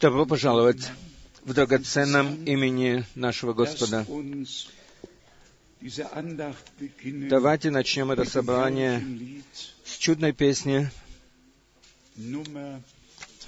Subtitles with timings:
[0.00, 0.90] Добро пожаловать
[1.44, 4.06] в драгоценном имени нашего Господа.
[7.30, 9.04] Давайте начнем это собрание
[9.84, 10.90] с чудной песни
[12.16, 12.80] Nummer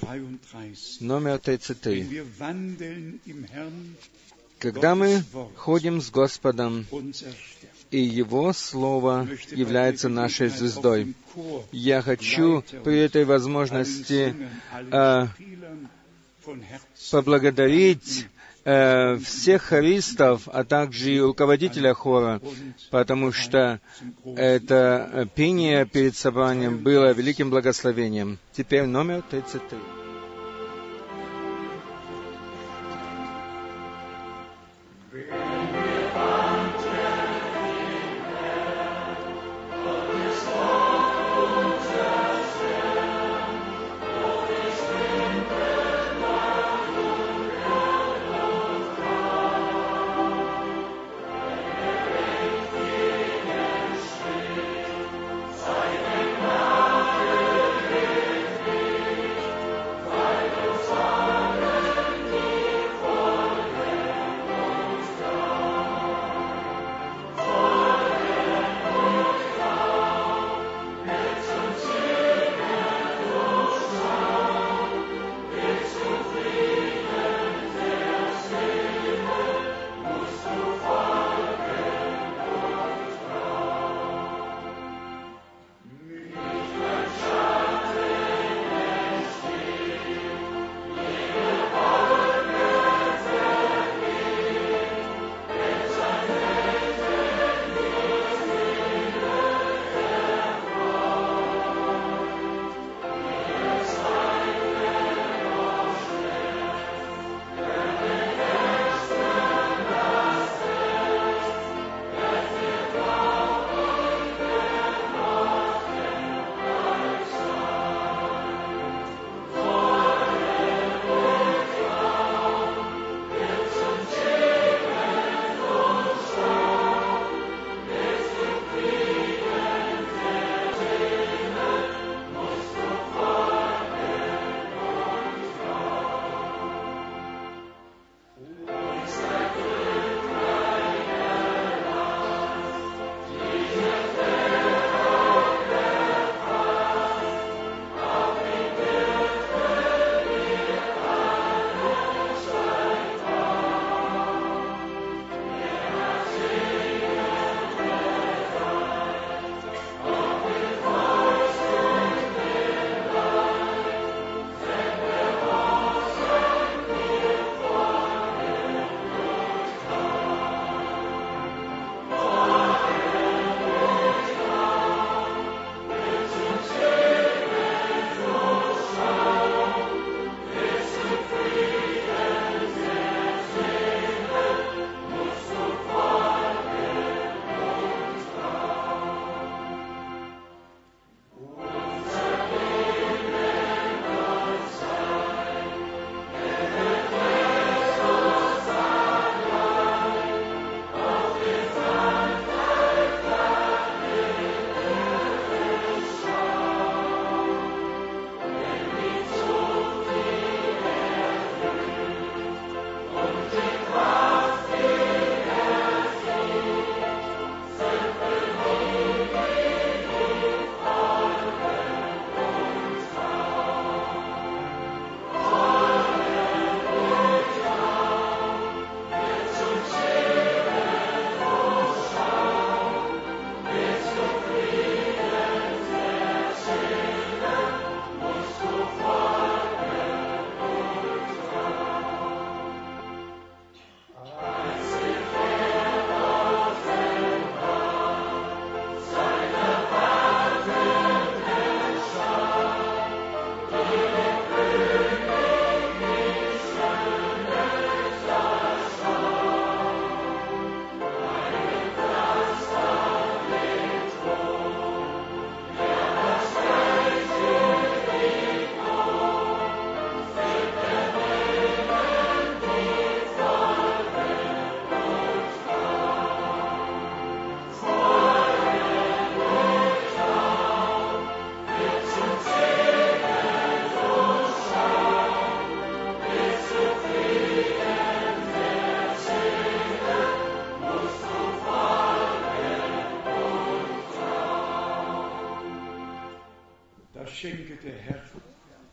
[0.01, 1.01] 33.
[1.01, 2.09] номер Wenn 33.
[2.09, 3.97] wir wandeln im Herrn,
[4.59, 5.23] Когда мы
[5.57, 6.87] ходим с Господом.
[7.91, 11.15] И Его Слово является нашей звездой,
[11.73, 14.35] я хочу при этой возможности
[14.73, 15.29] Herzen
[17.11, 18.27] поблагодарить
[18.65, 22.41] э, всех хористов, а также и руководителя хора,
[22.91, 23.81] потому что
[24.25, 28.39] это э, пение перед собранием было великим благословением.
[28.53, 30.00] Теперь номер 33.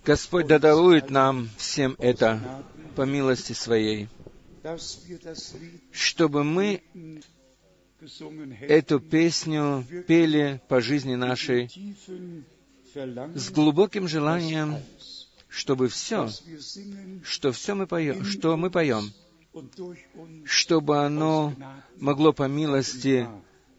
[0.08, 2.64] Господь да дарует нам всем это
[2.96, 4.08] по милости Своей,
[5.92, 6.82] чтобы мы
[8.62, 11.70] эту песню пели по жизни нашей
[12.96, 14.78] с глубоким желанием,
[15.50, 16.30] чтобы все,
[17.26, 19.12] что все мы поем, что мы поем,
[20.46, 21.54] чтобы оно
[21.98, 23.28] могло по милости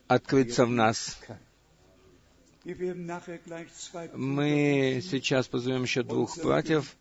[0.09, 1.19] открыться в нас.
[4.15, 6.97] Мы сейчас позовем еще двух братьев,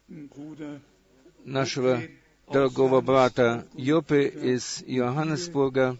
[1.43, 2.01] нашего
[2.49, 5.97] дорогого брата Йопы из Йоханнесбурга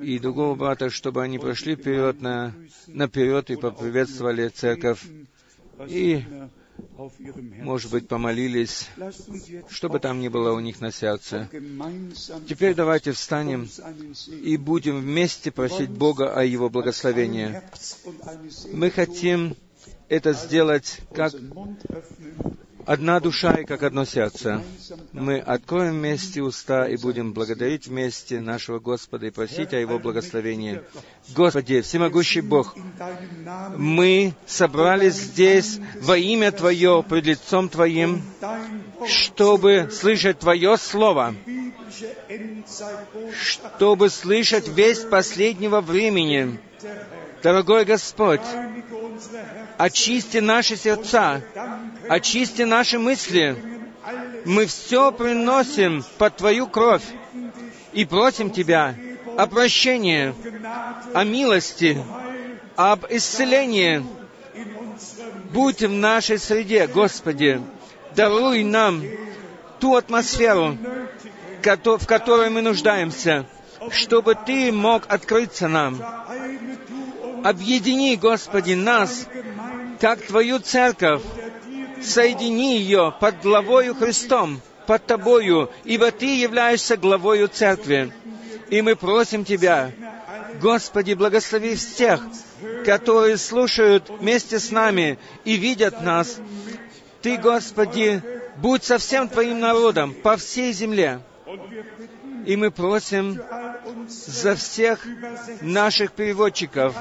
[0.00, 2.54] и другого брата, чтобы они прошли вперед на,
[2.86, 5.04] наперед и поприветствовали церковь,
[5.88, 6.22] и,
[7.62, 8.88] может быть, помолились,
[9.68, 11.48] что бы там ни было у них на сердце.
[12.48, 13.68] Теперь давайте встанем
[14.42, 17.60] и будем вместе просить Бога о Его благословении.
[18.72, 19.56] Мы хотим
[20.08, 21.32] это сделать как
[22.86, 24.62] одна душа и как одно сердце.
[25.12, 30.82] Мы откроем вместе уста и будем благодарить вместе нашего Господа и просить о Его благословении.
[31.34, 32.74] Господи, всемогущий Бог,
[33.76, 38.22] мы собрались здесь во имя Твое, пред лицом Твоим,
[39.06, 41.34] чтобы слышать Твое Слово,
[43.32, 46.58] чтобы слышать весть последнего времени.
[47.42, 48.40] Дорогой Господь,
[49.78, 51.42] очисти наши сердца,
[52.08, 53.56] очисти наши мысли.
[54.44, 57.04] Мы все приносим под Твою кровь
[57.92, 58.94] и просим Тебя
[59.36, 60.34] о прощении,
[61.14, 62.02] о милости,
[62.76, 64.04] об исцелении.
[65.52, 67.60] Будь в нашей среде, Господи.
[68.14, 69.02] Даруй нам
[69.80, 70.76] ту атмосферу,
[71.62, 73.46] в которой мы нуждаемся,
[73.90, 76.00] чтобы Ты мог открыться нам.
[77.44, 79.26] Объедини, Господи, нас,
[80.04, 81.22] как Твою церковь,
[82.02, 88.12] соедини ее под главою Христом, под Тобою, ибо Ты являешься главою церкви.
[88.68, 89.92] И мы просим Тебя,
[90.60, 92.20] Господи, благослови всех,
[92.84, 96.36] которые слушают вместе с нами и видят нас.
[97.22, 98.22] Ты, Господи,
[98.58, 101.22] будь со всем Твоим народом по всей земле.
[102.46, 103.40] И мы просим
[104.08, 105.06] за всех
[105.60, 106.94] наших переводчиков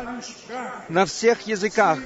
[0.89, 1.99] на всех языках,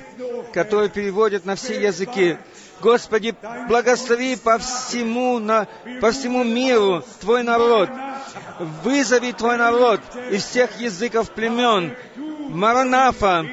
[0.54, 2.38] которые переводят на все языки.
[2.82, 3.36] Господи,
[3.68, 5.68] благослови по всему, на,
[6.00, 7.90] по всему миру Твой народ.
[8.84, 10.02] Вызови Твой народ
[10.32, 11.96] из всех языков племен.
[12.50, 13.46] Маранафа,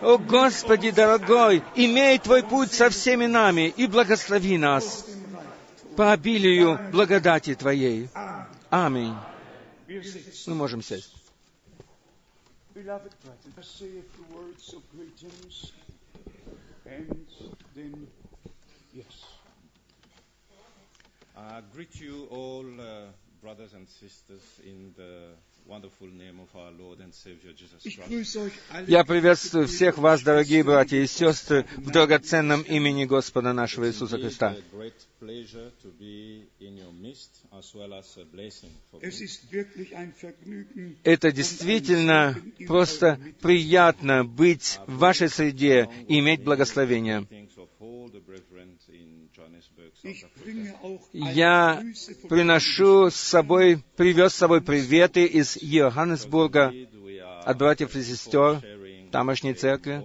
[0.00, 5.04] о Господи, дорогой, имей Твой путь со всеми нами и благослови нас
[5.96, 8.08] по обилию благодати Твоей.
[8.71, 9.15] Аминь.
[9.87, 11.13] Мы можем сесть.
[12.73, 15.71] Beloved brethren, just say a few words of greetings
[16.85, 17.25] and
[17.75, 18.07] then,
[18.93, 19.25] yes.
[21.35, 23.07] I greet you all, uh,
[23.41, 25.31] brothers and sisters, in the
[28.86, 34.56] Я приветствую всех вас, дорогие братья и сестры, в драгоценном имени Господа нашего Иисуса Христа.
[41.04, 42.36] Это действительно
[42.66, 47.26] просто приятно быть в вашей среде и иметь благословение.
[51.12, 51.82] Я
[52.28, 56.72] приношу с собой, привез с собой приветы из Йоханнесбурга
[57.44, 58.62] от братьев и сестер
[59.10, 60.02] тамошней церкви.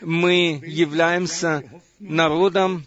[0.00, 1.62] Мы являемся
[1.98, 2.86] народом,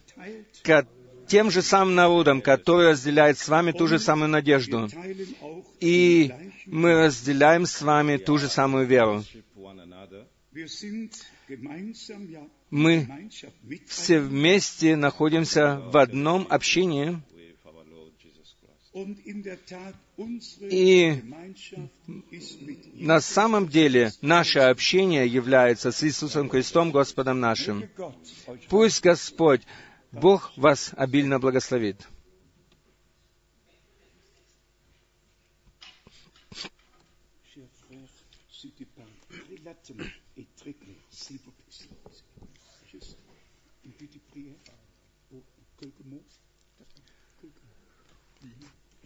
[1.27, 4.89] тем же самым народом, который разделяет с вами ту же самую надежду.
[5.79, 6.33] И
[6.65, 9.23] мы разделяем с вами ту же самую веру.
[12.69, 13.29] Мы
[13.87, 17.19] все вместе находимся в одном общении,
[20.69, 21.21] И
[22.95, 27.87] на самом деле наше общение является с Иисусом Христом, Господом нашим.
[28.67, 29.61] Пусть Господь,
[30.11, 32.07] Бог вас обильно благословит.
[37.55, 38.09] chers frères,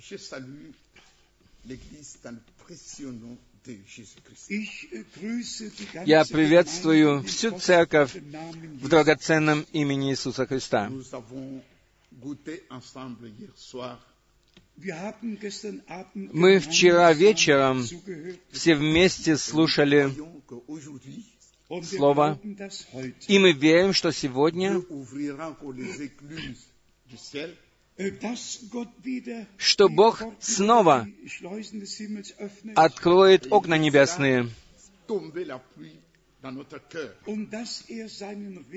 [0.09, 0.71] Je salue
[1.65, 4.51] l'Église dans le précieux nom de Jésus-Christ.
[4.51, 10.89] Äh, Я приветствую всю церковь в драгоценном имени Иисуса Христа.
[10.89, 11.61] Nous avons
[12.21, 13.97] goûté ensemble hier soir
[14.75, 17.85] Wir haben gestern Abend Мы вчера вечером
[18.51, 20.11] все вместе слушали
[21.69, 24.81] heute, И мы верим, что сегодня,
[27.95, 31.07] Äh, что Бог снова
[32.75, 34.49] откроет окна небесные,
[35.07, 35.59] er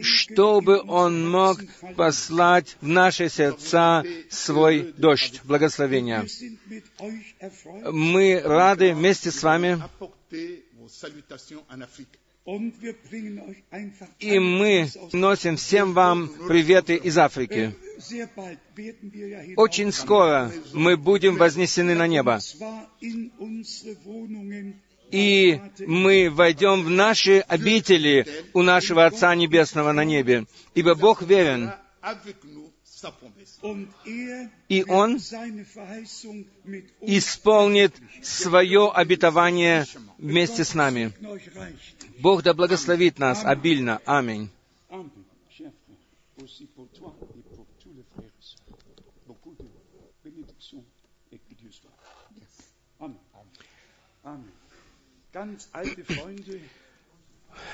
[0.03, 1.61] чтобы Он мог
[1.97, 6.27] послать в наши сердца свой дождь благословения.
[7.91, 9.83] Мы рады вместе с вами,
[14.21, 17.75] И мы носим всем вам приветы из Африки.
[19.57, 22.39] Очень скоро мы будем вознесены на небо,
[25.11, 31.73] и мы войдем в наши обители у нашего Отца Небесного на небе, ибо Бог верен,
[32.03, 32.17] er
[34.69, 35.17] и Он
[37.01, 39.87] исполнит свое обетование
[40.19, 41.13] вместе с нами.
[42.19, 44.01] Bог да благословит нас обильно.
[44.07, 44.51] Аминь.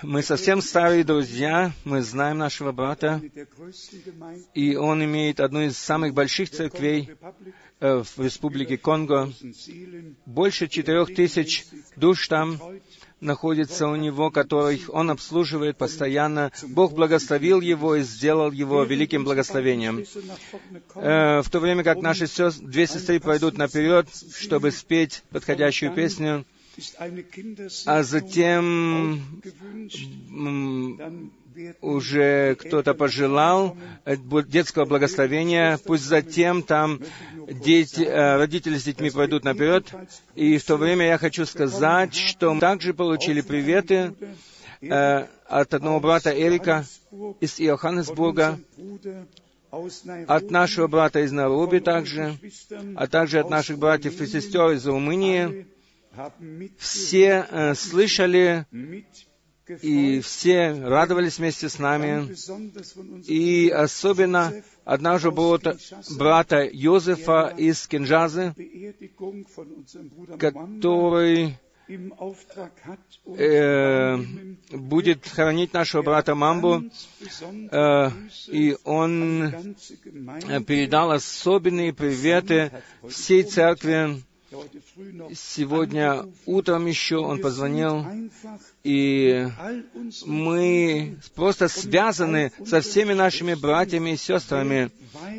[0.03, 3.21] Мы совсем старые друзья, мы знаем нашего брата,
[4.55, 7.11] и он имеет одну из самых больших церквей
[7.81, 9.33] э, в Республике Конго.
[10.27, 11.65] Больше четырех тысяч
[11.97, 12.61] душ там
[13.23, 16.50] находится у него, которых он обслуживает постоянно.
[16.67, 20.05] Бог благословил его и сделал его великим благословением.
[20.97, 26.45] Э, В то время как наши сес- две сестры пройдут наперед, чтобы спеть подходящую песню,
[27.87, 29.21] а затем
[31.81, 34.17] уже кто-то пожелал э,
[34.47, 37.01] детского благословения, пусть затем там
[37.49, 39.93] дети, э, родители с детьми пройдут наперед.
[40.35, 44.15] И в то время я хочу сказать, что мы также получили приветы
[44.81, 46.85] э, от одного брата Эрика
[47.41, 48.59] из Иоханнесбурга,
[50.27, 52.37] от нашего брата из Нароби также,
[52.97, 55.67] а также от наших братьев и сестер из Румынии.
[56.77, 58.67] Все э, слышали
[59.83, 62.35] и все радовались вместе с нами.
[63.31, 64.52] И особенно
[64.85, 65.78] одного брата,
[66.16, 68.54] брата Йозефа из Кинжазы,
[70.38, 71.57] который
[73.26, 74.16] э,
[74.73, 76.85] будет хоронить нашего брата Мамбу.
[77.71, 78.11] Э,
[78.49, 82.73] и он э, передал особенные приветы
[83.09, 84.23] всей церкви.
[85.35, 88.04] Сегодня утром еще он позвонил,
[88.85, 89.47] и
[90.27, 94.91] мы просто связаны со всеми нашими братьями и сестрами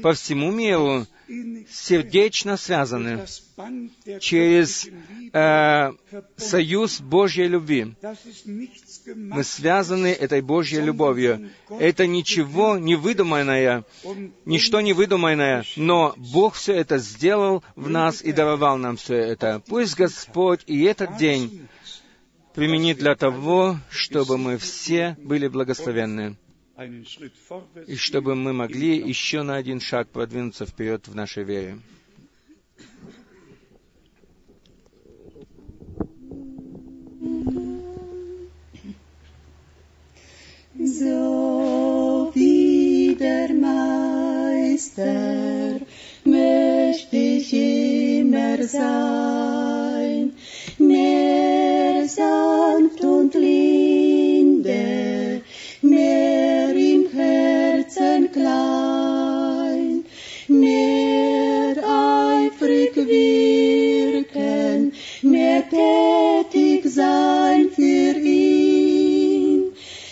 [0.01, 1.05] по всему миру,
[1.69, 3.25] сердечно связаны
[4.19, 4.87] через
[5.31, 5.91] э,
[6.37, 7.95] союз Божьей любви.
[9.15, 11.49] Мы связаны этой Божьей любовью.
[11.69, 13.83] Это ничего не выдуманное,
[14.45, 19.61] ничто не выдуманное, но Бог все это сделал в нас и даровал нам все это.
[19.67, 21.67] Пусть Господь и этот день
[22.53, 26.37] применит для того, чтобы мы все были благословенны,
[27.87, 31.79] и чтобы мы могли еще на один шаг продвинуться вперед в нашей вере.
[40.75, 45.13] So wie der Meister
[46.25, 50.33] möchte ich immer sein,
[50.87, 54.83] mehr sanft und linde,
[55.81, 60.05] mehr im Herzen klein,
[60.47, 68.53] mehr eifrig wirken, mehr tätig sein für ihn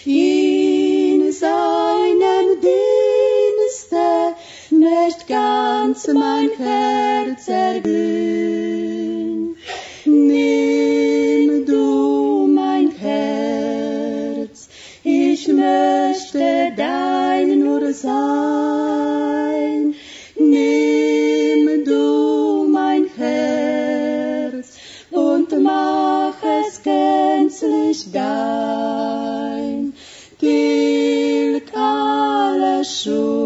[0.05, 4.35] in seinem Dienste
[4.71, 8.90] möcht ganz mein Herz erglühen.
[10.11, 14.67] Nimm du mein Herz,
[15.03, 19.95] ich möchte dein nur sein.
[20.37, 24.77] Nimm du mein Herz
[25.11, 29.93] und mach es gänzlich dein.
[30.39, 33.40] Tilg alle Schuld,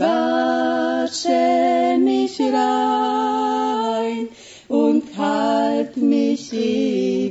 [0.00, 4.28] wasche mich rein
[4.68, 7.30] und halt mich ewiglich.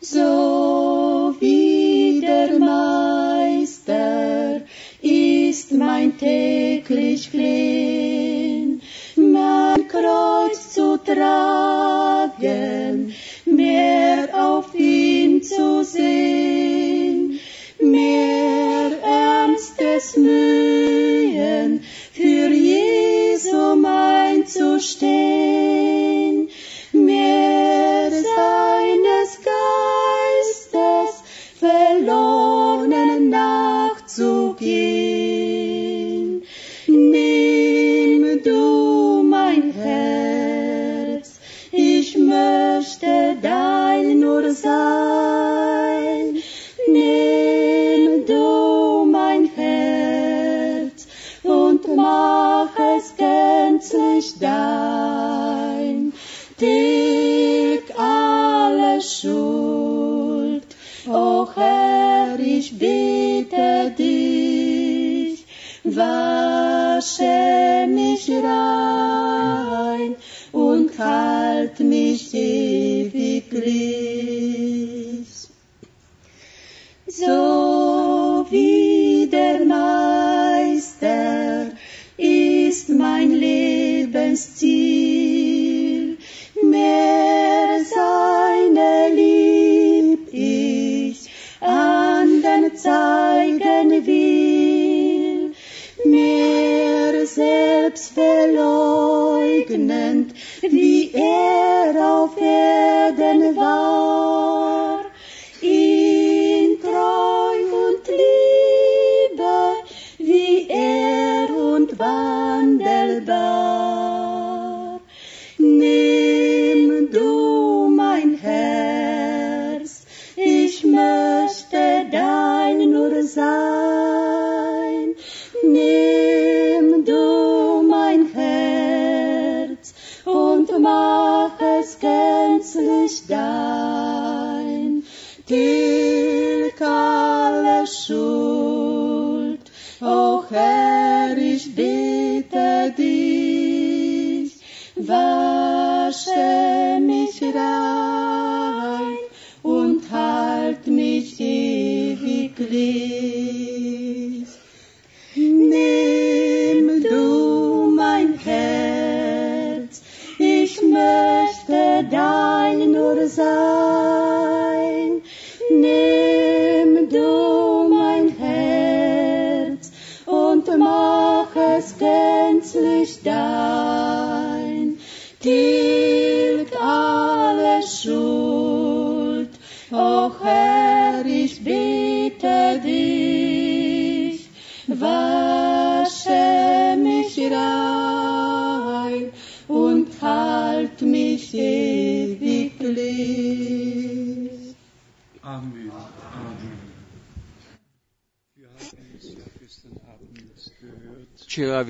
[0.00, 4.60] So wie der Meister
[5.02, 8.80] ist mein täglich Flehen,
[9.16, 13.12] mein Kreuz zu tragen,
[13.44, 16.85] mehr auf ihn zu sehen.
[19.96, 26.50] alles Mühen, für Jesu mein zu stehen.
[26.92, 29.38] Mir seines
[30.52, 31.22] Geistes
[31.58, 34.95] verlornen nachzugehen.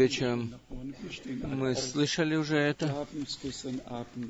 [0.07, 0.55] Вечером
[1.43, 3.07] мы слышали уже это.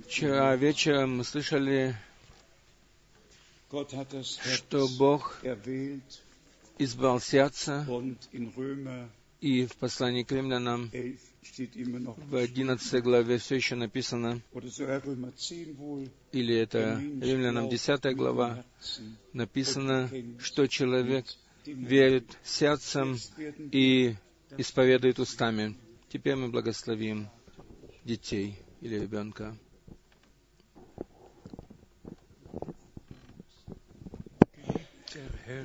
[0.08, 1.94] Вчера вечером мы слышали,
[4.54, 5.42] что Бог
[6.78, 7.86] избрал сердце,
[9.40, 14.40] и в послании к римлянам 11 steht immer noch, в 11 главе все еще написано,
[14.52, 18.64] oder sogar Römer 10 wohl, или это римлянам glaubt 10 mit dem глава,
[19.32, 20.10] написано,
[20.40, 21.26] что человек
[21.66, 23.18] верит сердцем
[23.72, 24.16] и
[24.56, 25.76] исповедует устами.
[26.08, 27.28] Теперь мы благословим
[28.04, 29.56] детей или ребенка.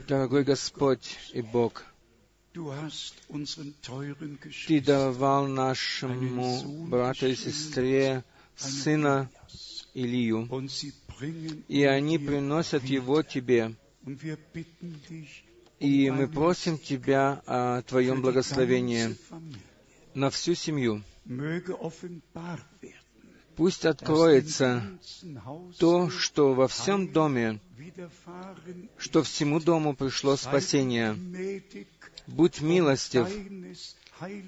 [0.07, 1.85] Дорогой Господь и Бог,
[4.67, 8.23] Ты давал нашему брату и сестре
[8.55, 9.29] сына
[9.93, 13.75] bringen и они приносят его Тебе.
[15.81, 19.17] И мы просим Тебя о Твоем благословении
[20.13, 21.01] на всю семью.
[23.55, 24.83] Пусть откроется
[25.79, 27.59] то, что во всем доме,
[28.99, 31.17] что всему дому пришло спасение.
[32.27, 33.27] Будь милостив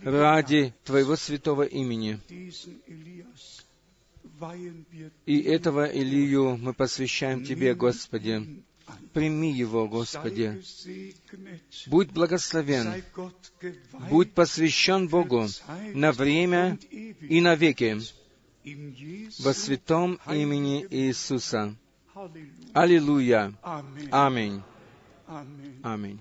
[0.04, 2.20] ради Твоего святого имени.
[5.26, 8.64] И этого Илью мы посвящаем Тебе, Господи.
[9.14, 10.62] Прими его, Господи.
[11.88, 13.04] Будь благословен,
[14.10, 15.48] будь посвящен Богу
[15.94, 16.78] на время
[17.22, 18.02] и навеки
[18.66, 21.76] In Jesu во святом имени Иисуса.
[22.74, 23.54] Аллилуйя.
[24.12, 24.62] Аминь.
[25.84, 26.20] Аминь.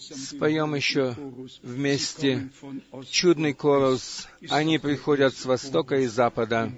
[0.00, 1.14] Споем еще
[1.62, 2.48] вместе
[3.10, 4.28] чудный корус.
[4.50, 6.72] Они приходят с востока и запада.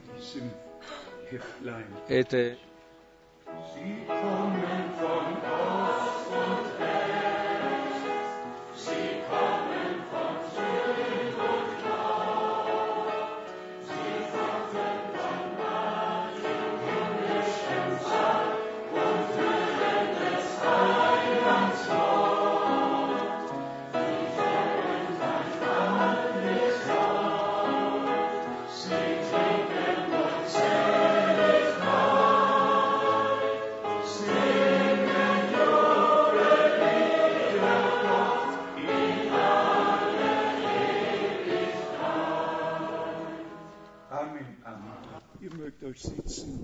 [2.08, 2.56] Это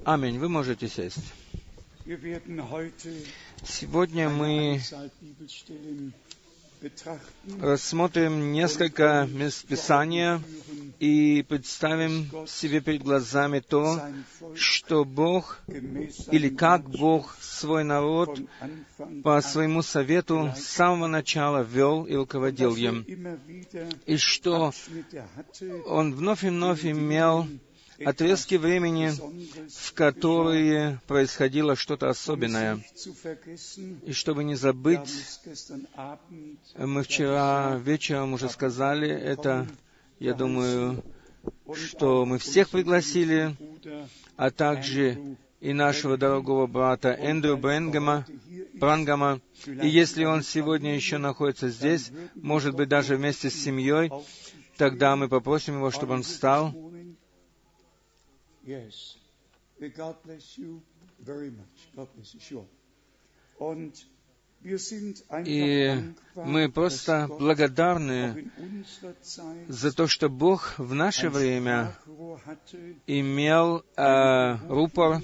[0.05, 0.39] Аминь.
[0.39, 1.33] Вы можете сесть.
[3.65, 4.81] Сегодня мы
[7.61, 10.41] рассмотрим несколько мест Писания
[11.01, 14.01] и представим себе перед глазами то,
[14.55, 18.39] что Бог или как Бог свой народ
[19.25, 23.41] по своему совету с самого начала вел и руководил er им,
[24.07, 24.73] и что
[25.87, 27.49] Он вновь и вновь имел
[28.05, 29.13] отрезки времени,
[29.69, 32.81] в которые происходило что-то особенное.
[34.05, 35.41] И чтобы не забыть,
[36.77, 39.67] мы вчера вечером уже сказали это,
[40.19, 41.03] я думаю,
[41.75, 43.57] что мы всех пригласили,
[44.37, 48.27] а также и нашего дорогого брата Эндрю Бренгема,
[48.75, 49.41] Брангама.
[49.67, 54.11] И если он сегодня еще находится здесь, может быть, даже вместе с семьей,
[54.77, 56.75] тогда мы попросим его, чтобы он встал.
[58.67, 59.17] Yes.
[59.97, 60.83] God bless you
[61.21, 61.89] very much.
[61.95, 62.41] God bless you.
[62.41, 62.67] Sure.
[63.59, 63.95] Und
[65.45, 66.03] И
[66.35, 68.51] мы просто благодарны
[69.69, 71.97] за то, что Бог в наше время
[73.07, 75.23] имел э, рупор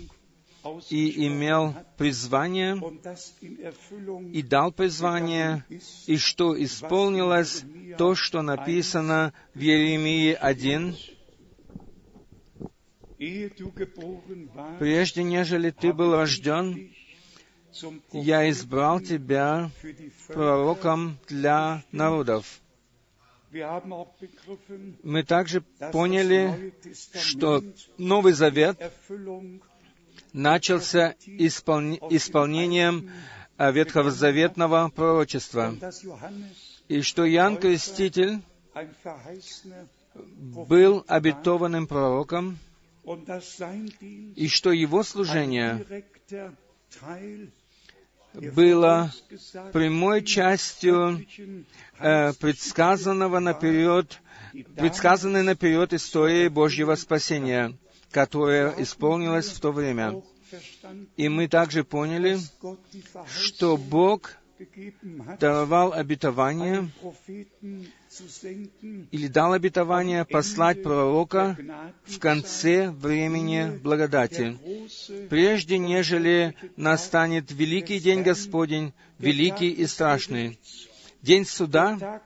[0.91, 2.81] и имел призвание
[4.33, 5.65] и дал призвание,
[6.07, 7.65] и что исполнилось
[7.99, 10.97] то, что написано в Еремии 1,
[14.79, 16.91] «Прежде, нежели ты был рожден,
[18.13, 19.71] я избрал тебя
[20.27, 22.61] пророком для народов».
[25.03, 25.61] Мы также
[25.93, 26.75] поняли,
[27.15, 27.63] что
[27.99, 28.81] Новый Завет
[30.33, 33.11] начался исполни- исполнением
[33.59, 35.75] ветхозаветного пророчества,
[36.89, 38.41] и что Иоанн Креститель
[40.15, 42.59] был обетованным пророком,
[43.05, 45.85] и что его служение
[48.33, 49.13] было
[49.73, 51.27] прямой частью
[51.99, 54.21] э, предсказанного наперед,
[54.77, 57.77] предсказанной наперед истории Божьего спасения,
[58.11, 60.23] которая исполнилась в то время.
[61.17, 62.39] И мы также поняли,
[63.27, 64.37] что Бог
[65.41, 66.89] давал обетование
[69.11, 71.57] или дал обетование послать пророка
[72.05, 74.59] в конце времени благодати,
[75.29, 80.59] прежде нежели настанет великий день Господень, великий и страшный,
[81.23, 82.21] день суда,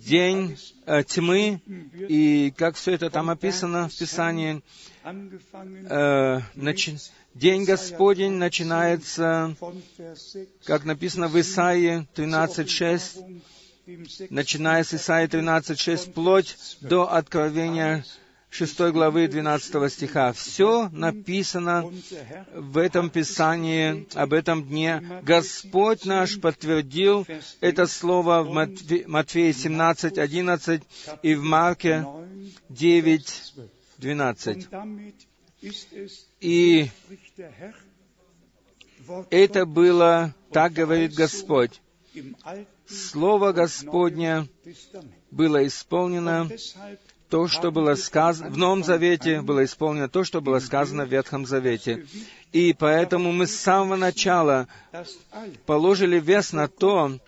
[0.00, 1.60] день э, тьмы,
[2.08, 4.62] и как все это там описано в Писании,
[5.04, 6.98] э, начи-
[7.34, 13.42] день Господень начинается, von Vers 6 как написано в Исаии 13.6,
[13.86, 14.30] dem 6.
[14.30, 18.04] начиная с Исаии 13.6, вплоть до Откровения
[18.50, 20.32] 6 главы 12 стиха.
[20.34, 21.90] Все написано
[22.54, 25.02] в этом Писании об этом дне.
[25.22, 27.26] Господь наш подтвердил
[27.60, 30.82] это слово в Матве- Матфея 17, 11
[31.22, 32.06] и в Марке
[32.68, 33.54] 9,
[33.96, 34.68] 12.
[36.40, 36.88] И
[39.30, 41.80] это было, так говорит Господь.
[42.86, 44.48] Слово Господне
[45.30, 46.48] было исполнено
[47.28, 51.46] то, что было сказано в Новом Завете, было исполнено то, что было сказано в Ветхом
[51.46, 52.06] Завете.
[52.52, 54.68] И поэтому мы с самого начала
[55.64, 57.18] положили вес на то,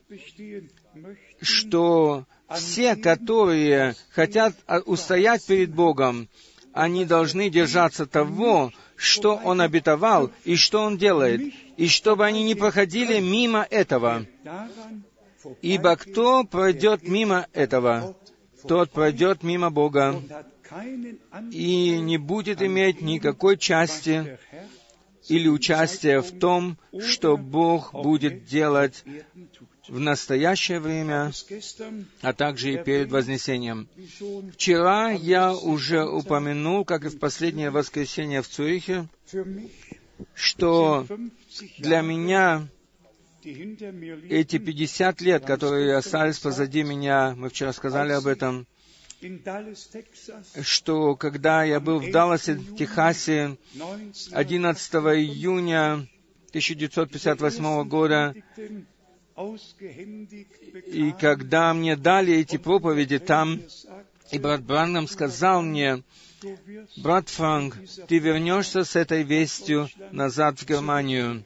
[1.40, 6.28] что все, которые хотят а, устоять перед Богом,
[6.74, 12.56] они должны держаться того, что Он обетовал и что Он делает, и чтобы они не
[12.56, 14.26] проходили мимо этого.
[15.62, 18.16] Ибо кто пройдет мимо этого,
[18.66, 20.20] тот пройдет мимо Бога
[21.52, 24.38] и не будет иметь никакой части
[25.28, 29.04] или участия в том, что Бог будет делать.
[29.88, 31.32] В настоящее время,
[32.22, 33.88] а также и перед Вознесением.
[34.52, 39.06] Вчера я уже упомянул, как и в последнее воскресенье в Цюрихе,
[40.34, 42.68] что 50 для меня
[44.30, 48.66] эти 50 лет, которые остались позади меня, мы вчера сказали об этом,
[50.62, 56.08] что когда я был в Далласе, Техасе, 19 11 июня
[56.50, 58.34] 1958 года,
[59.36, 63.60] и когда мне дали эти проповеди там,
[64.30, 66.02] и брат Браннам сказал мне,
[66.96, 71.44] брат Франк, ты вернешься с этой вестью назад в Германию.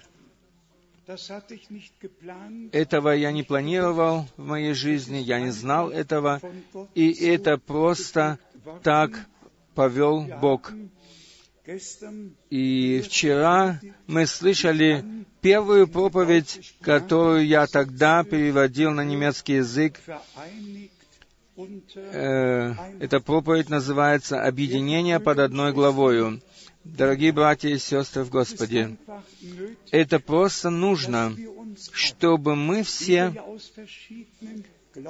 [2.72, 6.42] Этого я не планировал в моей жизни, я не знал этого,
[6.94, 8.38] и это просто
[8.83, 9.12] так
[9.74, 10.72] повел Бог.
[12.50, 15.04] И вчера мы слышали
[15.42, 20.00] первую проповедь, которую я тогда переводил на немецкий язык.
[21.94, 26.40] Э, Эта проповедь называется «Объединение под одной главою».
[26.85, 28.96] Дорогие братья и сестры в Господе,
[29.90, 31.37] это просто нужно,
[31.92, 33.35] чтобы мы все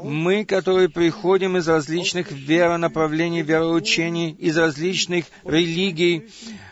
[0.03, 6.31] Мы, которые приходим из различных веронаправлений, вероучений, из различных религий,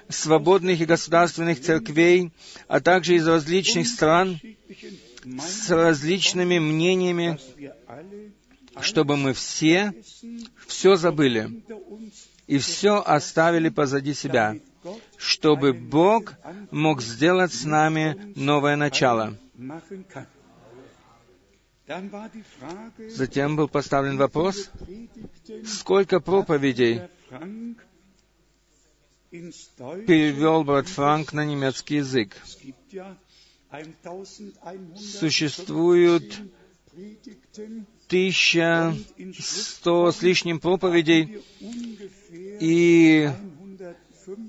[0.09, 2.33] свободных и государственных церквей,
[2.68, 4.40] а также из различных стран
[5.40, 7.38] с различными мнениями,
[8.81, 9.94] чтобы мы все
[10.66, 11.62] все забыли
[12.46, 14.57] и все оставили позади себя,
[15.16, 16.35] чтобы Бог
[16.70, 19.37] мог сделать с нами новое начало.
[23.09, 24.70] Затем был поставлен вопрос,
[25.64, 27.03] сколько проповедей
[29.31, 32.37] перевел брат Франк на немецкий язык.
[33.70, 34.25] 1100
[34.96, 36.25] Существуют
[36.96, 38.94] Predigten, тысяча
[39.38, 43.96] сто с лишним проповедей, и 105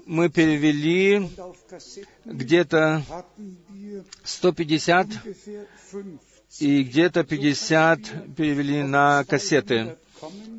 [0.06, 1.30] мы перевели
[2.26, 9.98] где-то hatten wir 150 ungefähr 50 и где-то 50 перевели на кассеты.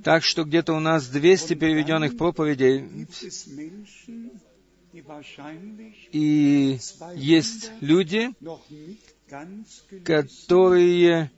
[0.04, 3.06] Так что где-то у нас 200 переведенных проповедей,
[6.12, 6.78] и
[7.14, 8.30] есть люди,
[10.04, 11.30] которые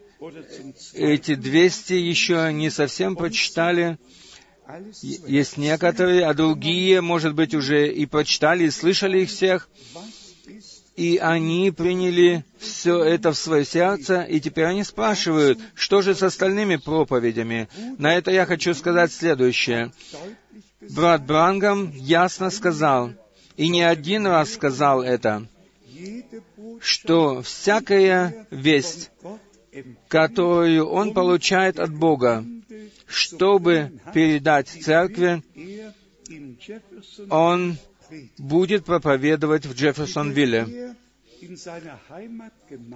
[0.95, 3.99] эти 200 еще не совсем прочитали.
[5.03, 9.69] Есть некоторые, а другие, может быть, уже и прочитали, и слышали их всех,
[11.01, 16.23] и они приняли все это в свое сердце, и теперь они спрашивают, что же с
[16.23, 17.71] остальными проповедями.
[17.97, 19.93] На это я хочу сказать следующее.
[20.91, 23.13] Брат Брангам ясно сказал,
[23.57, 25.49] и не один раз сказал это,
[26.83, 29.11] что всякая весть,
[30.07, 32.45] которую он получает от Бога,
[33.07, 35.43] чтобы передать церкви,
[37.31, 37.79] он.
[38.38, 40.94] Будет проповедовать в Джефферсонвилле.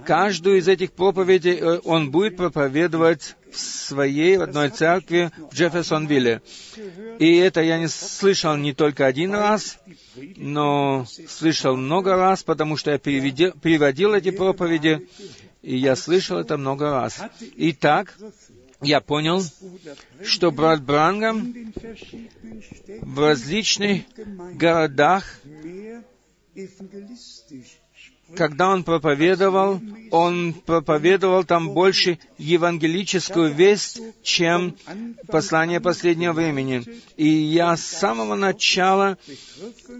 [0.05, 6.42] Каждую из этих проповедей э, он будет проповедовать в своей родной церкви в Джефферсонвилле.
[7.18, 9.79] И это я не слышал не только один раз,
[10.37, 15.09] но слышал много раз, потому что я переведи- переводил эти проповеди,
[15.62, 17.22] и я слышал это много раз.
[17.57, 18.14] Итак,
[18.85, 19.42] я понял,
[20.23, 21.55] что брат Брангам
[23.03, 24.03] в различных
[24.55, 25.40] городах.
[28.37, 34.76] Когда он проповедовал, он проповедовал там больше евангелическую весть, чем
[35.28, 36.84] послание последнего времени.
[37.16, 39.18] И я с самого начала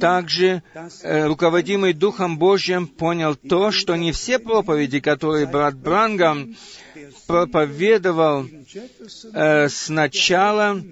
[0.01, 0.63] также,
[1.03, 6.57] э, руководимый Духом Божьим, понял то, что не все проповеди, которые брат Брангам
[7.27, 8.47] проповедовал
[9.33, 10.83] э, сначала,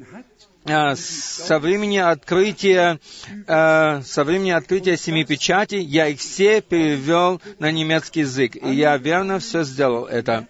[0.65, 3.01] со времени открытия,
[3.47, 8.57] э, со времени открытия семи печатей, я их все перевел на немецкий язык.
[8.57, 10.47] И я верно все сделал это.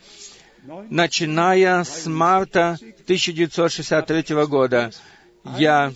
[0.90, 4.92] Начиная с марта 1963 года,
[5.58, 5.92] я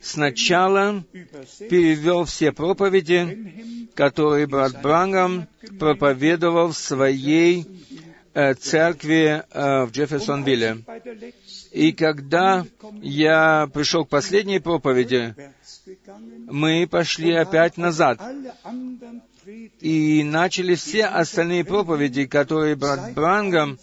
[0.00, 1.04] сначала
[1.70, 5.46] перевел все проповеди, которые брат Брангам
[5.78, 7.66] проповедовал в своей
[8.32, 10.78] э, церкви э, в Джефферсонвилле.
[11.74, 12.64] И когда
[13.02, 15.34] я пришел к последней проповеди,
[16.46, 18.20] мы пошли опять назад
[19.80, 23.78] и начали все остальные проповеди, которые брат Брангам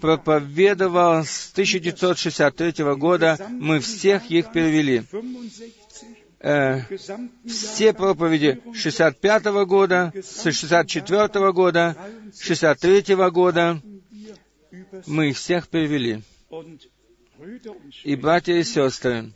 [0.00, 5.02] проповедовал с 1963 года, мы всех их перевели.
[5.10, 5.76] 65
[6.38, 6.82] Э,
[7.48, 11.96] все проповеди 65 года, с 64 года,
[12.38, 13.82] 63 года,
[15.06, 16.22] мы их всех перевели.
[18.04, 19.32] И, братья и сестры,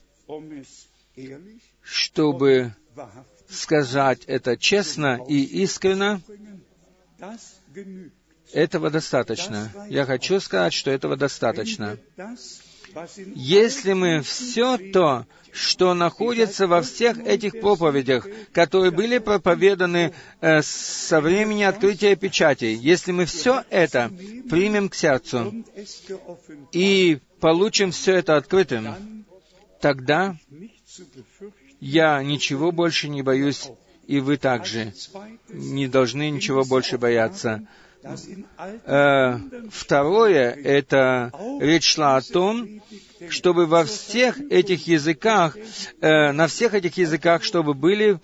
[1.82, 2.74] чтобы
[3.48, 6.20] сказать это честно и искренно,
[8.52, 9.70] этого достаточно.
[9.88, 11.98] Я хочу сказать, что этого достаточно.
[13.36, 21.20] Если мы все то, что находится во всех этих проповедях, которые были проповеданы э, со
[21.20, 24.10] времени открытия печатей, если мы все это
[24.48, 25.64] примем к сердцу
[26.72, 29.24] и получим все это открытым,
[29.80, 30.36] тогда
[31.80, 33.68] я ничего больше не боюсь,
[34.06, 34.92] и вы также
[35.48, 37.66] не должны ничего больше бояться.
[38.86, 39.38] Э,
[39.70, 42.80] второе, это речь шла о том,
[43.28, 45.56] чтобы во всех этих языках,
[46.00, 48.18] э, на всех этих языках, чтобы были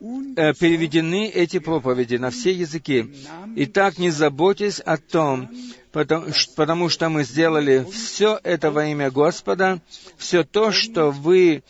[0.00, 3.14] э, переведены эти проповеди на все языки.
[3.56, 5.48] Итак, не заботьтесь о том,
[5.92, 9.80] потому, потому что мы сделали все это во имя Господа,
[10.16, 11.62] все то, что вы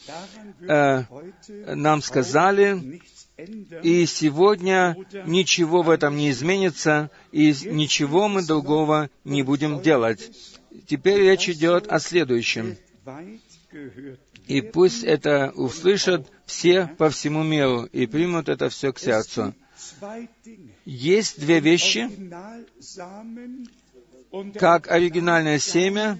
[0.61, 1.03] э,
[1.75, 3.01] нам сказали,
[3.83, 10.31] и сегодня ничего в этом не изменится, и ничего мы другого не будем делать.
[10.87, 12.77] Теперь речь идет о следующем.
[14.47, 19.55] И пусть это услышат все по всему миру и примут это все к сердцу.
[20.85, 22.09] Есть две вещи,
[24.59, 26.19] как оригинальное семя,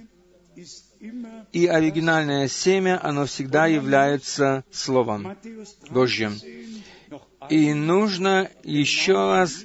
[1.53, 5.37] и оригинальное семя, оно всегда является Словом
[5.91, 6.39] Божьим.
[7.49, 9.65] И нужно еще раз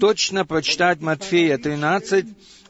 [0.00, 2.26] точно прочитать Матфея 13,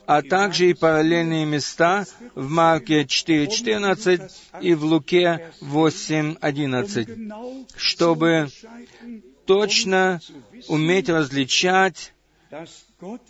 [0.07, 4.31] а также и параллельные места в Марке 4.14
[4.61, 8.49] и в Луке 8.11, чтобы
[9.47, 10.21] точно
[10.69, 12.13] уметь различать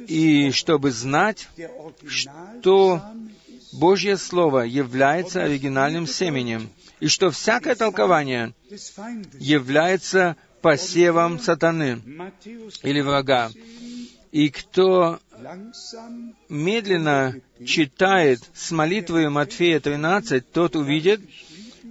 [0.07, 1.49] и чтобы знать,
[2.07, 3.03] что
[3.73, 8.55] Божье Слово является оригинальным семенем, и что всякое толкование
[9.39, 12.01] является посевом сатаны
[12.83, 13.51] или врага.
[14.31, 15.19] И кто
[16.49, 17.35] медленно
[17.67, 21.21] читает с молитвой Матфея 13, тот увидит,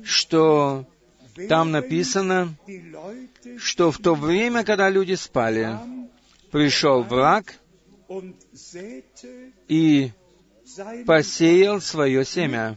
[0.03, 0.85] что
[1.49, 2.55] там написано,
[3.57, 5.77] что в то время, когда люди спали,
[6.51, 7.55] пришел враг
[9.67, 10.11] и
[11.05, 12.75] посеял свое семя.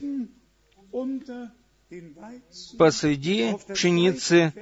[2.79, 4.53] Посреди пшеницы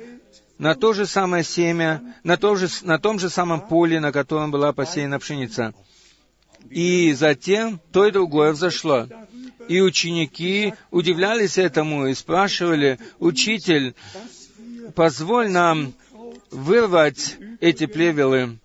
[0.58, 4.50] на то же самое семя, на, то же, на том же самом поле, на котором
[4.50, 5.74] была посеяна пшеница.
[6.70, 9.08] И затем то и другое взошло.
[9.68, 13.94] И ученики удивлялись этому и спрашивали, «Учитель,
[14.94, 15.94] позволь нам
[16.50, 18.58] вырвать эти плевелы».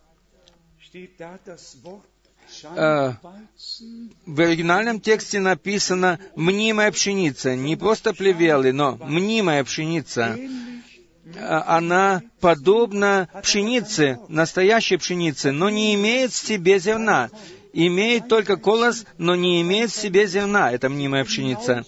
[2.75, 3.13] Э,
[4.25, 10.37] в оригинальном тексте написано «мнимая пшеница», не просто плевелы, но «мнимая пшеница».
[11.35, 17.29] Э, Она подобна пшенице, настоящей пшенице, но не имеет в себе зерна.
[17.73, 20.71] Имеет только колос, но не имеет в себе зерна.
[20.71, 21.85] Это мнимая пшеница.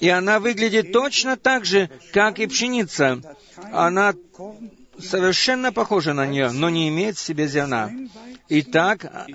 [0.00, 3.20] И она выглядит точно так же, как и пшеница.
[3.72, 4.14] Она
[5.00, 7.90] совершенно похожа на нее, но не имеет в себе зерна.
[8.48, 9.28] Итак,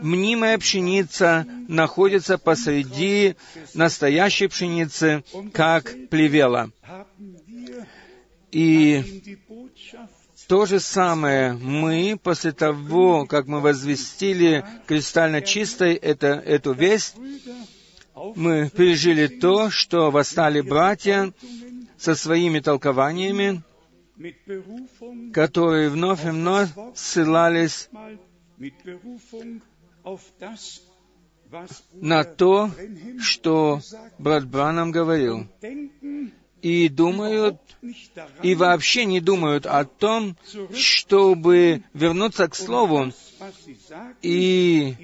[0.00, 3.36] мнимая пшеница находится посреди
[3.74, 6.70] настоящей пшеницы, как плевела.
[8.50, 9.34] И
[10.48, 17.16] то же самое мы, после того, как мы возвестили кристально чистой это, эту весть,
[18.34, 21.32] мы пережили то, что восстали братья
[21.98, 23.62] со своими толкованиями,
[25.32, 27.88] которые вновь и вновь ссылались
[31.92, 32.70] на то,
[33.20, 33.80] что
[34.18, 35.46] брат Бранам говорил,
[36.62, 37.60] и думают,
[38.42, 40.36] и вообще не думают о том,
[40.74, 43.12] чтобы вернуться к Слову
[44.22, 44.94] и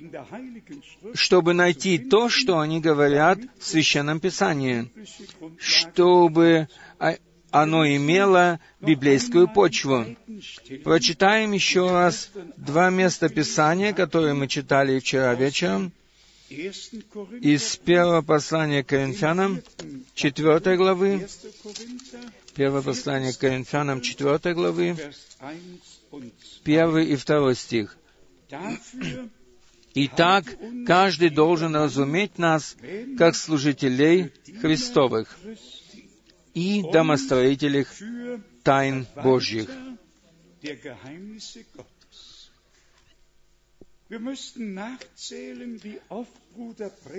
[1.15, 4.91] чтобы найти то, что они говорят в Священном Писании,
[5.59, 6.69] чтобы
[7.53, 10.17] оно имело библейскую почву.
[10.83, 15.93] Прочитаем еще раз два места Писания, которые мы читали вчера вечером,
[16.49, 19.63] из первого послания Коринфянам,
[20.15, 21.29] четвертой главы,
[22.55, 24.97] первое послание Коринфянам, четвертой главы,
[26.65, 27.97] первый и второй стих.
[29.95, 30.45] Итак,
[30.87, 32.77] каждый должен разуметь нас,
[33.19, 35.39] как служителей Христовых
[36.55, 37.87] и домостроителей
[38.63, 39.69] тайн Божьих.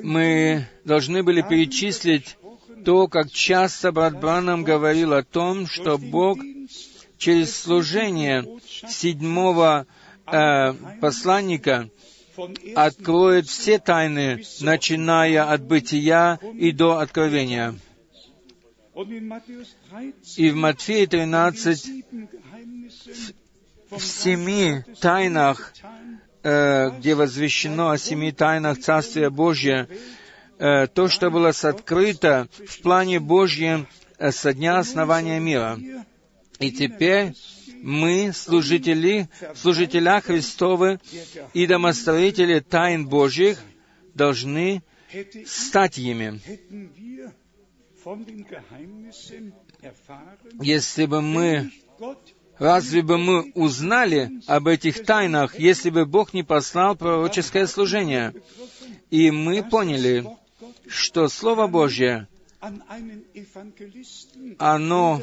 [0.03, 2.37] Мы должны были перечислить
[2.85, 6.39] то, как часто брат Бранам говорил о том, что Бог
[7.17, 8.45] через служение
[8.87, 9.87] седьмого
[10.27, 11.89] э, посланника
[12.75, 17.75] откроет все тайны, начиная от бытия и до откровения.
[20.35, 22.05] И в Матфея 13
[23.89, 25.73] в семи тайнах,
[26.43, 29.87] э, где возвещено о семи тайнах Царствия Божия,
[30.59, 33.87] э, то, что было открыто в плане Божьем
[34.17, 35.79] э, со дня основания мира.
[36.59, 37.33] И теперь
[37.81, 40.99] мы, служители, служителя Христовы
[41.53, 43.59] и домостроители тайн Божьих,
[44.13, 44.83] должны
[45.45, 46.39] стать ими.
[50.61, 51.71] Если бы мы,
[52.57, 58.33] разве бы мы узнали об этих тайнах, если бы Бог не послал пророческое служение?
[59.09, 60.25] И мы поняли,
[60.87, 62.27] что Слово Божье,
[64.57, 65.21] оно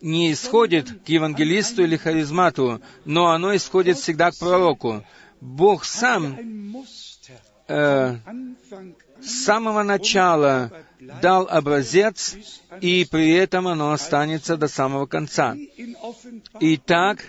[0.00, 5.04] не исходит к евангелисту или харизмату, но оно исходит всегда к пророку.
[5.40, 7.38] Бог сам Ein Muster
[7.68, 8.16] э,
[9.24, 10.70] с самого начала
[11.20, 12.36] дал образец,
[12.80, 15.56] и при этом оно останется до самого конца.
[16.60, 17.24] И так,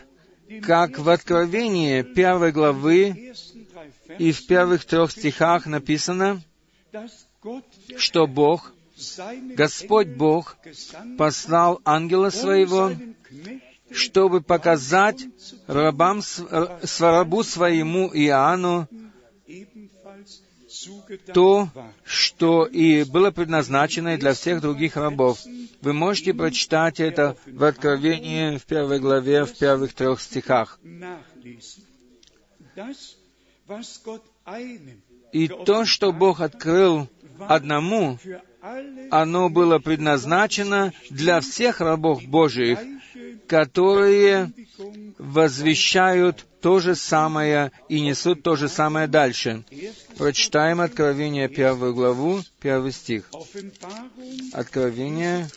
[0.62, 3.34] как в Откровении первой главы
[4.20, 6.42] и в первых трех стихах написано,
[7.98, 8.74] что Бог,
[9.56, 10.58] Господь Бог,
[11.18, 12.92] послал ангела своего,
[13.92, 15.26] чтобы показать
[15.68, 16.22] рабам,
[17.00, 18.88] рабу своему Иоанну
[21.34, 21.70] то,
[22.04, 25.40] что и было предназначено для всех других рабов.
[25.82, 30.80] Вы можете прочитать это в Откровении в первой главе, в первых трех стихах.
[35.32, 37.08] И то, что Бог открыл
[37.40, 38.18] одному,
[39.12, 42.80] оно было предназначено для всех рабов Божиих,
[43.48, 44.52] которые
[45.18, 49.64] возвещают то же самое и несут то же самое дальше.
[50.18, 53.30] Прочитаем Откровение первую главу, первый стих.
[54.52, 55.48] Откровение,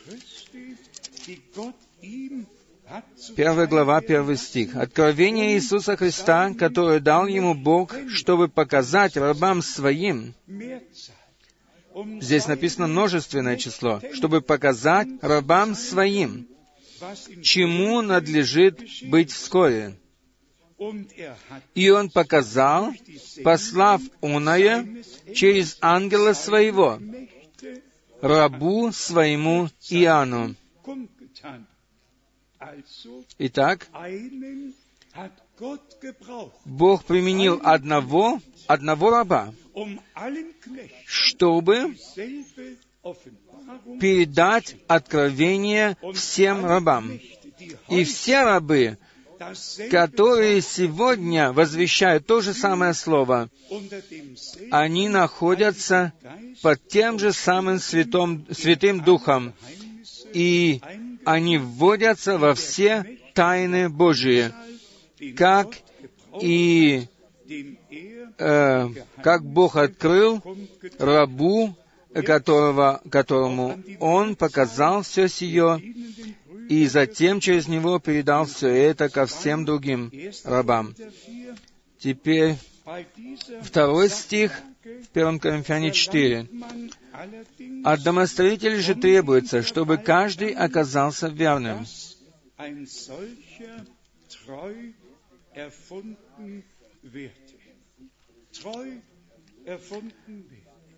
[3.37, 4.77] первая глава, первый стих.
[4.77, 10.35] Откровение Иисуса Христа, которое дал ему Бог, чтобы показать рабам своим,
[12.21, 16.47] здесь написано множественное число, чтобы показать рабам своим,
[17.43, 19.99] чему надлежит быть вскоре.
[21.75, 22.93] И он показал,
[23.43, 24.87] послав оное
[25.35, 27.01] через ангела своего,
[28.21, 30.55] рабу своему Иоанну.
[33.39, 33.89] Итак,
[36.65, 39.55] Бог применил одного, одного раба,
[41.07, 41.97] чтобы
[44.01, 47.19] передать откровение всем рабам.
[47.89, 48.99] И все рабы,
[49.91, 53.49] которые сегодня возвещают то же самое слово,
[54.71, 56.13] они находятся
[56.63, 59.55] под тем же самым святом, Святым Духом,
[60.33, 60.81] и
[61.25, 64.53] они вводятся во все тайны Божии,
[65.37, 65.69] как
[66.41, 67.07] и
[68.39, 68.89] э,
[69.23, 70.43] как Бог открыл
[70.99, 71.75] рабу,
[72.13, 75.81] которого, которому Он показал все сие,
[76.69, 80.13] и затем через него передал все это ко всем другим
[80.45, 80.95] рабам.
[81.99, 82.57] Теперь
[83.63, 84.53] второй стих
[84.85, 86.49] в 1 Коринфяне 4.
[86.53, 91.87] man allerdings От домостроителей же требуется, чтобы каждый оказался верным.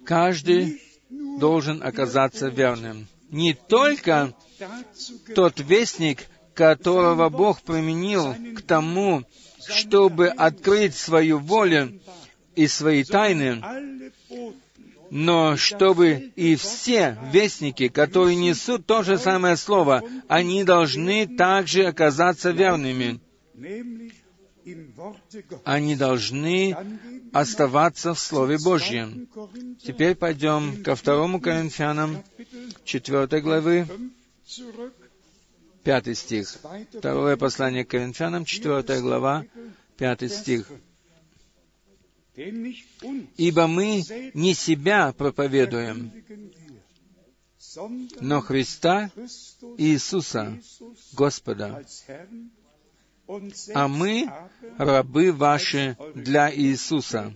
[0.05, 3.09] Каждый должен оказаться верным.
[3.31, 4.35] Не только
[5.35, 9.25] тот вестник, которого Бог применил к тому,
[9.69, 12.01] чтобы открыть свою волю
[12.55, 13.63] и свои тайны,
[15.11, 22.51] но чтобы и все вестники, которые несут то же самое слово, они должны также оказаться
[22.51, 23.21] верными.
[25.65, 26.77] Они должны
[27.33, 29.29] оставаться в Слове Божьем.
[29.83, 32.23] Теперь пойдем ко второму Коринфянам,
[32.85, 33.99] четвертой главы, 5
[34.47, 34.93] zurück,
[35.85, 36.59] пятый стих.
[36.99, 39.45] Второе послание к Коринфянам, четвертая глава,
[39.97, 40.71] пятый стих.
[43.37, 44.03] «Ибо мы
[44.35, 46.13] не себя проповедуем,
[48.21, 49.11] но Христа
[49.77, 50.59] Иисуса,
[51.13, 51.85] Господа,
[53.75, 54.31] а мы
[54.79, 57.35] рабы ваши для Иисуса».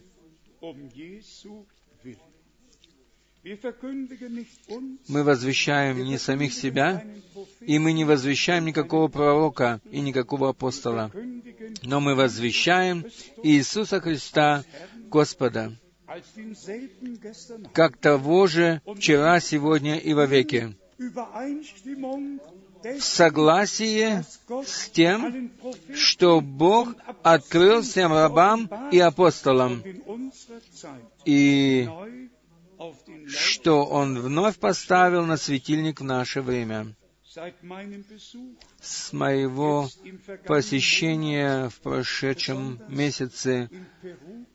[5.07, 7.05] Мы возвещаем не самих себя,
[7.61, 11.11] и мы не возвещаем никакого пророка и никакого апостола,
[11.83, 13.05] но мы возвещаем
[13.43, 14.65] Иисуса Христа,
[15.11, 15.77] Господа,
[17.75, 20.75] как того же вчера, сегодня и вовеки,
[23.01, 24.25] Согласии
[24.65, 25.51] с тем,
[25.95, 26.89] что Бог
[27.23, 29.83] открыл всем рабам и апостолам,
[31.25, 31.89] и
[33.27, 36.95] что Он вновь поставил на светильник в наше время.
[38.81, 39.89] с моего
[40.47, 43.71] посещения в прошедшем месяце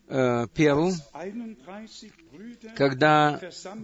[0.07, 1.57] э, Перу, 31
[2.31, 3.39] Brüder когда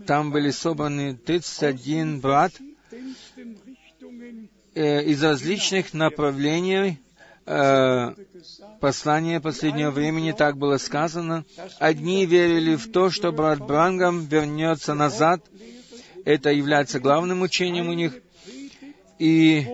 [0.07, 2.53] там были собраны 31 брат
[4.75, 6.99] э, из различных направлений
[7.45, 8.13] э,
[8.79, 11.45] послания последнего времени, так было сказано.
[11.79, 15.41] Одни верили в то, что брат Брангам вернется назад.
[16.25, 18.13] Это является главным учением у них.
[19.17, 19.65] И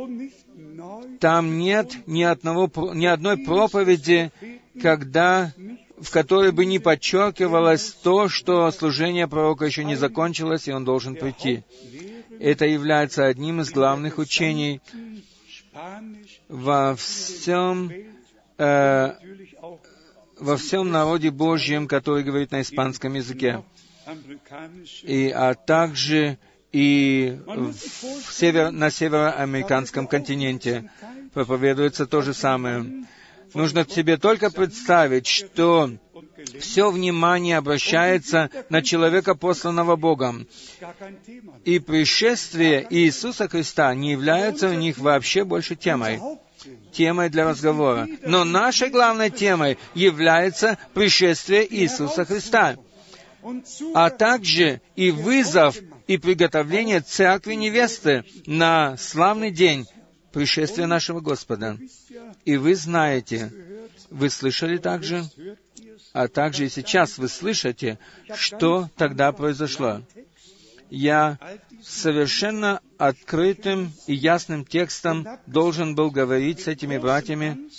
[1.19, 4.31] там нет ни, одного, ни одной проповеди,
[4.81, 5.53] когда,
[5.99, 11.15] в которой бы не подчеркивалось то, что служение пророка еще не закончилось, и он должен
[11.15, 11.63] прийти.
[12.41, 14.81] Это является одним из главных учений
[16.49, 17.91] во всем,
[18.57, 19.13] э,
[20.39, 23.63] во всем народе Божьем, который говорит на испанском языке,
[25.03, 26.39] и, а также
[26.71, 30.89] и в север, на североамериканском континенте
[31.33, 33.05] проповедуется то же самое.
[33.53, 35.91] Нужно себе только представить, что
[36.59, 40.47] все внимание обращается на человека, посланного Богом.
[41.65, 46.19] И пришествие Иисуса Христа не является у них вообще больше темой,
[46.91, 48.07] темой для разговора.
[48.23, 52.77] Но нашей главной темой является пришествие Иисуса Христа,
[53.93, 55.77] а также и вызов
[56.07, 59.87] и приготовление церкви невесты на славный день
[60.31, 61.77] пришествия нашего Господа.
[62.45, 63.51] И вы знаете,
[64.09, 65.23] вы слышали также,
[66.13, 67.97] а также и сейчас вы слышите,
[68.35, 70.01] что тогда произошло.
[70.89, 71.37] Я
[71.81, 77.69] совершенно открытым и ясным текстом должен был говорить с этими братьями,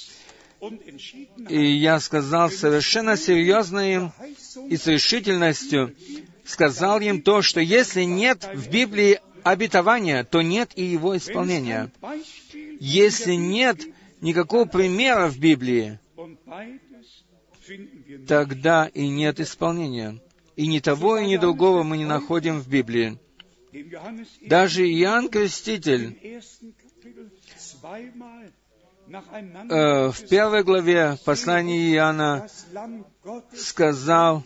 [1.49, 4.13] и я сказал совершенно серьезно им
[4.69, 5.95] и с решительностью,
[6.45, 11.91] сказал им то, что если нет в Библии обетования, то нет и его исполнения.
[12.81, 13.81] Если нет
[14.21, 15.99] никакого примера в Библии,
[18.27, 20.21] тогда и нет исполнения.
[20.57, 23.19] И ни того, и ни другого мы не находим в Библии.
[24.43, 26.19] Даже Иоанн Креститель
[29.71, 32.49] э, в первой главе послания Иоанна
[33.57, 34.45] сказал,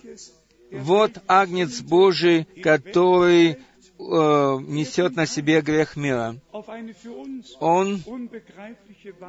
[0.71, 3.59] «Вот Агнец Божий, который э,
[3.99, 6.37] несет на себе грех мира.
[7.61, 8.03] Он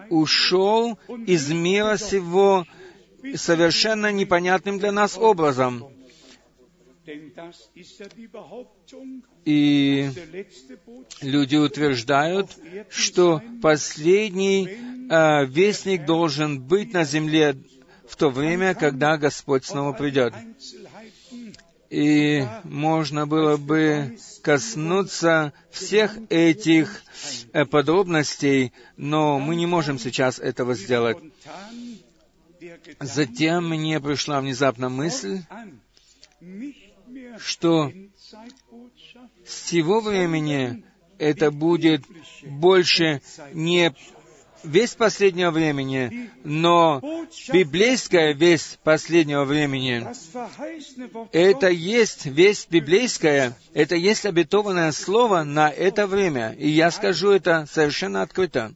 [0.10, 2.66] ушел из мира сего
[3.36, 5.86] совершенно непонятным для нас образом.
[9.46, 10.10] И
[11.22, 12.52] люди утверждают,
[12.90, 14.68] что последний
[15.10, 17.56] э, вестник должен быть на земле
[18.10, 20.34] в то время, когда Господь снова придет.
[21.90, 27.04] И можно было бы коснуться всех этих
[27.54, 31.18] э, подробностей, но мы не можем сейчас этого сделать.
[33.00, 35.42] Затем мне пришла внезапно мысль,
[37.38, 37.92] что
[39.46, 40.84] с сего времени
[41.18, 42.04] это будет
[42.44, 43.22] больше
[43.54, 43.94] не
[44.68, 47.02] весть последнего времени, но
[47.52, 50.06] библейская весть последнего времени.
[51.32, 56.54] Это есть весть библейская, это есть обетованное слово на это время.
[56.58, 58.74] И я скажу это совершенно открыто,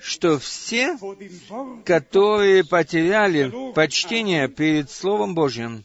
[0.00, 0.98] что все,
[1.84, 5.84] которые потеряли почтение перед Словом Божьим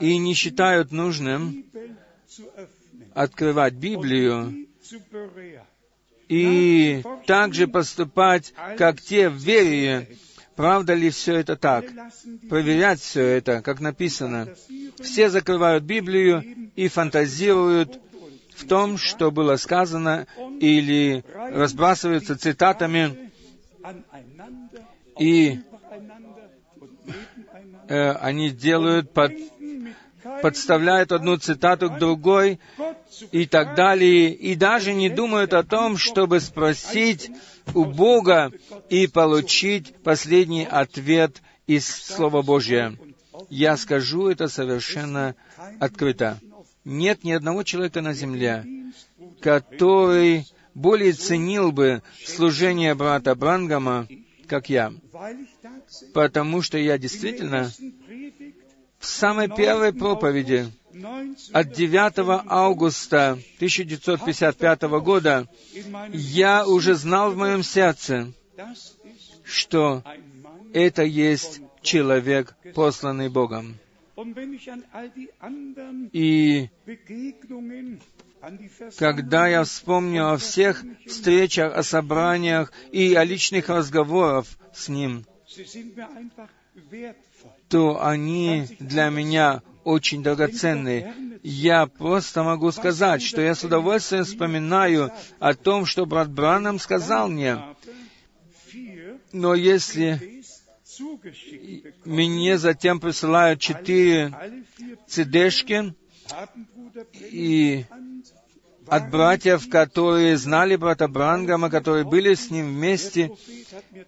[0.00, 1.64] и не считают нужным
[3.14, 4.66] открывать Библию.
[6.28, 10.08] И также поступать, как те в вере.
[10.56, 11.84] Правда ли все это так?
[12.48, 14.48] Проверять все это, как написано.
[15.00, 18.00] Все закрывают Библию и фантазируют
[18.54, 20.26] в том, что было сказано,
[20.60, 23.30] или разбрасываются цитатами,
[25.18, 25.58] и
[27.88, 29.32] э, они делают под,
[30.42, 32.60] подставляют одну цитату к другой
[33.32, 37.30] и так далее, и даже не думают о том, чтобы спросить
[37.74, 38.52] у Бога
[38.88, 42.96] и получить последний ответ из Слова Божьего.
[43.50, 45.34] Я скажу это совершенно
[45.80, 46.38] открыто.
[46.84, 48.64] Нет ни одного человека на земле,
[49.40, 54.06] который более ценил бы служение брата Брангама,
[54.46, 54.92] как я,
[56.12, 57.70] потому что я действительно
[59.04, 65.46] в самой первой проповеди 19 от 9 августа 1955 года
[66.12, 68.32] я уже знал в моем сердце,
[69.44, 70.02] что
[70.72, 73.76] это есть человек, посланный Богом.
[76.12, 76.68] И
[78.98, 85.26] когда я вспомню о всех встречах, о собраниях и о личных разговорах с Ним,
[87.74, 88.04] Sie sind mir einfach wertvoll.
[88.04, 91.12] то они для меня очень драгоценны.
[91.42, 95.10] Я просто могу сказать, что я с удовольствием вспоминаю
[95.40, 97.58] о том, что брат Бранам сказал мне.
[99.32, 100.44] Но если
[102.04, 104.32] мне затем присылают четыре
[105.08, 105.94] Bruder
[107.32, 107.84] и
[108.86, 113.30] от братьев, которые знали брата Брангама, которые были с ним вместе,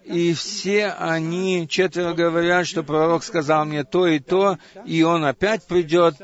[0.05, 5.67] и все они, четверо говорят, что пророк сказал мне то и то, и он опять
[5.67, 6.17] придет,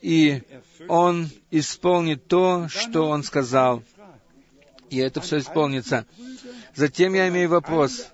[0.00, 0.42] и
[0.88, 3.82] он исполнит то, что он сказал.
[4.88, 6.06] И это все исполнится.
[6.74, 8.08] Затем я имею вопрос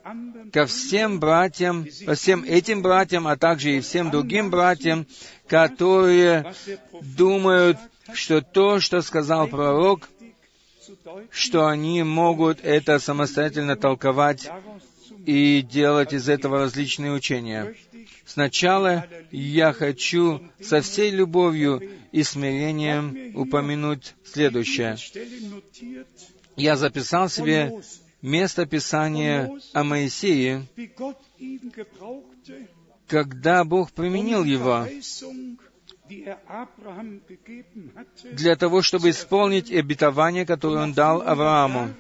[0.53, 5.07] ко всем братьям, ко всем этим братьям, а также и всем другим братьям,
[5.49, 6.55] которые
[7.01, 7.79] думают,
[8.15, 10.09] что то, что сказал пророк,
[11.31, 14.49] что они могут это самостоятельно толковать
[15.27, 17.75] и делать из этого различные учения.
[18.25, 21.83] Сначала я хочу со всей любовью
[22.13, 24.97] и смирением упомянуть следующее.
[26.57, 27.73] Я записал себе
[28.21, 30.67] место Писания о Моисее,
[33.07, 34.87] когда Бог применил его
[36.21, 36.69] Er
[38.33, 41.95] для того, чтобы исполнить обетование, которое Он дал Аврааму,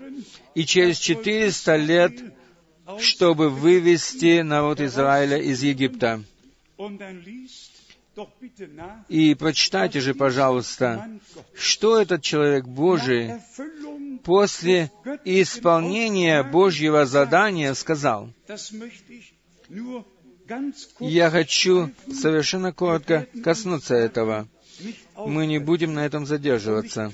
[0.55, 2.13] и через 400 лет,
[2.99, 6.23] чтобы вывести народ Израиля из Египта.
[9.09, 11.09] И прочитайте же, пожалуйста,
[11.55, 13.33] что этот человек Божий
[14.23, 14.91] после
[15.25, 18.31] исполнения Божьего задания сказал.
[21.01, 24.49] Я хочу совершенно коротко коснуться этого.
[25.17, 27.13] Мы не будем на этом задерживаться.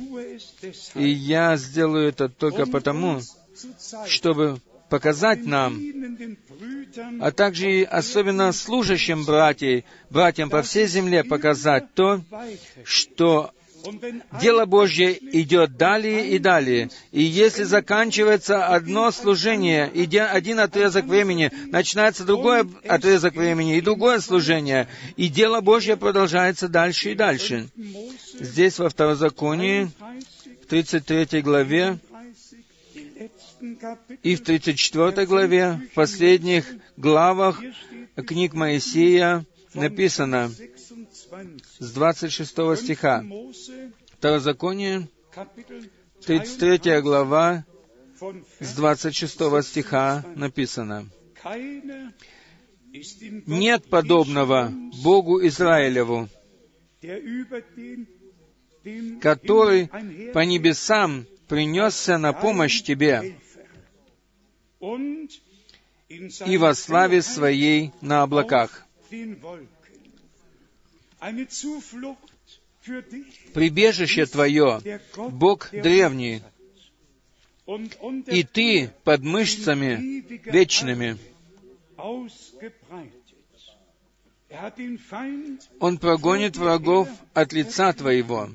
[0.94, 3.20] И я сделаю это только потому,
[4.06, 5.78] чтобы показать нам,
[7.20, 12.22] а также и особенно служащим братьям, братьям по всей земле показать то,
[12.84, 13.52] что
[14.40, 16.90] Дело Божье идет далее и далее.
[17.12, 24.88] И если заканчивается одно служение, один отрезок времени, начинается другой отрезок времени и другое служение,
[25.16, 27.68] и дело Божье продолжается дальше и дальше.
[28.40, 29.90] Здесь во Второзаконии,
[30.68, 32.58] 30, в 33 главе 30,
[32.94, 36.66] im letzten Kapitel, и в 34 главе, в последних
[36.96, 37.60] главах
[38.16, 40.77] книг Моисея написано 26,
[41.78, 43.24] с 26 стиха.
[44.18, 45.88] Второзаконие, Kapitel
[46.26, 47.64] 33 глава,
[48.60, 51.08] с 26 стиха написано.
[53.46, 54.72] Нет подобного
[55.02, 56.28] Богу Израилеву,
[59.20, 59.88] который
[60.32, 63.36] по небесам принесся на помощь тебе
[66.46, 68.84] и во славе своей на облаках.
[73.54, 74.80] Прибежище твое,
[75.16, 76.42] Бог древний,
[78.26, 81.18] и ты под мышцами вечными.
[84.50, 84.72] Er
[85.80, 88.48] Он прогонит врагов от лица твоего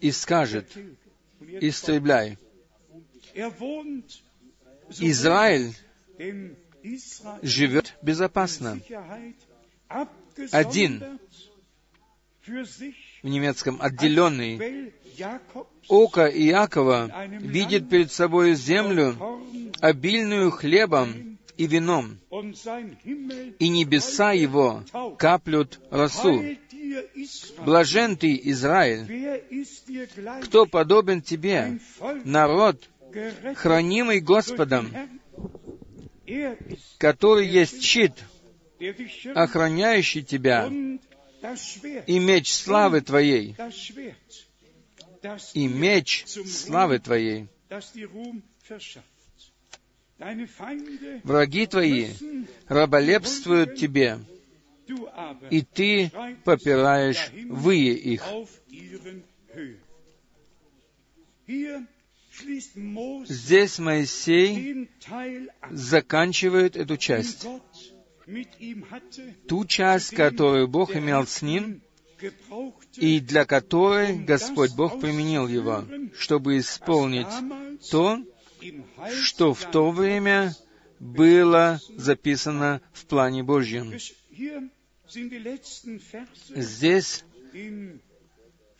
[0.00, 0.76] и скажет,
[1.40, 2.36] истребляй.
[3.34, 3.52] Er
[4.98, 5.74] Израиль
[7.42, 8.80] живет безопасно.
[10.52, 11.18] Один.
[12.46, 14.92] В немецком отделенный.
[15.88, 17.10] Око Иакова
[17.40, 19.16] видит перед собой землю,
[19.80, 22.18] обильную хлебом и вином,
[23.58, 24.82] и небеса его
[25.18, 26.42] каплют росу.
[27.64, 29.42] Блажен ты, Израиль!
[30.44, 31.78] Кто подобен тебе?
[32.24, 32.88] Народ,
[33.54, 34.90] хранимый Господом,
[36.98, 38.12] который есть щит,
[39.34, 40.70] охраняющий тебя,
[42.06, 43.56] и меч славы Твоей,
[45.54, 47.48] и меч славы Твоей.
[51.24, 52.08] Враги Твои
[52.68, 54.18] раболепствуют Тебе,
[55.50, 56.10] и Ты
[56.44, 58.24] попираешь вые их.
[63.28, 64.88] Здесь Моисей
[65.70, 67.46] заканчивает эту часть.
[69.48, 71.80] Ту часть, которую Бог имел с ним,
[72.96, 75.84] и для которой Господь Бог применил его,
[76.18, 77.26] чтобы исполнить
[77.90, 78.18] то,
[79.22, 80.54] что в то время
[80.98, 83.92] было записано в плане Божьем.
[86.54, 87.24] Здесь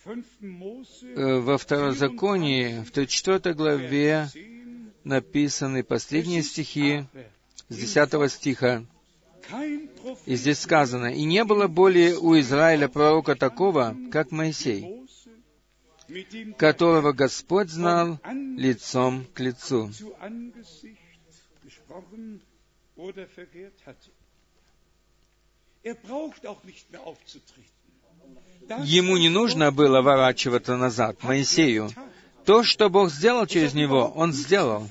[0.04, 4.28] э, во Второзаконии, в 34 главе,
[5.04, 7.04] написаны последние стихи
[7.68, 8.86] с 10 стиха.
[10.26, 15.06] И здесь сказано, «И не было более у Израиля пророка такого, как Моисей,
[16.58, 18.18] которого Господь знал
[18.56, 19.90] лицом к лицу».
[28.82, 31.90] Ему не нужно было ворачиваться назад, Моисею.
[32.44, 34.88] То, что Бог сделал через него, Он сделал.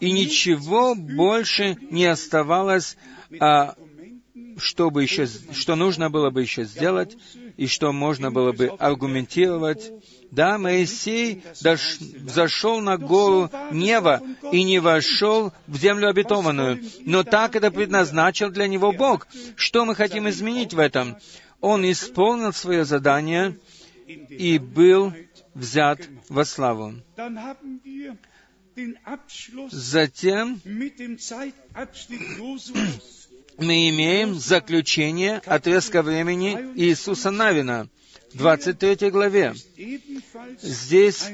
[0.00, 2.96] И ничего больше не оставалось,
[3.40, 3.74] а,
[4.58, 7.16] чтобы еще, что нужно было бы еще сделать,
[7.56, 9.92] и что можно было бы аргументировать.
[10.30, 14.22] Да, Моисей дош, зашел на гору Нева
[14.52, 16.80] и не вошел в землю обетованную.
[17.00, 19.26] Но так это предназначил для него Бог.
[19.56, 21.16] Что мы хотим изменить в этом?
[21.60, 23.58] Он исполнил свое задание
[24.06, 25.12] и был
[25.54, 26.94] взят во славу.
[29.70, 30.60] Затем
[33.58, 37.88] мы имеем заключение отрезка времени Иисуса Навина,
[38.34, 39.54] 23 главе.
[40.62, 41.24] Здесь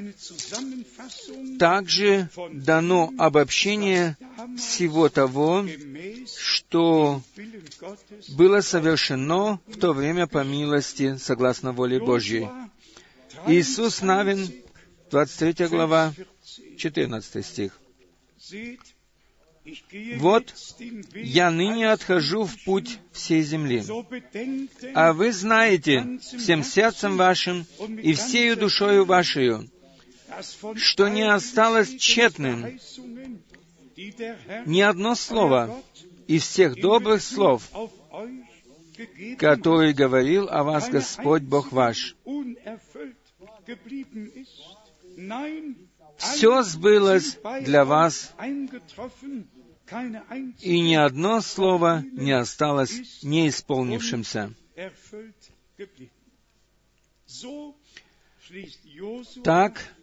[1.58, 4.16] также дано обобщение
[4.56, 5.66] всего того,
[6.38, 7.22] что
[8.28, 12.48] было совершено в то время по милости, согласно воле Божьей.
[13.46, 14.50] Иисус Навин,
[15.10, 16.14] 23 глава,
[16.78, 17.78] 14 стих.
[20.18, 20.54] «Вот
[21.14, 23.82] я ныне отхожу в путь всей земли,
[24.94, 27.66] а вы знаете всем сердцем вашим
[28.02, 29.70] и всею душою вашею,
[30.76, 32.78] что не осталось тщетным
[34.66, 35.82] ни одно слово
[36.26, 37.62] из всех добрых слов,
[39.38, 42.16] которые говорил о вас Господь Бог ваш.
[46.16, 48.32] Все сбылось для вас,
[50.60, 54.52] и ни одно слово не осталось неисполнившимся.
[59.42, 59.94] Так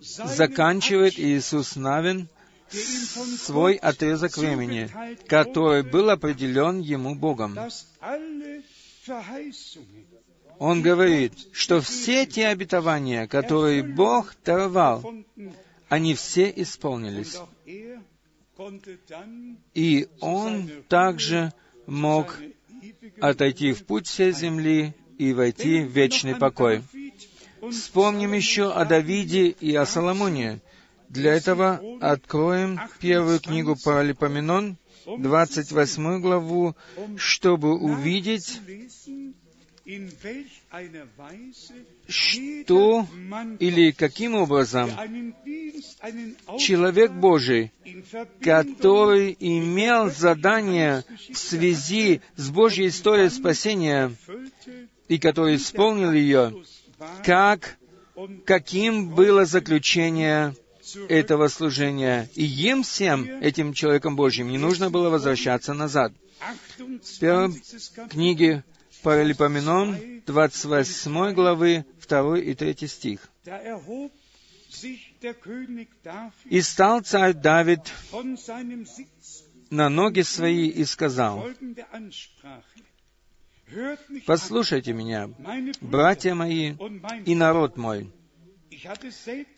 [0.00, 2.28] заканчивает Иисус Навин
[2.68, 4.90] свой отрезок времени,
[5.26, 7.56] который был определен ему Богом.
[10.58, 15.04] Он говорит, что все те обетования, которые Бог даровал,
[15.88, 17.38] они все исполнились.
[19.74, 21.52] И он также
[21.86, 22.38] мог
[23.20, 26.82] отойти в путь всей земли и войти в вечный покой.
[27.70, 30.60] Вспомним еще о Давиде и о Соломоне.
[31.08, 34.76] Для этого откроем первую книгу Паралипоменон,
[35.06, 36.76] 28 главу,
[37.16, 38.60] чтобы увидеть,
[42.08, 43.06] что
[43.60, 44.90] или каким образом
[46.58, 47.72] человек Божий,
[48.40, 54.12] который имел задание в связи с Божьей историей спасения
[55.06, 56.64] и который исполнил ее,
[57.24, 57.78] как,
[58.44, 60.56] каким было заключение
[61.08, 62.28] этого служения.
[62.34, 66.12] И им всем, этим человеком Божьим, не нужно было возвращаться назад.
[66.78, 67.54] В первой
[68.10, 68.64] книге
[69.02, 73.28] Паралипоменон, 28 главы, 2 и 3 стих.
[76.44, 77.80] «И стал царь Давид
[79.70, 81.46] на ноги свои и сказал,
[84.26, 85.30] «Послушайте меня,
[85.80, 86.74] братья мои
[87.24, 88.12] и народ мой.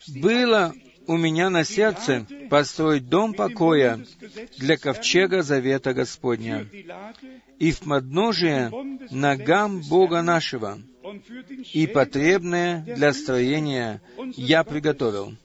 [0.07, 0.73] Было
[1.07, 4.05] у меня на сердце построить дом покоя
[4.57, 6.67] для ковчега завета Господня.
[7.57, 8.71] И в подножие
[9.11, 10.79] ногам Бога нашего,
[11.73, 14.01] и потребное для строения
[14.35, 15.35] я приготовил.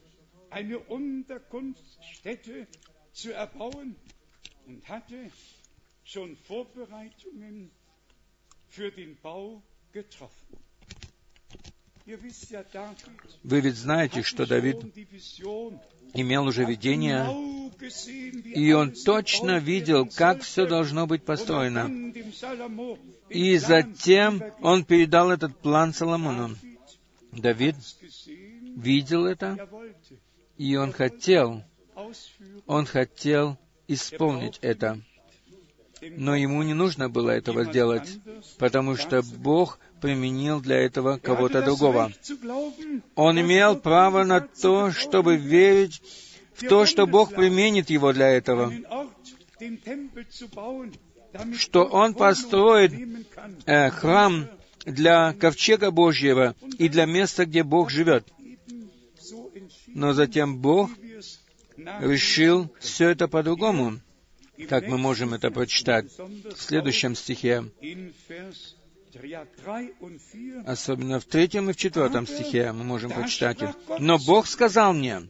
[13.43, 14.77] Вы ведь знаете, что Давид
[16.13, 17.25] имел уже видение,
[18.53, 22.13] и он точно видел, как все должно быть построено.
[23.29, 26.55] И затем он передал этот план Соломону.
[27.31, 27.75] Давид
[28.77, 29.67] видел это,
[30.57, 31.63] и он хотел,
[32.67, 35.01] он хотел исполнить это.
[36.01, 38.19] Но ему не нужно было этого сделать,
[38.59, 42.11] потому что Бог применил для этого кого-то другого.
[43.15, 46.01] Он имел право на то, чтобы верить
[46.53, 48.73] в то, что Бог применит его для этого,
[51.57, 52.93] что Он построит
[53.65, 54.47] э, храм
[54.85, 58.27] для ковчега Божьего и для места, где Бог живет.
[59.87, 60.89] Но затем Бог
[61.77, 63.99] решил все это по-другому,
[64.69, 67.65] как мы можем это прочитать в следующем стихе,
[69.15, 70.63] in Vers 3, ja, 3 und 4.
[70.65, 73.69] особенно в третьем и в четвертом стихе мы можем прочитать их.
[73.99, 75.27] Но Бог сказал мне.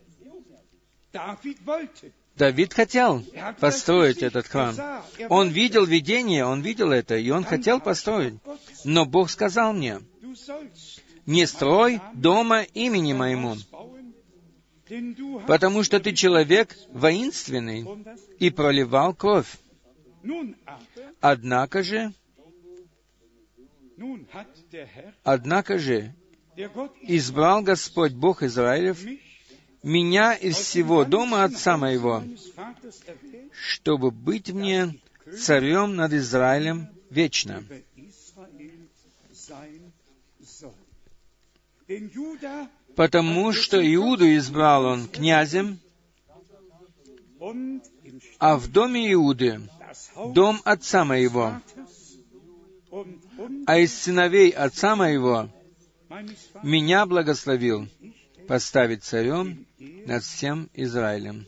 [2.36, 3.24] Давид хотел
[3.60, 4.76] построить этот храм.
[5.30, 8.36] Он видел видение, он видел это, и он хотел построить.
[8.84, 10.02] Но Бог сказал мне,
[11.26, 13.56] не строй дома имени моему,
[15.48, 17.88] потому что ты человек воинственный
[18.40, 19.58] и проливал кровь.
[21.22, 22.14] Однако же,
[25.24, 26.14] однако же,
[27.02, 29.00] избрал Господь Бог Израилев
[29.84, 32.24] меня из всего дома отца моего,
[33.52, 35.00] чтобы быть мне
[35.38, 37.64] царем над Израилем вечно.
[42.96, 45.80] Потому что Иуду избрал он князем,
[48.40, 49.62] а в доме Иуды
[50.34, 51.62] дом отца моего,
[53.66, 55.50] а из сыновей отца моего
[56.64, 57.88] меня благословил
[58.48, 61.48] поставить царем над всем Израилем.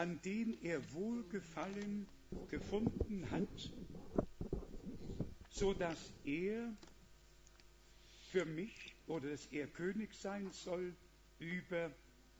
[0.00, 2.06] an den er Wohlgefallen
[2.48, 3.48] gefunden hat,
[5.50, 6.72] so dass er
[8.32, 10.94] für mich oder dass er König sein soll
[11.38, 11.90] über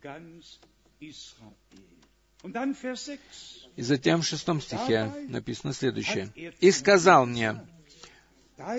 [0.00, 0.58] ganz
[1.00, 1.52] Israel.
[2.42, 3.68] Und dann Vers 6.
[3.76, 6.32] И затем в шестом стихе написано следующее.
[6.60, 7.60] «И сказал мне,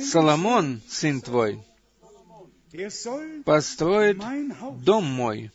[0.02, 1.64] Соломон, сын твой,
[3.46, 4.22] построит
[4.84, 5.52] дом мой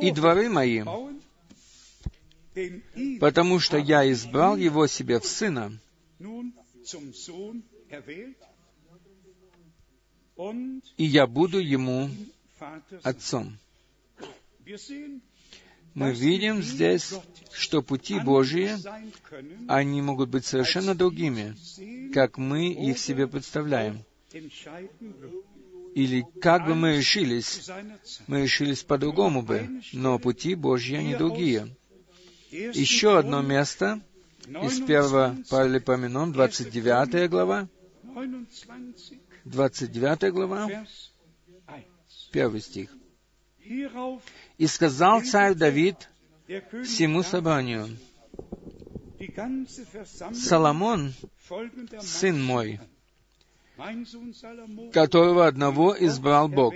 [0.00, 0.82] и дворы мои,
[3.20, 5.72] потому что я избрал его себе в сына,
[10.96, 12.10] и я буду ему
[13.02, 13.58] отцом».
[15.94, 17.12] Мы видим здесь,
[17.52, 18.70] что пути Божьи,
[19.68, 21.54] они могут быть совершенно другими,
[22.12, 24.04] как мы их себе представляем.
[25.94, 27.70] Или как бы мы решились,
[28.26, 31.68] мы решились по-другому бы, но пути Божьи, они другие.
[32.50, 34.00] Еще одно место
[34.46, 37.68] из 1 Паралипоменон, 29 глава,
[38.02, 40.86] 29, 29 глава, Vers
[41.66, 41.84] 1.
[42.32, 42.90] первый стих.
[44.62, 45.96] «И сказал царь Давид
[46.84, 47.88] всему собранию,
[50.34, 51.14] Соломон,
[52.00, 52.78] сын мой,
[54.92, 56.74] которого одного избрал Бог,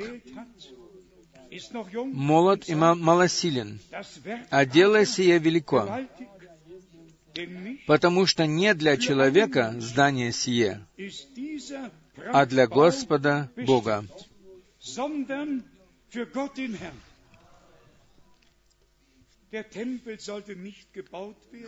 [2.12, 3.78] молод и ма- малосилен,
[4.51, 5.89] а дело сие велико,
[7.87, 10.84] потому что не для человека здание сие,
[12.32, 14.05] а для Господа Бога,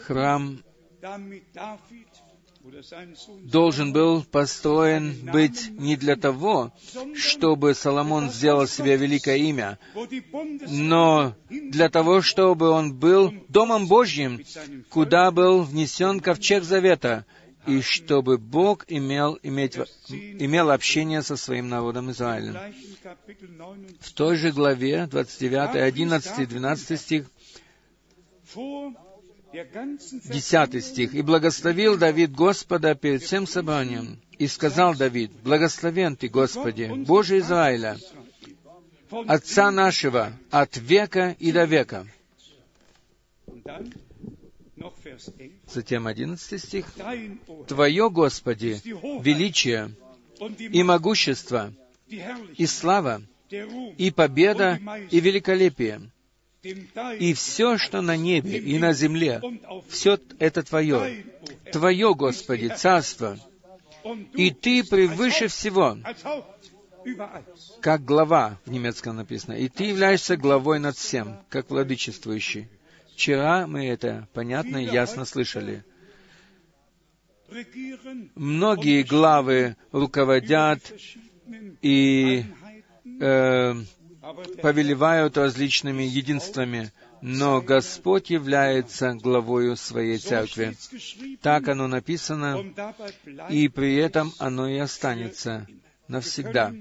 [0.07, 0.63] храм
[3.45, 6.73] должен был построен быть не для того,
[7.15, 9.79] чтобы Соломон сделал себе великое имя,
[10.69, 14.45] но для того, чтобы он был Домом Божьим,
[14.91, 17.25] куда был внесен ковчег Завета,
[17.67, 19.77] и чтобы Бог имел, иметь,
[20.09, 22.55] имел общение со своим народом Израилем.
[22.55, 27.27] gleichen Kapitel 29 В той же главе, 29, 11 и 12 стих,
[29.53, 31.15] 10 стих.
[31.15, 37.99] «И благословил Давид Господа перед всем собранием, и сказал Давид, «Благословен Ты, Господи, Боже Израиля,
[39.11, 42.07] Отца нашего, от века и до века».
[43.47, 43.93] Und dann
[44.77, 45.53] noch Vers 11.
[45.73, 46.87] Затем 11 стих.
[47.67, 49.95] «Твое, Господи, величие
[50.59, 51.73] и могущество,
[52.09, 54.79] и слава, и победа,
[55.11, 56.11] и великолепие,
[57.19, 59.41] и все, что на небе и на земле,
[59.89, 61.25] все это Твое.
[61.73, 63.39] Твое, Господи, Царство,
[64.35, 65.99] и Ты превыше всего,
[67.81, 72.69] как глава, в немецком написано, и Ты являешься главой над всем, как владычествующий.
[73.13, 75.85] Вчера мы это понятно и ясно слышали.
[78.35, 80.81] Многие главы руководят
[81.83, 82.45] и
[83.21, 83.75] э,
[84.63, 90.77] повелевают различными единствами, но Господь является главою своей церкви.
[91.43, 92.65] Так оно написано,
[93.51, 95.67] и при этом оно и останется
[96.09, 96.75] навсегда.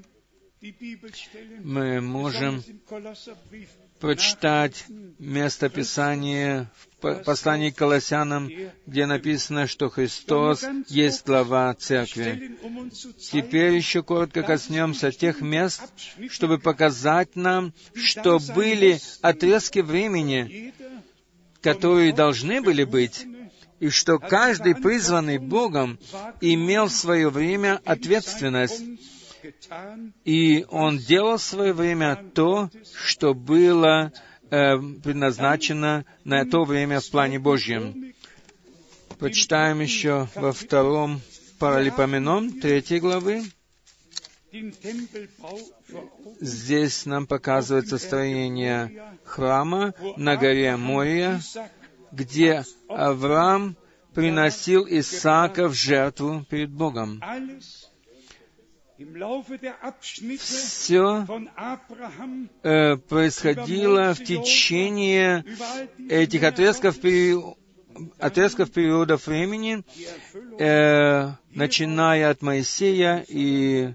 [1.64, 2.64] Мы можем
[4.00, 4.86] прочитать
[5.20, 8.50] место Писания в по- послании к Колоссянам,
[8.86, 12.58] где написано, что Христос есть глава Церкви.
[13.20, 15.82] Теперь еще коротко коснемся тех мест,
[16.30, 20.74] чтобы показать нам, что были отрезки времени,
[21.62, 23.26] которые должны были быть,
[23.80, 26.00] и что каждый призванный Богом
[26.42, 28.84] имел в свое время ответственность,
[30.26, 34.12] и он делал в свое время то, что было
[34.50, 38.14] э, предназначено на то время в плане Божьем.
[39.20, 41.22] Почитаем еще во втором
[41.60, 43.44] Паралипоменон, третьей главы.
[46.40, 51.42] Здесь нам показывается строение храма на горе Мория,
[52.12, 53.76] где Авраам
[54.14, 57.22] приносил Исаака в жертву перед Богом.
[60.40, 61.28] Все
[62.64, 65.46] э, происходило в течение
[66.10, 67.36] этих отрезков, пери...
[68.18, 69.84] отрезков периодов времени,
[70.60, 73.94] э, начиная от Моисея и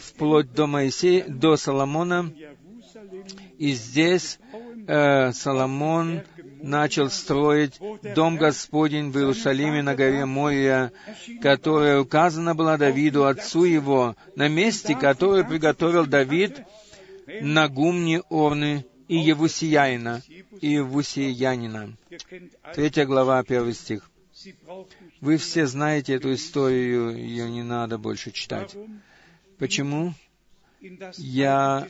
[0.00, 2.32] вплоть до Моисея, до Соломона.
[3.58, 4.40] И здесь
[4.86, 6.22] э, Соломон
[6.62, 7.78] начал строить
[8.14, 10.92] Дом Господень в Иерусалиме на горе Мория,
[11.42, 16.62] которая указана была Давиду, отцу его, на месте, которое приготовил Давид
[17.40, 20.22] на гумне Орны и Евусияина,
[20.60, 21.94] и Евусиянина.
[22.74, 24.10] Третья глава, первый стих.
[25.20, 28.76] Вы все знаете эту историю, ее не надо больше читать.
[29.58, 30.14] Почему?
[31.16, 31.86] Я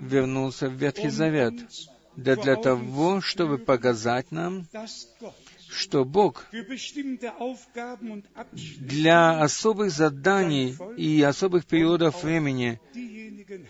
[0.00, 1.54] вернулся в Ветхий Завет,
[2.16, 4.66] да для того, чтобы показать нам,
[5.70, 6.46] что Бог
[8.78, 12.80] для особых заданий и особых периодов времени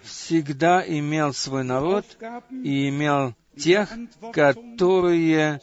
[0.02, 2.04] всегда имел свой народ
[2.50, 3.90] и имел тех,
[4.32, 5.60] которые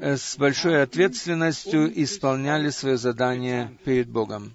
[0.00, 4.54] э, с большой ответственностью исполняли свое задание перед Богом.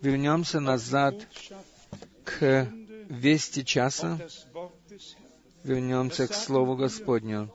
[0.00, 1.14] Вернемся назад
[2.26, 2.68] к
[3.08, 4.18] вести часа,
[5.64, 7.50] вернемся к Слову Господню.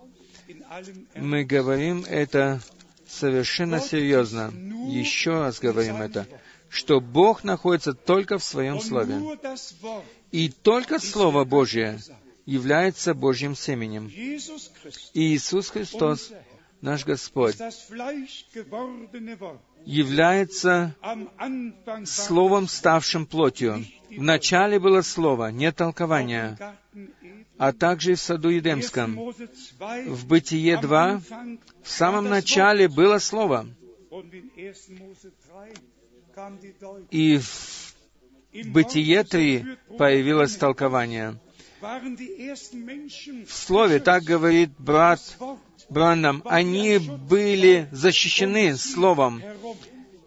[1.15, 2.61] Мы говорим это
[3.07, 4.51] совершенно серьезно.
[4.87, 6.25] Еще раз говорим это,
[6.69, 9.21] что Бог находится только в Своем Слове.
[10.31, 11.99] И только Слово Божье
[12.45, 14.07] является Божьим семенем.
[14.07, 16.31] И Иисус Христос,
[16.79, 17.57] наш Господь,
[19.85, 20.95] является
[22.05, 23.85] Словом, ставшим плотью.
[24.17, 26.57] Вначале было Слово, не толкование,
[27.57, 29.17] а также и в саду Едемском.
[30.07, 31.21] В Бытие 2
[31.83, 33.67] в самом начале было Слово.
[37.09, 39.65] И в Бытие 3
[39.97, 41.39] появилось толкование.
[41.81, 45.19] В Слове, так говорит брат
[45.89, 49.41] Браннам, они были защищены Словом,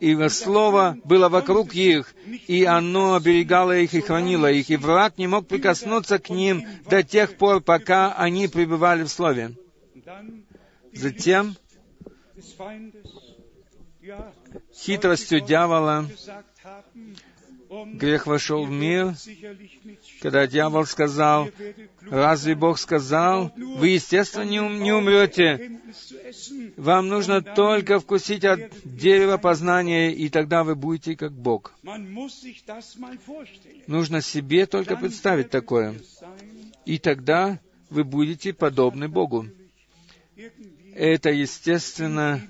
[0.04, 2.14] и Слово было вокруг их,
[2.46, 7.02] и оно оберегало их и хранило их, и враг не мог прикоснуться к ним до
[7.02, 9.54] тех пор, пока они пребывали в Слове.
[10.92, 11.56] Затем
[14.74, 16.06] хитростью дьявола
[17.94, 19.14] грех вошел в мир,
[20.24, 21.50] когда дьявол сказал,
[22.08, 25.80] разве Бог сказал, вы, естественно, не, ум- не умрете,
[26.78, 31.74] вам нужно только вкусить от дерева познания, и тогда вы будете как Бог.
[33.86, 35.94] Нужно себе только представить такое.
[36.86, 37.60] И тогда
[37.90, 39.46] вы будете подобны Богу.
[40.94, 42.40] Это, естественно,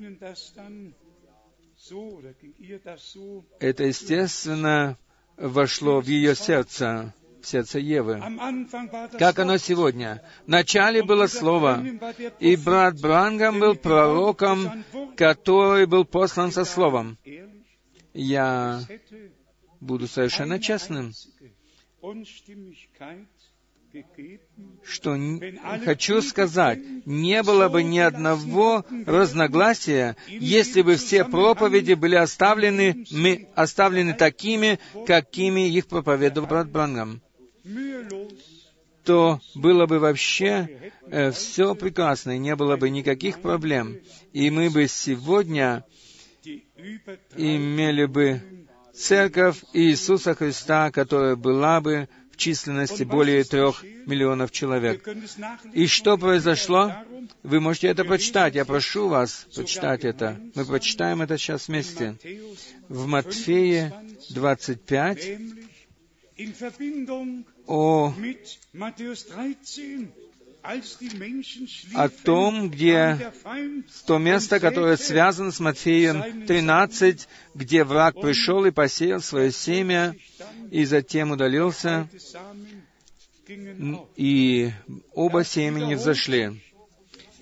[3.58, 4.96] это, естественно,
[5.36, 7.12] вошло в ее сердце,
[7.46, 8.22] сердце Евы.
[9.18, 10.22] Как оно сегодня?
[10.46, 11.84] Вначале было Слово,
[12.40, 14.84] и брат Брангам был пророком,
[15.16, 17.18] который был послан со Словом.
[18.12, 18.80] Я
[19.80, 21.12] буду совершенно честным,
[24.82, 25.16] что
[25.84, 33.48] хочу сказать, не было бы ни одного разногласия, если бы все проповеди были оставлены, мы,
[33.54, 37.22] оставлены такими, какими их проповедовал брат Брангам
[39.04, 43.98] то было бы вообще э, все прекрасно, и не было бы никаких проблем.
[44.32, 45.84] И мы бы сегодня
[47.36, 48.42] имели бы
[48.94, 55.06] церковь Иисуса Христа, которая была бы в численности более трех миллионов человек.
[55.72, 56.92] И что произошло?
[57.42, 58.54] Вы можете это прочитать.
[58.54, 60.40] Я прошу вас прочитать это.
[60.54, 62.16] Мы прочитаем это сейчас вместе.
[62.88, 63.94] В Матфея
[64.30, 65.38] 25,
[66.36, 70.08] in Verbindung о, mit Matthäus 13,
[70.62, 73.32] als die Menschen о том, где
[74.06, 80.16] то место, которое связано с Матфеем 13, где враг пришел и посеял свое семя,
[80.70, 82.08] и затем удалился,
[84.16, 84.72] и
[85.12, 86.62] оба семени взошли.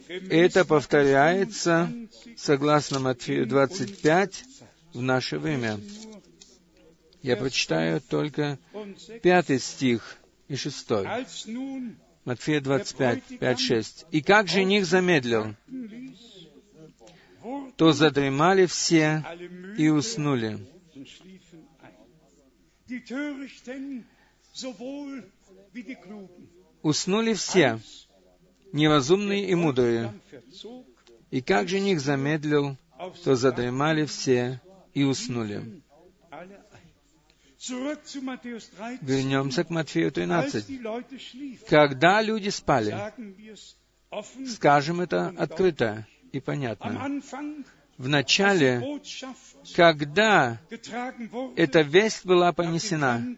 [0.09, 1.91] Это повторяется,
[2.37, 4.45] согласно Матфею 25,
[4.95, 5.79] в наше время.
[7.23, 8.59] Я прочитаю только
[9.23, 10.17] пятый стих
[10.49, 11.07] и шестой.
[12.25, 14.07] Матфея 25, 5, 6.
[14.11, 15.55] «И как жених замедлил,
[17.77, 19.25] то задремали все
[19.77, 20.59] и уснули.
[26.83, 27.81] Уснули все,
[28.73, 30.13] неразумные и мудрые.
[31.31, 34.61] И как жених замедлил, auf то задремали все
[34.95, 35.83] и уснули».
[39.01, 40.69] Вернемся к Матфею Als 13.
[40.69, 42.97] die Leute schliefen, Когда люди спали,
[44.49, 47.21] скажем это открыто и понятно.
[47.99, 49.01] В начале,
[49.77, 50.59] когда
[51.57, 53.37] эта весть была понесена,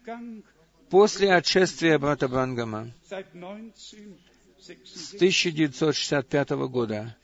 [0.89, 5.17] после отшествия брата Брангама с 1966.
[5.17, 7.15] 1965 года,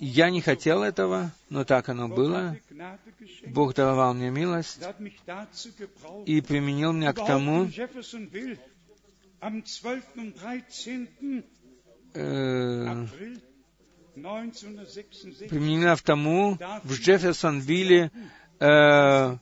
[0.00, 2.56] я не хотел этого, но так оно было.
[3.46, 8.58] Бог даровал мне милость er и применил меня к тому, in Jeffersonville
[9.40, 10.04] am 12.
[10.16, 11.08] und 13.
[12.14, 13.40] э, April
[14.16, 18.10] 1966 применена в тому, в Джефферсонвилле
[18.60, 19.36] э,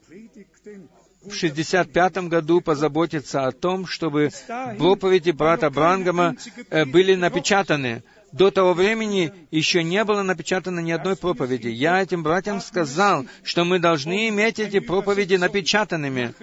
[1.23, 4.31] в 65 году позаботиться о том, чтобы
[4.79, 6.35] проповеди брата Брангама
[6.71, 8.03] э, были напечатаны.
[8.35, 11.69] До того времени еще не было напечатано ни одной проповеди.
[11.69, 16.35] Я этим братьям сказал, что мы должны иметь эти проповеди напечатанными,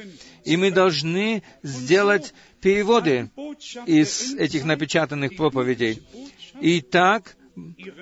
[0.45, 3.29] и мы должны сделать переводы
[3.85, 6.01] из этих напечатанных проповедей.
[6.61, 7.35] И так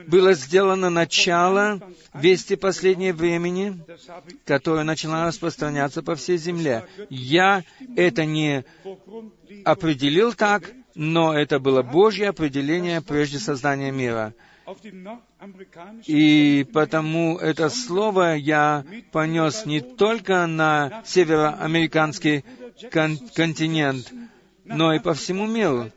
[0.06, 1.82] было сделано начало
[2.14, 3.84] вести последнее времени,
[4.46, 6.86] которая начала распространяться по всей земле.
[7.10, 7.64] Я
[7.96, 8.66] это не
[9.66, 14.34] определил так, но это было Божье определение прежде создания мира.
[16.06, 18.84] И потому это слово я
[19.14, 22.44] понес не только на североамериканский
[22.92, 24.12] кон- континент,
[24.66, 25.90] но и по всему миру,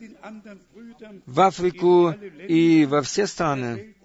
[1.26, 2.14] в Африку
[2.46, 3.96] и во все страны.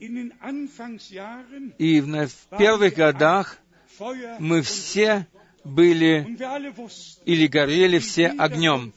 [0.00, 3.58] И в первых годах
[4.38, 5.26] мы все
[5.66, 6.38] были
[7.24, 8.92] или горели все огнем.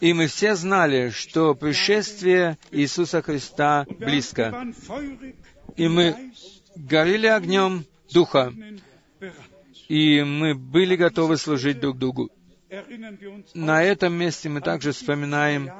[0.00, 4.66] И мы все знали, что пришествие Иисуса Христа близко.
[5.76, 6.32] И мы
[6.76, 8.52] горели огнем Духа,
[9.88, 12.30] и мы были готовы служить друг другу.
[13.54, 15.70] На этом месте мы также вспоминаем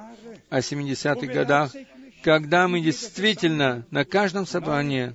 [0.49, 1.73] о 70-х годах,
[2.23, 5.15] когда мы действительно на каждом собрании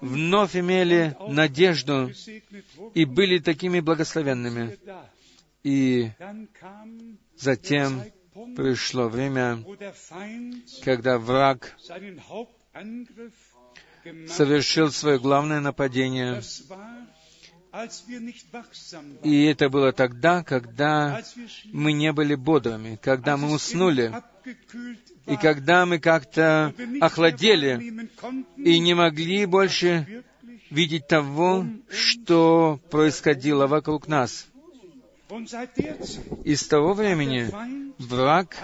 [0.00, 2.10] вновь имели надежду
[2.94, 4.78] и были такими благословенными.
[5.62, 6.10] И
[7.36, 8.02] затем
[8.56, 9.64] пришло время,
[10.84, 11.76] когда враг
[14.28, 16.42] совершил свое главное нападение.
[19.24, 21.22] И это было тогда, когда
[21.72, 24.14] мы не были бодрыми, когда мы уснули,
[25.26, 28.08] и когда мы как-то охладели
[28.56, 30.24] и не могли больше
[30.70, 34.46] видеть того, что происходило вокруг нас.
[36.44, 37.50] И с того времени
[37.98, 38.56] враг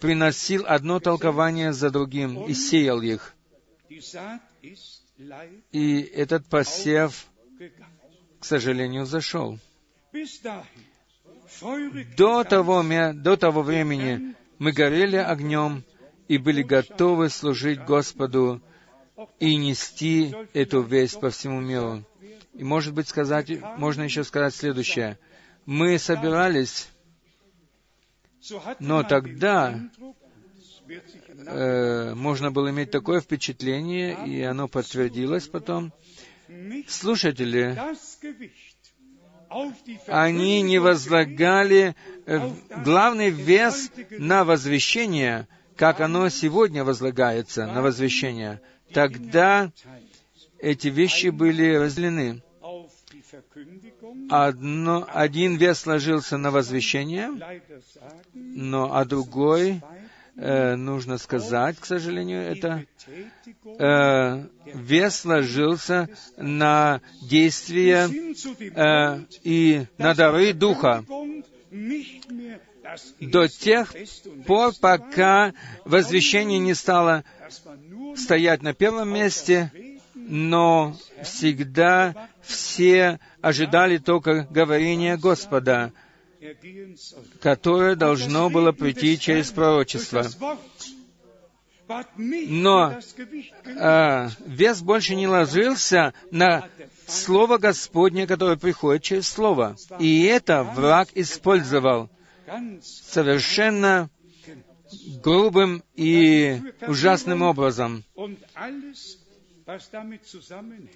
[0.00, 3.34] приносил одно толкование за другим и сеял их.
[5.72, 7.26] И этот посев,
[8.40, 9.58] к сожалению, зашел.
[12.16, 12.82] До того,
[13.14, 15.84] до того времени мы горели огнем
[16.28, 18.60] и были готовы служить Господу
[19.38, 22.04] и нести эту весть по всему миру.
[22.54, 25.18] И, может быть, сказать, можно еще сказать следующее.
[25.66, 26.88] Мы собирались,
[28.80, 29.80] Но тогда,
[31.46, 35.92] э, можно было иметь такое впечатление, и оно подтвердилось потом.
[36.88, 37.78] Слушатели,
[40.06, 41.94] они не возлагали
[42.26, 42.50] э,
[42.84, 45.46] главный вес на возвещение,
[45.76, 48.60] как оно сегодня возлагается на возвещение.
[48.92, 49.72] Тогда
[50.58, 52.42] эти вещи были разделены.
[54.30, 57.30] Одно, один вес ложился на возвещение,
[58.34, 59.80] но а другой
[60.42, 62.84] э, нужно сказать, к сожалению, это
[63.78, 71.04] э, вес ложился на действия э, и на дары Духа.
[73.20, 73.94] До тех
[74.46, 75.54] пор, пока
[75.84, 77.24] возвещение не стало
[78.16, 79.70] стоять на первом месте,
[80.14, 85.92] но всегда все ожидали только говорения Господа,
[87.40, 90.24] которое должно было прийти через пророчество.
[92.16, 92.98] Но
[93.64, 96.68] э, вес больше не ложился на
[97.06, 99.76] Слово Господне, которое приходит через Слово.
[99.98, 102.08] И это враг использовал
[102.82, 104.08] совершенно
[105.22, 108.04] грубым и ужасным образом.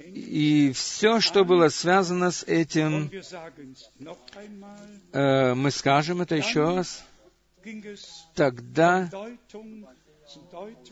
[0.05, 3.11] И все, что было связано с этим,
[5.13, 7.05] э, мы скажем это еще раз,
[8.35, 9.09] тогда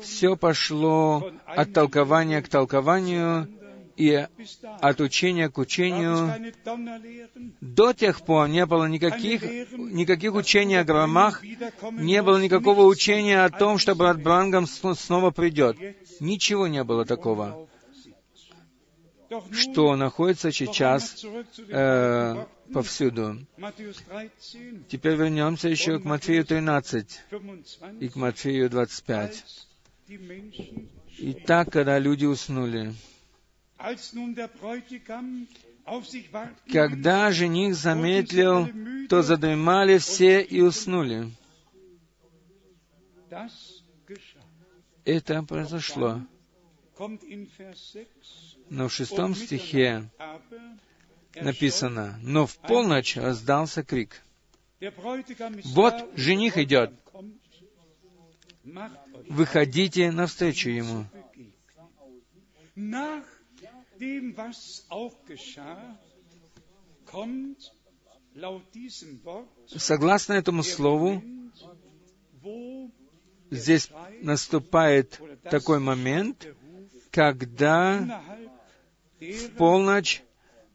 [0.01, 3.49] все пошло от толкования к толкованию
[3.97, 4.27] и
[4.81, 6.53] от учения к учению.
[7.61, 9.43] До тех пор не было никаких,
[9.73, 11.43] никаких учений о громах,
[11.93, 15.77] не было никакого учения о том, что брат Брангам снова придет.
[16.21, 17.69] Ничего не было такого,
[19.51, 21.25] что находится сейчас
[21.69, 23.47] э, повсюду.
[24.89, 27.21] Теперь вернемся еще к Матфею 13
[28.01, 29.45] и к Матфею 25.
[31.19, 32.93] Итак, когда люди уснули,
[36.71, 38.69] когда жених заметил,
[39.09, 41.31] то задремали все и уснули.
[45.05, 46.21] Это произошло.
[48.71, 50.09] Но в шестом стихе
[51.35, 54.23] написано, «Но в полночь раздался крик.
[55.65, 56.93] Вот жених идет.
[59.29, 61.07] Выходите навстречу ему».
[69.77, 71.23] Согласно этому слову,
[73.51, 73.91] здесь
[74.23, 76.47] наступает такой момент,
[77.11, 78.23] когда
[79.21, 80.23] в полночь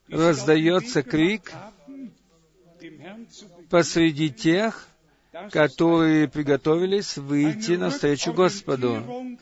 [0.07, 1.51] раздается крик
[3.69, 4.87] посреди тех,
[5.51, 9.37] которые приготовились выйти навстречу Господу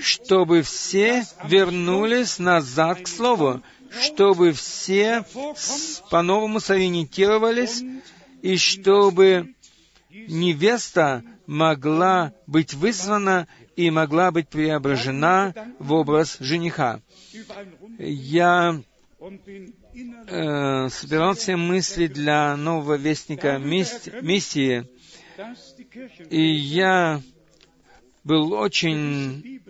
[0.00, 3.62] чтобы все вернулись назад к Слову,
[4.00, 5.24] чтобы все
[6.10, 7.82] по-новому сориентировались,
[8.42, 9.54] и чтобы
[10.10, 17.00] невеста могла быть вызвана и могла быть преображена в образ жениха.
[17.98, 18.80] Я
[19.20, 24.86] э, собирал все мысли для нового вестника миссии,
[26.30, 27.22] и я
[28.28, 29.62] был очень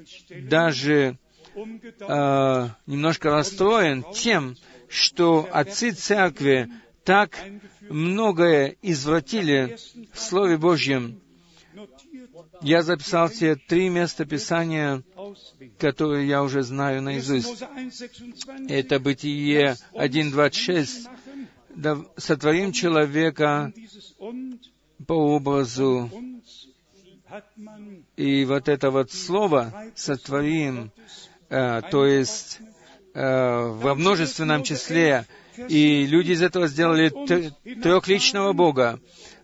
[0.50, 1.16] даже
[1.54, 4.56] э, немножко расстроен тем,
[4.88, 6.68] что отцы церкви
[7.04, 7.38] так
[7.88, 9.76] многое извратили
[10.12, 11.20] в Слове Божьем.
[12.60, 15.04] Я записал все три места Писания,
[15.78, 17.62] которые я уже знаю наизусть.
[18.68, 21.06] Это Бытие 1.26.
[21.76, 23.72] Да, «Сотворим человека
[25.06, 26.10] по образу
[28.16, 30.90] и вот это вот слово «сотворим»,
[31.48, 32.58] э, то есть
[33.14, 35.26] э, во множественном числе,
[35.68, 37.08] и люди из этого сделали
[37.80, 39.00] трехличного Бога.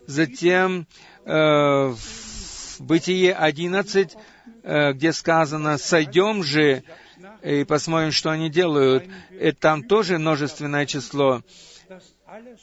[0.07, 0.87] Затем
[1.25, 4.15] э, в Бытие 11,
[4.63, 6.83] э, где сказано «сойдем же»,
[7.43, 9.05] и посмотрим, что они делают.
[9.31, 11.41] И там тоже множественное число.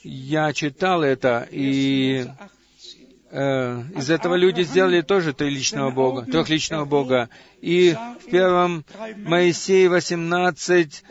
[0.03, 2.27] Я читал это, и
[3.33, 7.29] из этого люди сделали тоже триличного Бога, трехличного Бога.
[7.61, 8.85] И в первом
[9.17, 11.03] Моисее 18,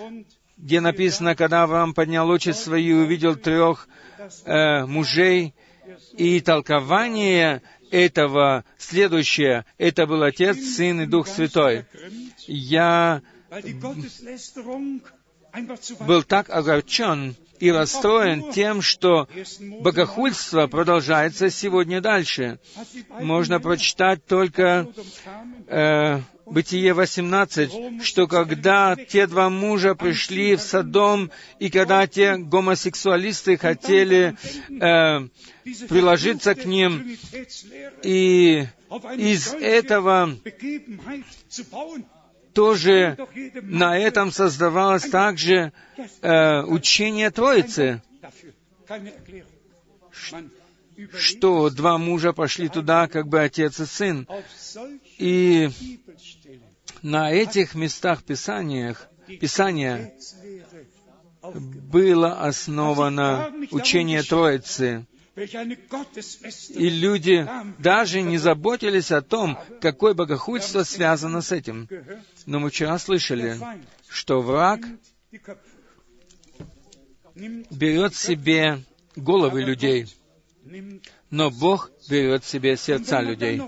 [0.57, 3.89] где написано, когда Авраам поднял очи свои и увидел трех
[4.45, 5.55] э, мужей,
[6.17, 11.87] и толкование этого следующее, это был Отец, Сын и Дух Святой.
[12.47, 13.21] Я
[16.01, 19.29] был так огорчен и расстроен тем, что
[19.61, 22.59] богохульство продолжается сегодня дальше.
[23.21, 24.89] Можно прочитать только
[25.69, 31.31] э, Бытие 18, что когда те два мужа пришли в Содом,
[31.61, 34.37] и когда те гомосексуалисты хотели
[34.69, 35.29] э,
[35.89, 37.17] приложиться к ним,
[38.03, 38.67] и
[39.17, 40.37] из этого
[42.55, 43.17] тоже
[43.63, 45.73] на этом создавалось также
[46.21, 48.03] э, учение Троицы.
[51.19, 54.29] что два мужа пошли туда, как бы отец и сын.
[55.19, 55.71] И
[57.03, 59.09] на этих местах Писаниях,
[59.41, 60.13] Писания
[61.43, 65.07] было основано учение Троицы.
[65.35, 67.49] И люди
[67.79, 71.89] даже не заботились о том, какое богохульство связано с этим.
[72.45, 73.57] Но мы вчера слышали,
[74.09, 74.81] что враг
[77.35, 78.83] берет себе
[79.17, 80.07] головы людей,
[81.31, 83.63] но Бог берет себе сердца людей.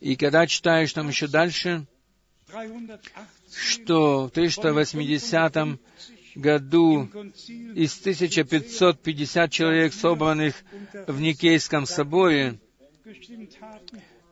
[0.00, 1.86] И когда читаешь там еще дальше,
[2.46, 3.12] 318
[3.54, 5.78] что в 380
[6.34, 7.08] году
[7.74, 10.54] из 1550 человек, собранных
[11.06, 12.58] в Никейском соборе,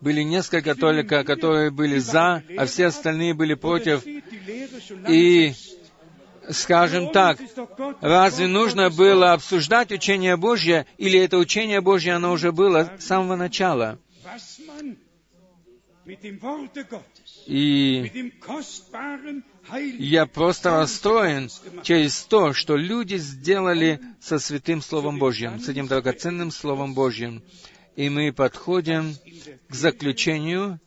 [0.00, 4.04] были несколько только, которые были за, а все остальные были против.
[5.08, 5.52] И,
[6.48, 7.38] скажем так,
[8.00, 13.36] разве нужно было обсуждать учение Божье, или это учение Божье, оно уже было с самого
[13.36, 13.98] начала?
[17.46, 18.32] И
[19.98, 21.50] я просто расстроен
[21.82, 27.42] через то, что люди сделали со святым Словом Божьим, с этим драгоценным Словом Божьим.
[27.96, 29.14] И мы подходим
[29.68, 30.80] к заключению,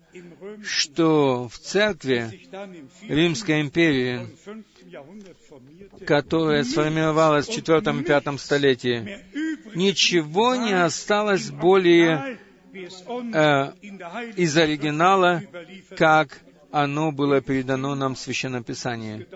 [0.64, 3.16] что в церкви sich dann im 4.
[3.16, 4.66] Римской империи, und 5.
[4.92, 9.20] Jahrhundert formierte, которая сформировалась в IV и V столетии,
[9.76, 12.38] ничего не осталось более
[12.74, 13.74] э,
[14.36, 15.44] из оригинала,
[15.96, 16.42] как
[16.72, 19.28] оно было передано нам в Священном Писании.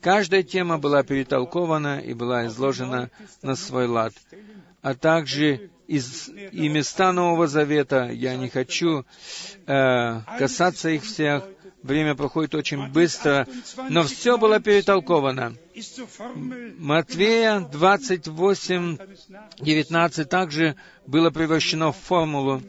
[0.00, 3.10] Каждая тема была перетолкована и была изложена
[3.42, 4.14] на свой лад.
[4.80, 9.04] А также из, и места Нового Завета, я не хочу
[9.66, 11.44] э, касаться их всех,
[11.82, 13.46] время проходит очень быстро,
[13.88, 15.54] но все было перетолковано.
[16.78, 18.98] Матвея 28,
[19.60, 20.76] 19 также
[21.06, 22.62] было превращено в формулу.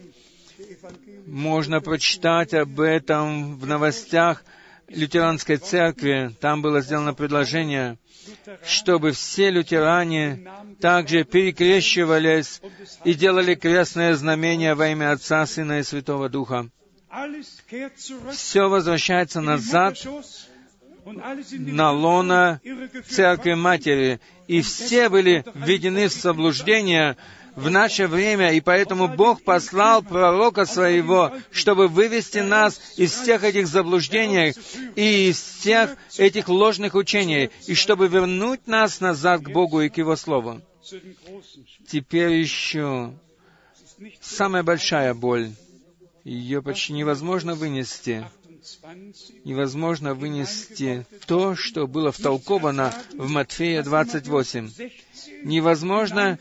[1.25, 4.43] Можно прочитать об этом в новостях
[4.89, 6.35] лютеранской церкви.
[6.39, 7.97] Там было сделано предложение,
[8.65, 10.47] чтобы все лютеране
[10.79, 12.61] также перекрещивались
[13.03, 16.69] и делали крестное знамение во имя Отца, Сына и Святого Духа.
[18.31, 19.97] Все возвращается назад
[21.05, 22.61] на лона
[23.09, 23.53] Церкви.
[23.53, 27.17] Матери, и все были введены в заблуждение
[27.55, 33.67] в наше время, и поэтому Бог послал пророка своего, чтобы вывести нас из всех этих
[33.67, 34.53] заблуждений
[34.95, 39.97] и из всех этих ложных учений, и чтобы вернуть нас назад к Богу и к
[39.97, 40.61] Его Слову.
[41.87, 43.13] Теперь еще
[44.21, 45.49] самая большая боль.
[46.29, 48.23] Ее почти невозможно вынести.
[48.59, 54.69] 28 Невозможно вынести то, что было втолковано в Матфея 28.
[55.43, 56.37] Невозможно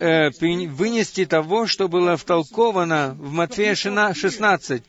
[0.00, 0.28] э,
[0.68, 4.82] вынести того, что было втолковано в Матфея шина- 16.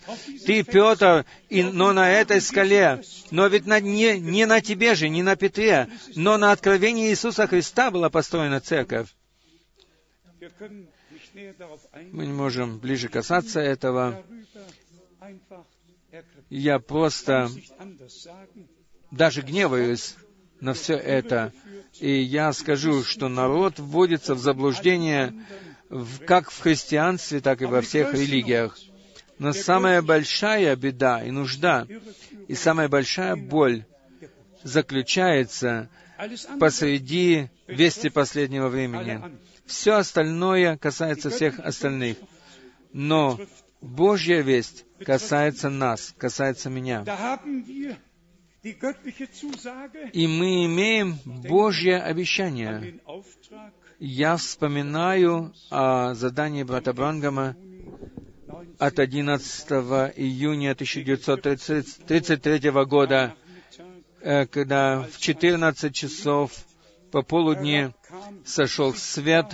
[0.45, 5.07] Ты, Петр, и, но на этой скале, но ведь на, не, не на тебе же,
[5.07, 9.07] не на Петре, но на откровении Иисуса Христа была построена церковь.
[12.11, 14.23] Мы не можем ближе касаться этого.
[16.49, 17.49] Я просто
[19.11, 20.15] даже гневаюсь
[20.61, 21.53] на все это.
[21.99, 25.33] И я скажу, что народ вводится в заблуждение
[25.89, 28.77] в- как в христианстве, так и во всех религиях.
[29.39, 31.87] Но самая большая беда и нужда,
[32.47, 33.85] и самая большая боль
[34.63, 35.89] заключается
[36.59, 39.21] посреди вести последнего времени.
[39.67, 42.17] Все остальное касается всех остальных.
[42.93, 43.39] Но
[43.81, 47.03] Божья весть касается нас, касается меня.
[48.63, 52.99] И мы имеем Божье обещание.
[53.99, 57.55] Я вспоминаю о задании брата Брангама
[58.79, 59.69] от 11
[60.15, 63.35] июня 1933 года,
[64.21, 66.51] э, когда в 14 часов
[67.11, 67.93] пополудни
[68.45, 69.47] сошел свет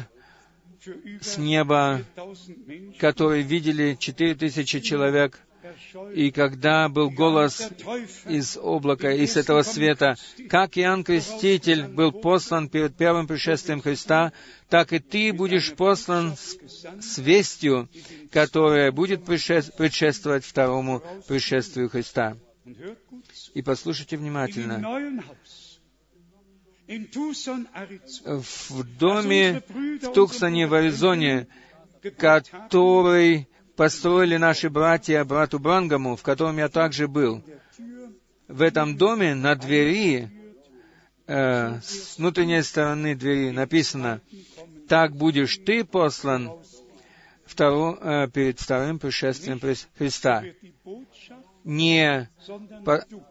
[1.21, 6.13] с неба, 1000 Menschen который видели 4000 человек, erscheut.
[6.13, 7.69] и когда был голос
[8.25, 10.15] из облака, из этого света,
[10.49, 14.33] как Иоанн Креститель был послан перед первым пришествием Христа,
[14.69, 16.57] так и ты будешь послан с,
[17.01, 17.87] с вестью,
[18.31, 22.37] которая будет предшествовать второму пришествию Христа.
[23.53, 24.81] И послушайте внимательно.
[28.69, 29.61] В доме
[30.01, 31.47] в Туксоне, в Аризоне,
[32.17, 37.41] который построили наши братья брату Брангаму, в котором я также был.
[38.47, 40.29] В этом доме на двери,
[41.27, 44.21] э, с внутренней стороны двери написано,
[44.89, 46.51] «Так будешь ты послан
[47.47, 50.43] второ- э, перед вторым пришествием Хри- Христа.
[51.63, 52.29] Не,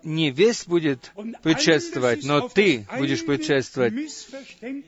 [0.02, 3.92] не весть будет предшествовать, но ты будешь предшествовать.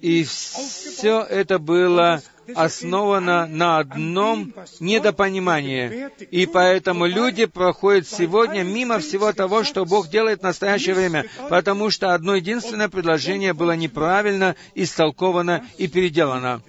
[0.00, 2.22] И все это было
[2.54, 6.10] основано на одном недопонимании.
[6.30, 11.90] И поэтому люди проходят сегодня мимо всего того, что Бог делает в настоящее время, потому
[11.90, 16.62] что одно единственное предложение было неправильно истолковано и переделано.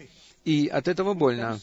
[0.44, 1.60] И от этого больно.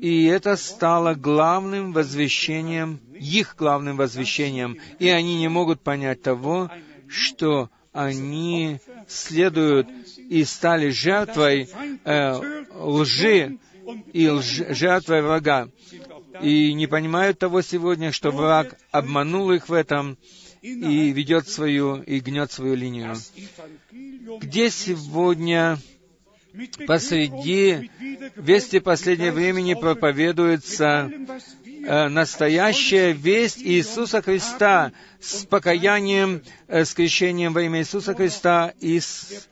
[0.00, 4.78] И это стало главным возвещением, их главным возвещением.
[4.98, 6.70] И они не могут понять того,
[7.08, 11.68] что они следуют и стали жертвой
[12.04, 13.58] э, лжи
[14.12, 15.68] и лж- жертвой врага.
[16.42, 20.18] И не понимают того сегодня, что враг обманул их в этом
[20.60, 23.16] и ведет свою, и гнет свою линию.
[24.40, 25.78] Где сегодня
[26.86, 27.90] посреди
[28.36, 31.10] вести последнего времени проповедуется
[31.84, 38.98] э, настоящая весть Иисуса Христа с покаянием, э, с крещением во имя Иисуса Христа и
[39.00, 39.48] с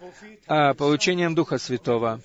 [0.48, 2.20] э, получением Духа Святого.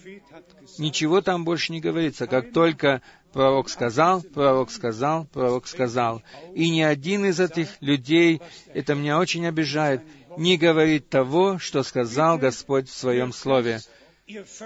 [0.77, 2.27] Ничего там больше не говорится.
[2.27, 3.01] Как только
[3.33, 6.23] пророк сказал, пророк сказал, пророк сказал.
[6.55, 8.41] И ни один из этих людей,
[8.73, 10.01] это меня очень обижает,
[10.37, 13.81] не говорит того, что сказал Господь в Своем Слове.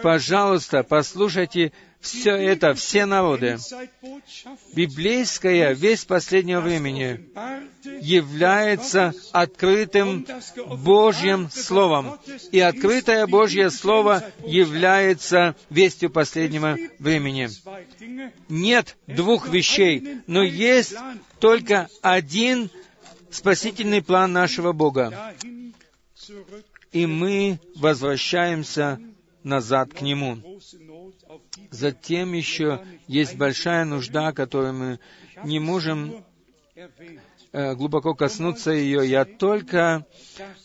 [0.01, 3.57] Пожалуйста, послушайте все это, все народы.
[4.75, 7.29] Библейская весть последнего времени
[7.99, 10.25] является открытым
[10.83, 12.19] Божьим Словом.
[12.51, 17.49] И открытое Божье Слово является вестью последнего времени.
[18.49, 20.95] Нет двух вещей, но есть
[21.39, 22.69] только один
[23.31, 25.33] спасительный план нашего Бога.
[26.91, 28.99] И мы возвращаемся
[29.45, 30.39] назад к Нему.
[31.71, 34.99] Затем еще есть большая нужда, которую мы
[35.43, 36.23] не можем
[37.51, 39.07] э, глубоко коснуться ее.
[39.07, 40.05] Я только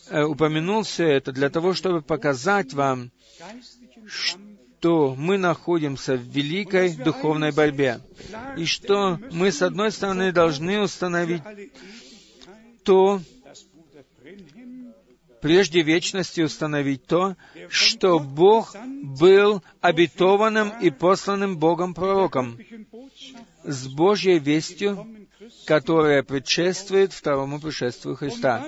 [0.09, 3.11] э, упомянул все это для того, чтобы показать вам,
[4.07, 8.01] что мы находимся в великой духовной борьбе,
[8.57, 11.43] и что мы, с одной стороны, должны установить
[12.83, 13.21] то,
[15.41, 17.35] прежде вечности установить то,
[17.69, 22.57] что Бог был обетованным и посланным Богом пророком
[23.63, 25.07] с Божьей вестью,
[25.65, 28.67] которая предшествует второму пришествию Христа.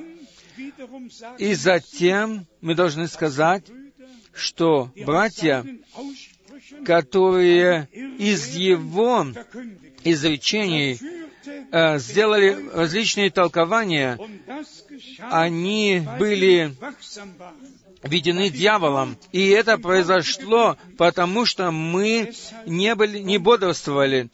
[1.37, 3.65] И затем мы должны сказать,
[4.33, 5.65] что братья,
[6.85, 7.87] которые
[8.17, 9.27] из его
[10.03, 10.99] изречений
[11.45, 14.17] э, сделали различные толкования,
[15.19, 16.75] они были
[18.03, 19.17] введены дьяволом.
[19.31, 22.33] И это произошло, потому что мы
[22.65, 24.29] не, были, не бодрствовали,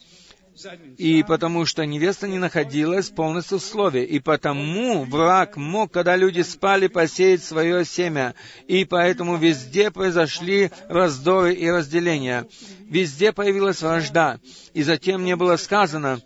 [0.98, 4.04] и потому что невеста не находилась полностью в слове.
[4.04, 8.34] И потому враг мог, когда люди спали, посеять свое семя.
[8.66, 12.46] И поэтому везде произошли раздоры и разделения.
[12.80, 14.38] Везде появилась вражда.
[14.74, 16.20] И затем мне было сказано,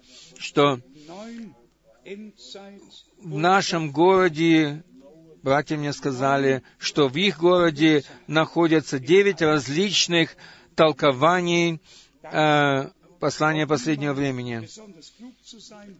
[0.45, 0.79] что
[3.19, 4.85] в нашем городе,
[5.43, 10.37] братья мне сказали, что в их городе находятся девять различных
[10.75, 11.81] толкований
[12.23, 12.91] э,
[13.21, 14.69] послания последнего времени.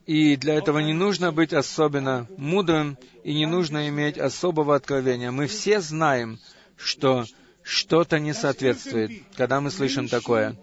[0.05, 5.31] И для этого не нужно быть особенно мудрым и не нужно иметь особого откровения.
[5.31, 6.39] Мы все знаем,
[6.77, 7.25] что
[7.63, 10.55] что-то не соответствует, когда мы слышим такое,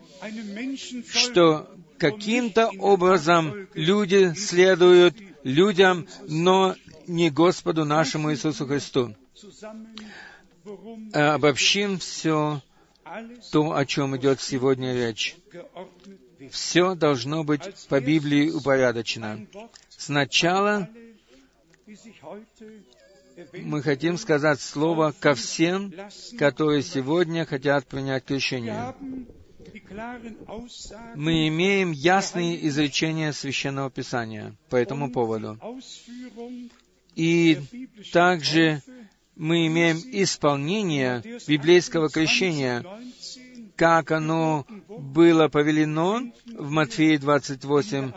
[1.11, 1.67] что
[2.01, 6.75] каким-то образом люди следуют людям, но
[7.05, 9.15] не Господу нашему Иисусу Христу.
[11.13, 12.61] Обобщим все
[13.51, 15.35] то, о чем идет сегодня речь.
[16.49, 19.45] Все должно быть по Библии упорядочено.
[19.89, 20.89] Сначала
[23.53, 25.93] мы хотим сказать слово ко всем,
[26.39, 28.95] которые сегодня хотят принять крещение.
[31.15, 35.59] Мы имеем ясные изречения Священного Писания по этому поводу.
[37.15, 37.59] И
[38.11, 38.81] также
[39.35, 48.11] мы имеем исполнение библейского крещения, 19 как оно было повелено в Матфея 28,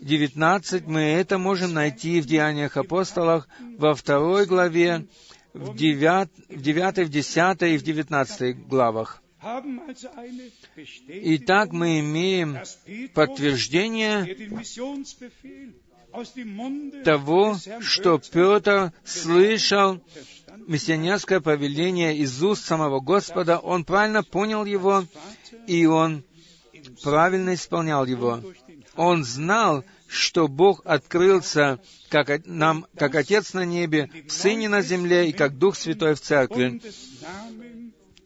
[0.00, 3.46] 19, мы это можем найти в Деяниях апостолов
[3.78, 5.06] во второй главе,
[5.52, 9.22] в 9, в 9, в 10 и в 19 главах.
[11.06, 12.58] Итак, мы имеем
[13.12, 14.24] подтверждение
[17.04, 20.00] того, что Петр слышал
[20.66, 25.04] миссионерское повеление из уст самого Господа, он правильно понял его,
[25.66, 26.24] и он
[27.02, 28.40] правильно исполнял его.
[28.96, 35.28] Он знал, что Бог открылся как нам, как Отец на небе, в Сыне на земле
[35.28, 36.80] и как Дух Святой в Церкви,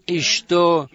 [0.09, 0.89] и что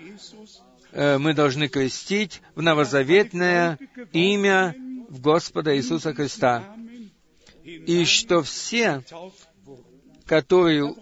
[0.92, 3.78] э, мы должны крестить в новозаветное
[4.12, 4.76] имя
[5.08, 6.76] в Господа Иисуса Христа,
[7.64, 9.04] и что все,
[10.26, 10.94] которые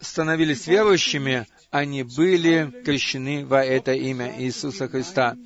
[0.00, 5.36] становились верующими, они были крещены во это имя Иисуса Христа.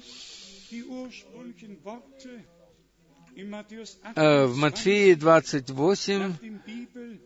[4.14, 6.36] Э, В Матфеи 28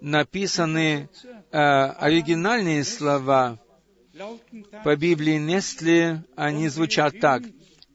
[0.01, 1.09] написаны
[1.51, 3.59] э, оригинальные слова
[4.85, 7.43] по Библии Нестли, они звучат так.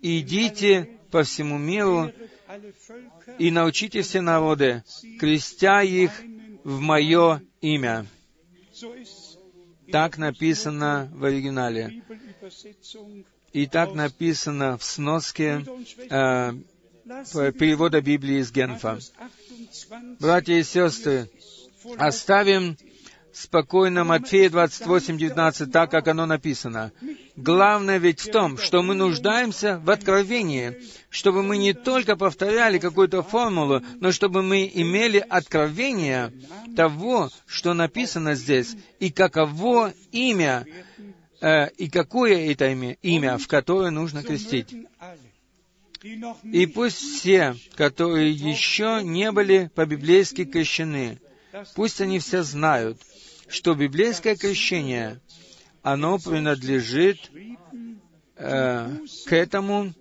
[0.02, 2.12] «Идите по всему миру
[3.40, 4.84] и научите все народы,
[5.20, 6.12] крестя их
[6.64, 8.06] в Мое имя».
[9.92, 12.04] Так написано в оригинале.
[13.54, 15.66] И так написано в сноске
[16.10, 16.54] э,
[17.54, 19.00] перевода Библии из Генфа.
[20.20, 21.30] Братья и сестры,
[21.98, 22.78] оставим
[23.42, 26.92] спокойно Матфея 28, 19, так, как оно написано.
[27.36, 33.22] Главное ведь в том, что мы нуждаемся в откровении, чтобы мы не только повторяли какую-то
[33.22, 36.34] формулу, но чтобы мы имели откровение
[36.76, 40.66] того, что написано здесь, и каково имя,
[41.40, 44.74] э, и какое это имя, имя, в которое нужно крестить.
[46.44, 51.20] И пусть все, которые еще не были по-библейски крещены,
[51.76, 53.00] пусть они все знают,
[53.50, 55.20] что библейское крещение,
[55.82, 57.32] оно принадлежит
[58.36, 59.94] э, к этому,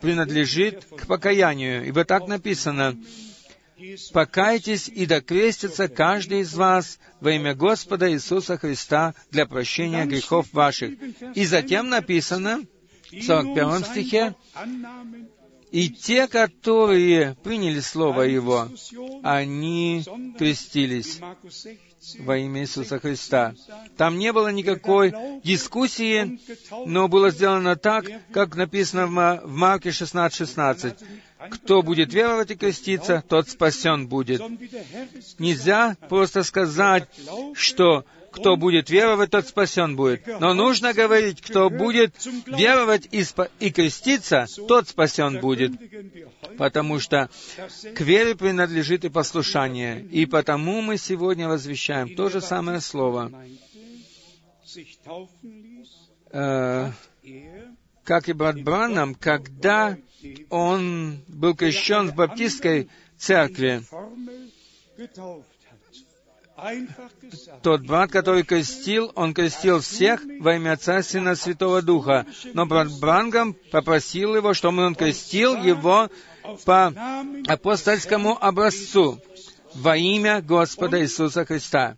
[0.00, 1.86] принадлежит к покаянию.
[1.86, 2.96] Ибо так написано,
[4.12, 10.92] «Покайтесь и докрестится каждый из вас во имя Господа Иисуса Христа для прощения грехов ваших».
[11.34, 12.62] И затем написано,
[13.10, 14.34] в 41 стихе,
[15.70, 18.68] и те, которые приняли Слово Его,
[19.22, 20.04] они
[20.38, 21.20] крестились
[22.18, 23.54] во имя Иисуса Христа.
[23.96, 25.14] Там не было никакой
[25.44, 26.40] дискуссии,
[26.86, 30.96] но было сделано так, как написано в Ма- в Марке 16:16.
[31.50, 34.42] Кто будет веровать и креститься, тот спасен будет.
[35.38, 37.08] Нельзя просто сказать,
[37.54, 40.26] что кто будет веровать, тот спасен будет.
[40.40, 42.14] Но нужно говорить, кто будет
[42.46, 45.72] веровать и, спа- и креститься, тот спасен будет.
[46.56, 47.28] Потому что
[47.94, 50.02] к вере принадлежит и послушание.
[50.02, 53.32] И потому мы сегодня возвещаем то же самое слово,
[56.32, 56.90] э,
[58.04, 59.96] как и брат Браннам, когда
[60.48, 63.82] он был крещен в баптистской церкви.
[67.62, 72.26] Тот брат, который крестил, он крестил всех во имя Отца, Сына, Святого Духа.
[72.54, 76.10] Но брат Брангам попросил его, чтобы он крестил его
[76.64, 76.92] по
[77.46, 79.20] апостольскому образцу
[79.74, 81.96] во имя Господа Иисуса Христа.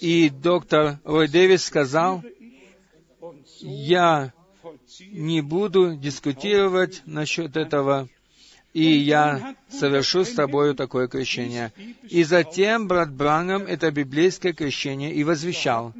[0.00, 2.22] И доктор Рой Дэвис сказал,
[3.60, 4.32] я
[5.12, 8.08] не буду дискутировать насчет этого,
[8.76, 11.72] и я совершу с тобою такое крещение.
[12.10, 15.94] И затем брат Брангам это библейское крещение и возвещал.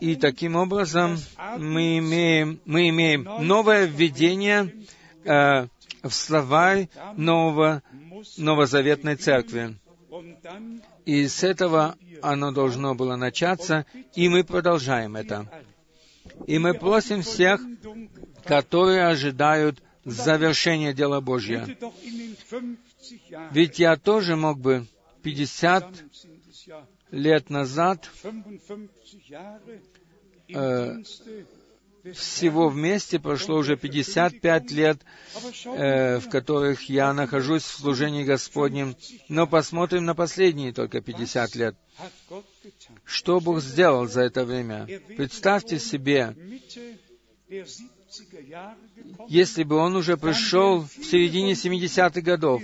[0.00, 1.18] И таким образом
[1.56, 4.74] мы имеем, мы имеем новое введение
[5.22, 5.68] э,
[6.02, 7.80] в словарь нового,
[8.36, 9.76] новозаветной церкви.
[11.06, 13.86] И с этого оно должно было начаться,
[14.16, 15.46] и мы продолжаем это.
[16.48, 17.60] И мы просим всех,
[18.44, 21.66] которые ожидают завершения дела Божьего.
[23.52, 24.86] Ведь я тоже мог бы
[25.22, 26.04] 50
[27.10, 28.10] лет назад
[30.48, 31.02] э,
[32.12, 34.98] всего вместе прошло уже 55 лет,
[35.64, 38.94] э, в которых я нахожусь в служении Господнем.
[39.28, 41.76] Но посмотрим на последние только 50 лет.
[43.04, 44.86] Что Бог сделал за это время?
[45.16, 46.34] Представьте себе,
[49.28, 52.62] если бы Он уже пришел в середине 70-х годов,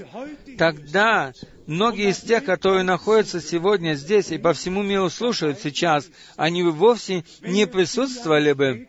[0.58, 1.32] тогда
[1.66, 6.72] многие из тех, которые находятся сегодня здесь и по всему миру слушают сейчас, они бы
[6.72, 8.88] вовсе не присутствовали бы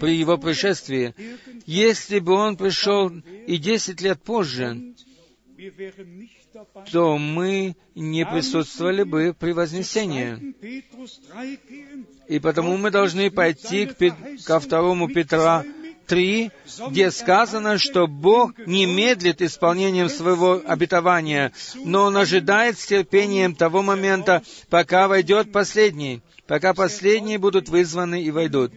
[0.00, 1.14] при Его пришествии.
[1.66, 3.10] Если бы Он пришел
[3.46, 4.94] и 10 лет позже,
[6.90, 10.54] то мы не присутствовали бы при Вознесении.
[12.28, 13.96] И потому мы должны пойти к
[14.44, 15.64] ко второму Петра,
[16.08, 16.50] 3,
[16.90, 23.82] где сказано, что Бог не медлит исполнением своего обетования, но Он ожидает с терпением того
[23.82, 28.72] момента, пока войдет последний, пока последние будут вызваны и войдут.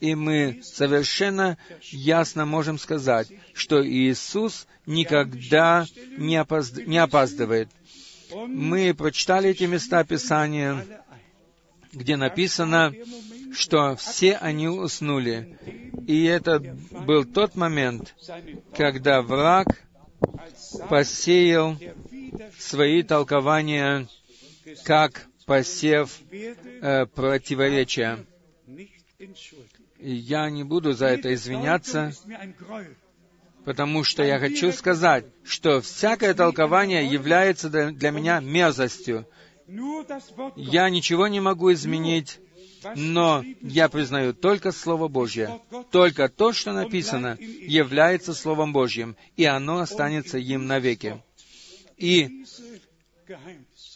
[0.00, 1.56] И мы совершенно
[1.90, 5.86] ясно можем сказать, что Иисус никогда
[6.18, 6.76] не, опозд...
[6.86, 7.68] не опаздывает.
[8.34, 10.84] Мы прочитали эти места Писания,
[11.92, 12.92] где написано,
[13.52, 15.58] что все они уснули.
[16.06, 18.14] И это был тот момент,
[18.74, 19.68] когда враг
[20.88, 21.76] посеял
[22.58, 24.08] свои толкования,
[24.84, 28.24] как посев э, противоречия.
[29.98, 32.12] Я не буду за это извиняться,
[33.64, 39.26] потому что я хочу сказать, что всякое толкование является для меня мерзостью.
[40.56, 42.40] Я ничего не могу изменить,
[42.96, 45.60] но я признаю только Слово Божье.
[45.90, 51.22] Только то, что написано, является Словом Божьим, и оно останется им навеки.
[51.96, 52.44] И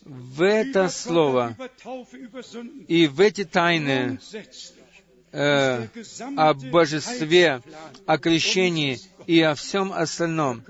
[0.04, 1.56] в это Слово
[2.86, 4.18] и в эти тайны
[5.32, 5.86] э,
[6.36, 7.62] о божестве,
[8.06, 10.62] о крещении и о всем остальном,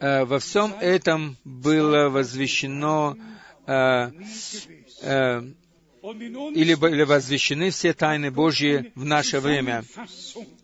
[0.00, 3.16] э, во всем этом было возвещено
[3.66, 4.10] э,
[5.02, 5.42] э,
[6.12, 9.84] или были возвещены все тайны Божьи в наше время.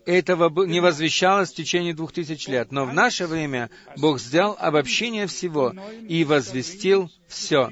[0.05, 5.27] Этого не возвещалось в течение двух тысяч лет, но в наше время Бог сделал обобщение
[5.27, 5.73] всего
[6.07, 7.71] и возвестил все.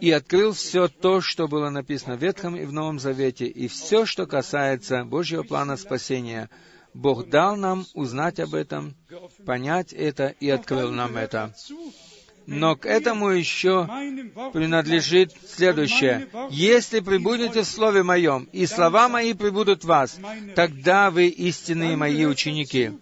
[0.00, 4.06] И открыл все то, что было написано в Ветхом и в Новом Завете, и все,
[4.06, 6.48] что касается Божьего плана спасения.
[6.94, 8.94] Бог дал нам узнать об этом,
[9.44, 11.54] понять это и открыл нам это.
[12.50, 13.86] Но к этому еще
[14.54, 16.28] принадлежит следующее.
[16.48, 20.18] «Если прибудете в Слове Моем, и слова Мои прибудут в вас,
[20.56, 22.92] тогда вы истинные Мои ученики».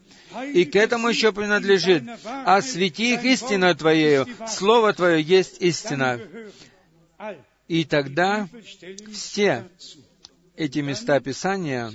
[0.53, 2.03] И к этому еще принадлежит
[2.45, 6.21] «Освети их истиною Твоею, Слово Твое есть истина».
[7.69, 8.49] И тогда
[9.13, 9.69] все
[10.57, 11.93] эти места Писания,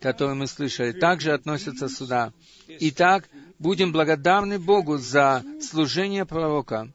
[0.00, 2.32] которые мы слышали, также относятся сюда.
[2.66, 3.28] Итак,
[3.58, 6.88] будем благодарны Богу за служение пророка.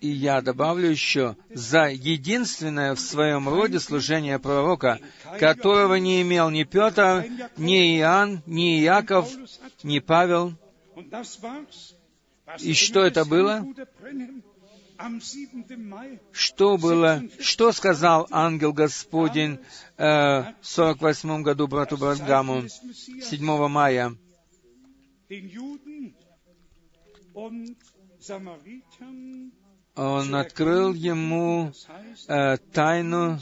[0.00, 4.98] И я добавлю еще, за единственное в своем роде служение пророка,
[5.38, 7.26] которого не имел ни Петр,
[7.56, 9.30] ни Иоанн, ни Иаков,
[9.82, 10.54] ни Павел.
[12.58, 13.64] И что это было?
[16.32, 19.58] Что было, что сказал ангел Господень
[19.96, 24.14] э, в 48 году брату Братгаму 7 мая?
[29.94, 31.72] Он открыл ему
[32.26, 33.38] э, тайну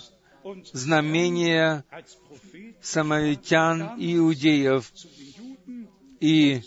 [0.72, 1.84] знамения
[2.82, 4.92] самаритян и иудеев.
[6.20, 6.60] И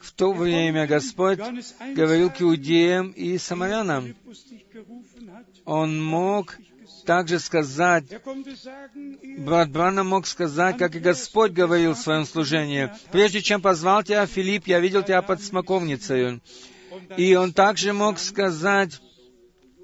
[0.00, 1.38] в то время Господь
[1.94, 4.14] говорил к иудеям и самарянам.
[5.64, 6.58] Он мог
[7.04, 8.04] также сказать,
[9.38, 14.26] брат Брана мог сказать, как и Господь говорил в своем служении, «Прежде чем позвал тебя,
[14.26, 16.40] Филипп, я видел тебя под смоковницей».
[17.16, 19.00] И он также мог сказать,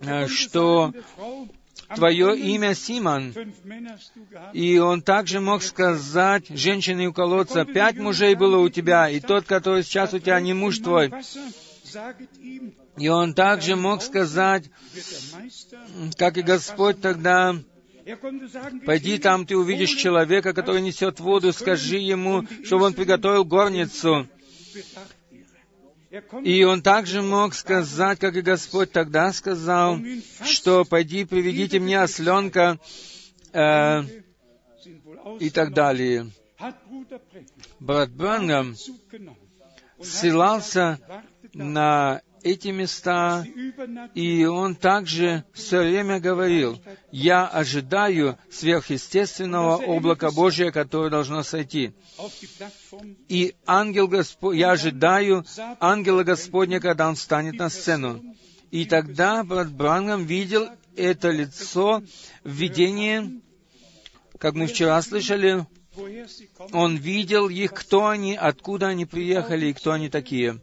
[0.00, 0.92] э, что
[1.94, 3.34] твое имя Симон.
[4.52, 9.44] И он также мог сказать женщине у колодца, пять мужей было у тебя, и тот,
[9.44, 11.12] который сейчас у тебя не муж твой.
[13.00, 14.64] И он также мог сказать,
[16.18, 17.56] как и Господь тогда,
[18.86, 24.26] Пойди там, ты увидишь человека, который несет воду, скажи ему, чтобы он приготовил горницу.
[26.42, 29.98] И он также мог сказать, как и Господь тогда сказал,
[30.44, 32.80] что «пойди, приведите мне осленка»
[33.52, 34.02] э,
[35.38, 36.30] и так далее.
[37.78, 38.74] Брат Брэнгам
[40.02, 40.98] ссылался
[41.54, 43.44] на эти места,
[44.14, 46.80] и он также все время говорил,
[47.10, 51.92] «Я ожидаю сверхъестественного облака Божия, которое должно сойти».
[53.28, 55.44] И ангел Господь, я ожидаю
[55.80, 58.22] ангела Господня, когда он встанет на сцену.
[58.70, 62.02] И тогда брат Брангам видел это лицо
[62.44, 63.40] в видении,
[64.38, 65.66] как мы вчера слышали,
[66.72, 70.60] он видел их, кто они, откуда они приехали и кто они такие.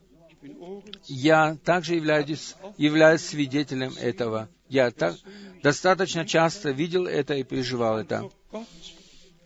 [1.06, 4.50] Я также являюсь, являюсь свидетелем этого.
[4.70, 5.16] Я так,
[5.64, 8.30] достаточно часто видел это и переживал это.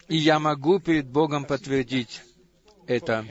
[0.07, 2.21] И я могу перед Богом подтвердить
[2.87, 3.25] это,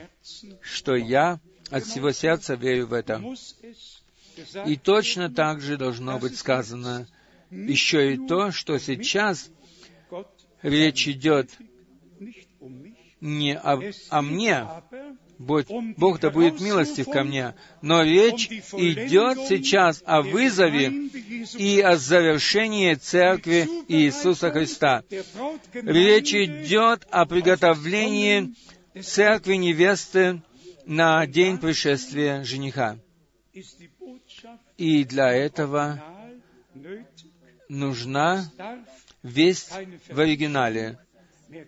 [0.61, 1.39] что я
[1.69, 3.21] от всего сердца верю в это.
[4.65, 7.07] И точно так же должно быть сказано
[7.49, 9.49] еще и то, что сейчас
[10.61, 11.49] речь идет
[13.19, 13.79] не о,
[14.09, 14.67] о мне,
[15.41, 15.65] Бог,
[15.97, 17.55] Бог да будет милостив ко мне.
[17.81, 21.09] Но речь идет сейчас о вызове
[21.57, 25.03] и о завершении Церкви Иисуса Христа.
[25.73, 28.53] Речь идет о приготовлении
[29.01, 30.41] Церкви невесты
[30.85, 32.97] на день пришествия жениха.
[34.77, 36.03] И для этого
[37.67, 38.51] нужна
[39.23, 39.71] весть
[40.07, 40.99] в оригинале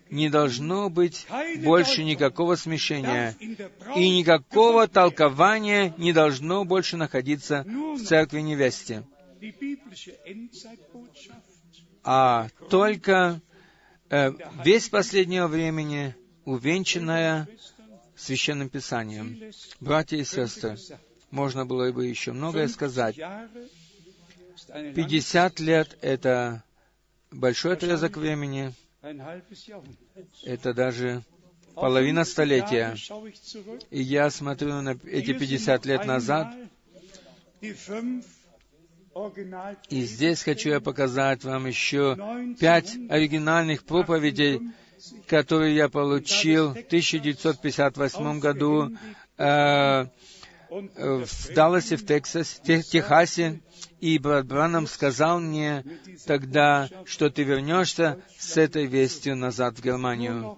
[0.10, 1.28] не должно быть
[1.64, 3.36] больше никакого смешения,
[3.96, 9.04] и никакого толкования не должно больше находиться в церкви невесте,
[12.04, 13.42] а только
[14.10, 14.32] э,
[14.64, 16.16] весь последнего времени,
[16.46, 17.48] увенчанная
[18.16, 19.52] Священным Писанием.
[19.80, 20.78] Братья и сестры,
[21.32, 23.18] можно было бы еще многое сказать.
[24.96, 26.64] Пятьдесят лет— это
[27.32, 28.74] большой отрезок времени,
[30.46, 31.24] это даже
[31.76, 32.96] половина столетия.
[33.92, 36.54] И я смотрю на эти 50 лет назад,
[39.90, 42.18] и здесь хочу я показать вам еще
[42.60, 44.62] пять оригинальных проповедей,
[45.28, 48.92] которые я получил в 1958 году
[49.38, 50.06] э,
[50.74, 53.62] в Далласе, в Тексасе, Техасе,
[54.00, 55.84] и брат Бранам сказал мне
[56.26, 60.58] тогда, что ты вернешься с этой вестью назад в Германию.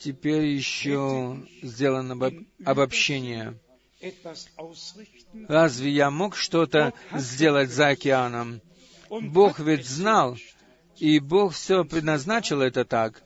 [0.00, 2.32] Теперь еще сделано
[2.64, 3.58] обобщение.
[5.48, 8.60] Разве я мог что-то сделать за океаном?
[9.08, 10.36] Бог ведь знал,
[10.98, 13.22] и Бог все предназначил это так.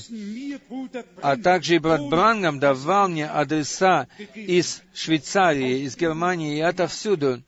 [1.23, 7.43] а также и брат Брангам давал мне адреса из Швейцарии, из Германии и отовсюду.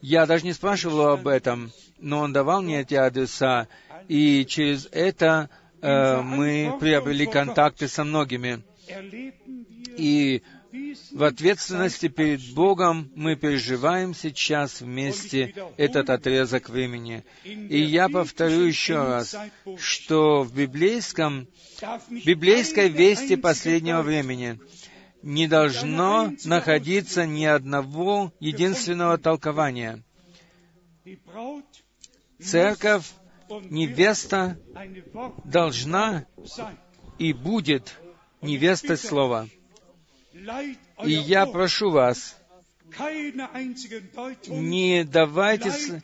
[0.00, 3.68] Я даже не спрашивал об этом, но он давал мне эти адреса,
[4.08, 5.50] и через это
[5.82, 8.62] э, мы приобрели контакты со многими.
[9.96, 10.42] И
[11.12, 17.24] в ответственности перед Богом мы переживаем сейчас вместе этот отрезок времени.
[17.44, 19.36] И я повторю еще раз,
[19.78, 21.48] что в библейском,
[22.10, 24.58] библейской вести последнего времени
[25.22, 30.02] не должно находиться ни одного единственного толкования.
[32.42, 33.10] Церковь,
[33.70, 34.58] невеста
[35.44, 36.26] должна
[37.18, 37.98] и будет
[38.42, 39.48] невестой Слова.
[41.04, 42.36] И я прошу вас,
[44.48, 46.02] не давайте,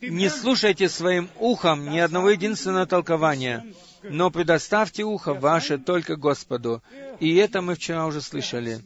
[0.00, 3.64] не слушайте своим ухом ни одного единственного толкования,
[4.02, 6.82] но предоставьте ухо ваше только Господу.
[7.20, 8.80] И это мы вчера уже слышали,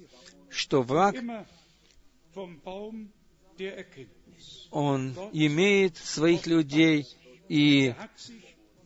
[0.49, 1.17] что враг,
[4.71, 7.07] он имеет своих людей,
[7.49, 7.95] и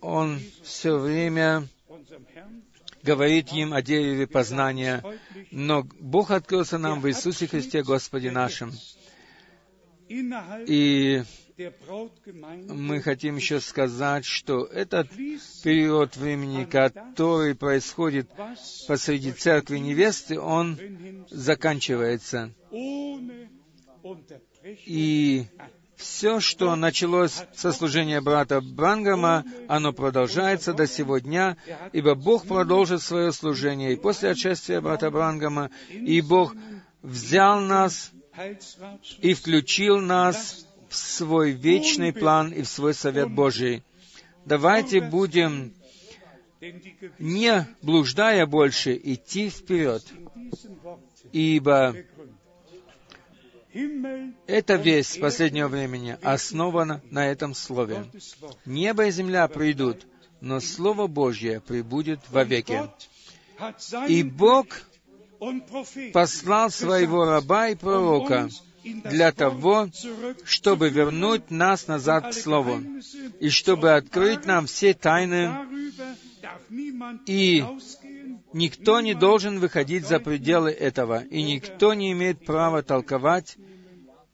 [0.01, 1.69] он все время
[3.07, 5.03] говорит им о дереве познания,
[5.51, 8.73] но Бог открылся нам в Иисусе Христе Господе нашим.
[10.09, 11.23] И
[12.69, 15.09] мы хотим еще сказать, что этот
[15.63, 18.29] период времени, который происходит
[18.87, 20.79] посреди церкви невесты, он
[21.31, 22.53] заканчивается.
[24.85, 25.47] И
[25.97, 31.57] все, что началось со служения брата Брангама, оно продолжается до сего дня,
[31.93, 36.55] ибо Бог продолжит свое служение и после отшествия брата Брангама, и Бог
[37.03, 38.13] взял нас
[39.21, 43.83] и включил нас в свой вечный план и в свой совет Божий.
[44.45, 45.73] Давайте будем,
[47.19, 50.05] не блуждая больше, идти вперед,
[51.33, 51.97] ибо
[54.47, 58.07] эта весть последнего времени основана на этом слове.
[58.65, 60.07] Небо и земля придут,
[60.41, 62.83] но Слово Божье прибудет вовеки.
[64.09, 64.67] И Бог
[66.13, 68.49] послал своего раба и пророка
[68.85, 69.89] для того,
[70.45, 72.81] чтобы вернуть нас назад к Слову,
[73.41, 75.53] и чтобы открыть нам все тайны,
[77.27, 77.65] и
[78.53, 83.57] никто не должен выходить за пределы этого, и никто не имеет права толковать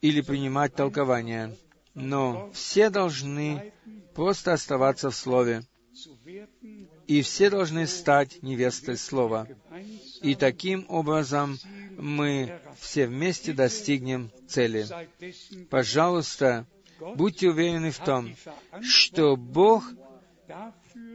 [0.01, 1.57] или принимать толкования.
[1.95, 3.73] Но все должны
[4.15, 5.65] просто оставаться в Слове.
[7.07, 9.47] И все должны стать невестой Слова.
[10.23, 11.59] И таким образом
[11.99, 14.87] мы все вместе достигнем цели.
[15.69, 16.67] Пожалуйста,
[17.17, 18.35] будьте уверены в том,
[18.81, 19.85] что Бог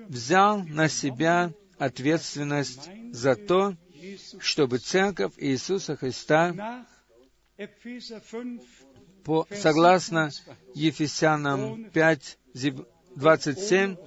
[0.08, 3.76] взял на себя ответственность за то,
[4.40, 6.86] чтобы Церковь Иисуса Христа
[9.24, 10.30] по, согласно
[10.74, 12.38] Ефесянам 5,
[13.16, 13.98] 27,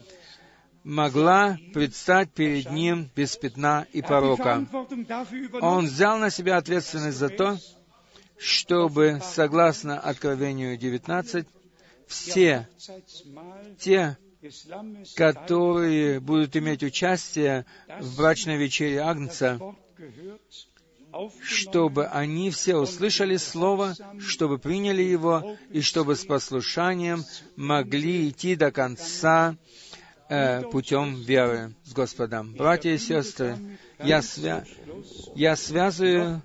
[0.84, 4.66] могла предстать перед Ним без пятна и порока.
[5.60, 7.59] Он взял на себя ответственность за то,
[8.38, 11.47] чтобы, согласно Откровению 19,
[12.06, 12.68] все
[13.78, 14.16] те,
[15.16, 17.66] которые будут иметь участие
[18.00, 19.60] в брачной вечере Агнца,
[21.42, 27.24] чтобы они все услышали Слово, чтобы приняли его, и чтобы с послушанием
[27.56, 29.56] могли идти до конца
[30.28, 32.54] э, путем веры с Господом.
[32.54, 33.58] Братья и сестры,
[33.98, 34.64] я, свя...
[35.34, 36.42] я связываю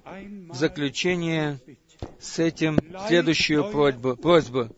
[0.51, 1.59] заключение
[2.19, 4.15] с этим следующую просьбу.
[4.15, 4.69] просьбу.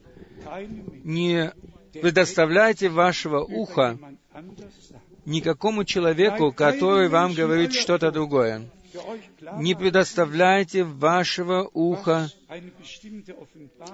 [1.03, 1.53] Не
[2.02, 3.98] предоставляйте вашего уха
[5.26, 8.69] никакому человеку, который вам говорит что-то другое.
[9.60, 12.30] Не предоставляйте вашего уха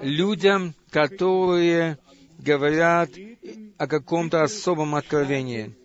[0.02, 1.98] людям, которые
[2.38, 3.10] говорят
[3.78, 5.76] о каком-то особом откровении.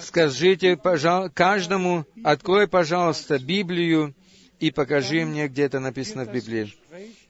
[0.00, 4.14] Скажите, пожалуйста, каждому, открой, пожалуйста, Библию
[4.60, 6.72] и покажи мне, где это написано в Библии.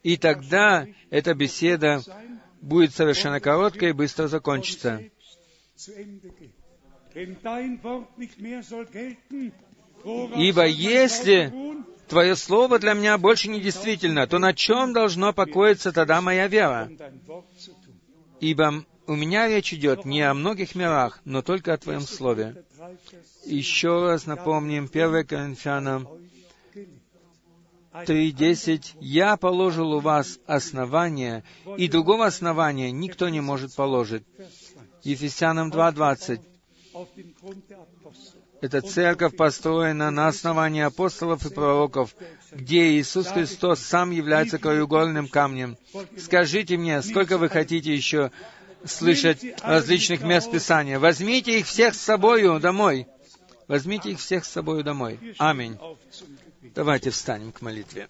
[0.02, 2.02] И тогда эта беседа
[2.66, 5.02] будет совершенно короткая и быстро закончится.
[10.36, 11.52] Ибо если
[12.08, 16.88] Твое слово для меня больше не действительно, то на чем должно покоиться тогда моя вера?
[18.38, 22.64] Ибо у меня речь идет не о многих мирах, но только о Твоем Слове.
[23.44, 26.08] Еще раз напомним 1 Коринфянам
[28.04, 28.96] 3.10.
[29.00, 31.44] «Я положил у вас основание,
[31.76, 34.24] и другого основания никто не может положить».
[35.02, 36.40] Ефесянам 2.20.
[38.60, 42.16] Эта церковь построена на основании апостолов и пророков,
[42.52, 45.76] где Иисус Христос сам является краеугольным камнем.
[46.18, 48.30] Скажите мне, сколько вы хотите еще
[48.84, 50.98] слышать различных мест Писания?
[50.98, 53.06] Возьмите их всех с собою домой.
[53.68, 55.18] Возьмите их всех с собою домой.
[55.38, 55.78] Аминь.
[56.76, 58.06] Давайте встанем к молитве.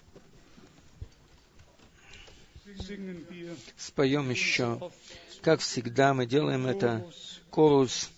[3.77, 4.91] Споем еще.
[5.41, 7.09] Как всегда мы делаем это.
[7.49, 8.11] Корус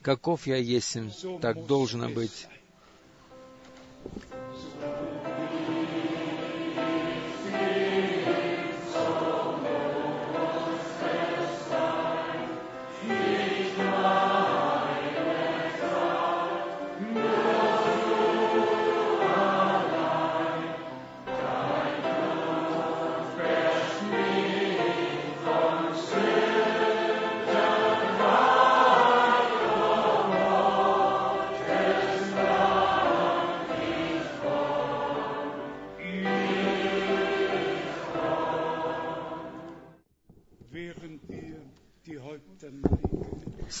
[0.00, 2.48] каков я есен, так должно быть.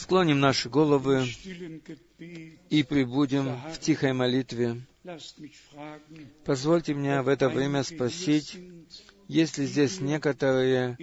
[0.08, 1.26] Склоним наши головы
[2.70, 4.80] и прибудем в тихой молитве.
[6.46, 8.56] Позвольте мне в это время спросить,
[9.26, 10.96] есть ли здесь некоторые,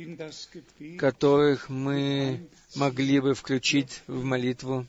[0.98, 4.88] которых мы могли бы включить в молитву?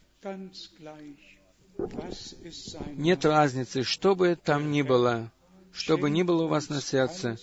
[2.94, 5.30] Нет разницы, что бы там ни было,
[5.72, 7.36] что бы ни было у вас на сердце,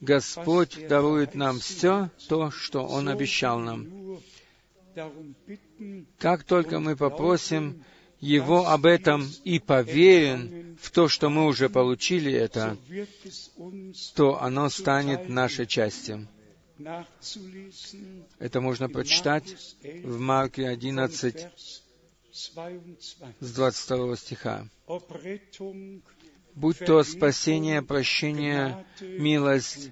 [0.00, 3.86] Господь дарует нам все то, что Он обещал нам.
[6.18, 7.84] Как только мы попросим
[8.20, 12.76] его об этом и поверен в то, что мы уже получили это,
[14.14, 16.28] то оно станет нашей частью.
[18.38, 19.44] Это можно прочитать
[19.82, 21.82] Markus 11, в Марке von 11 Vers
[22.54, 23.32] 22.
[23.40, 24.66] с 22 стиха.
[26.54, 29.90] Будь то спасение, прощение, милость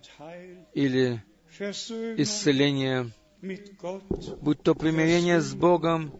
[0.75, 1.23] или
[1.59, 3.11] исцеление,
[3.41, 6.13] будь то примирение с Богом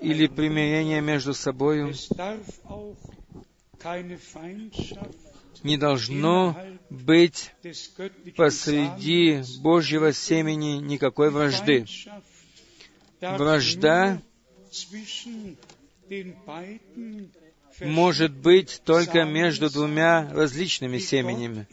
[0.00, 1.92] или примирение между собою,
[5.62, 6.56] не должно
[6.88, 7.52] быть
[8.36, 11.84] посреди Божьего семени никакой вражды.
[13.20, 14.20] Вражда
[17.80, 21.66] может быть только между двумя различными die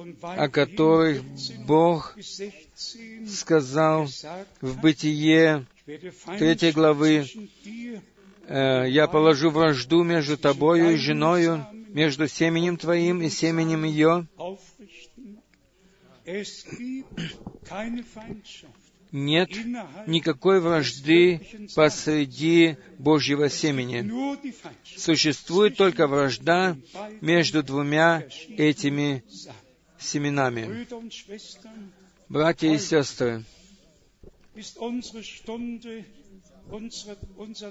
[0.00, 0.06] семенами, Gott in 1.
[0.06, 4.08] Mose 3, 15 und о которых 14 Бог bis 16 сказал
[4.60, 8.02] в Бытие ich werde третьей Feindschaft главы, zwischen dir
[8.48, 14.26] э, «Я положу вражду между тобою и женою, между семенем твоим и семенем ее».
[19.12, 19.50] Нет
[20.06, 21.40] никакой вражды
[21.74, 24.08] посреди Божьего семени.
[24.96, 26.76] Существует только вражда
[27.20, 28.24] между двумя
[28.56, 29.24] этими.
[30.00, 30.86] Семенами.
[32.28, 33.44] Братья и сестры,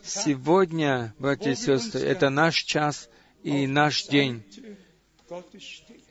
[0.03, 3.09] сегодня, братья и сестры, это наш час
[3.43, 4.43] и наш день,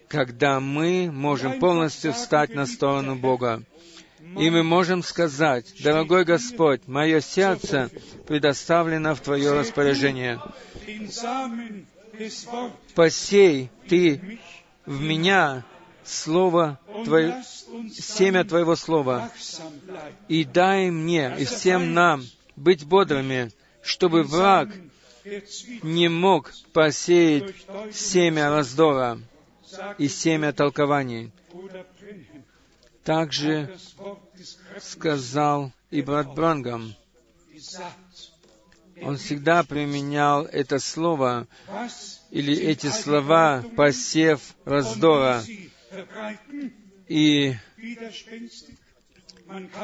[0.08, 3.62] когда мы можем полностью встать на сторону Бога.
[4.38, 7.90] И мы можем сказать, дорогой Господь, мое сердце
[8.26, 10.40] предоставлено в Твое распоряжение.
[12.94, 14.40] Посей Ты
[14.84, 15.64] в меня
[16.08, 17.42] Слово Твое,
[17.92, 19.30] семя Твоего Слова,
[20.28, 22.24] и дай мне и всем нам
[22.56, 23.50] быть бодрыми,
[23.82, 24.70] чтобы враг
[25.82, 27.54] не мог посеять
[27.92, 29.20] семя раздора
[29.98, 31.30] и семя толкований.
[33.04, 33.76] Также
[34.80, 36.94] сказал и брат Брангам.
[39.02, 41.46] Он всегда применял это слово
[42.30, 45.42] или эти слова «посев раздора».
[47.08, 47.54] И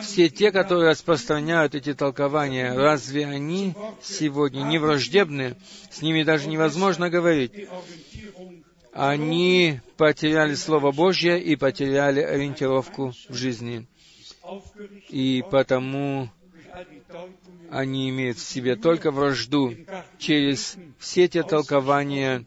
[0.03, 5.57] все те, которые распространяют эти толкования, разве они сегодня не враждебны?
[5.91, 7.53] С ними даже невозможно говорить.
[8.93, 13.87] Они потеряли Слово Божье и потеряли ориентировку в жизни.
[15.09, 16.31] И потому
[17.71, 19.75] они имеют в себе только вражду
[20.19, 22.45] через все те толкования,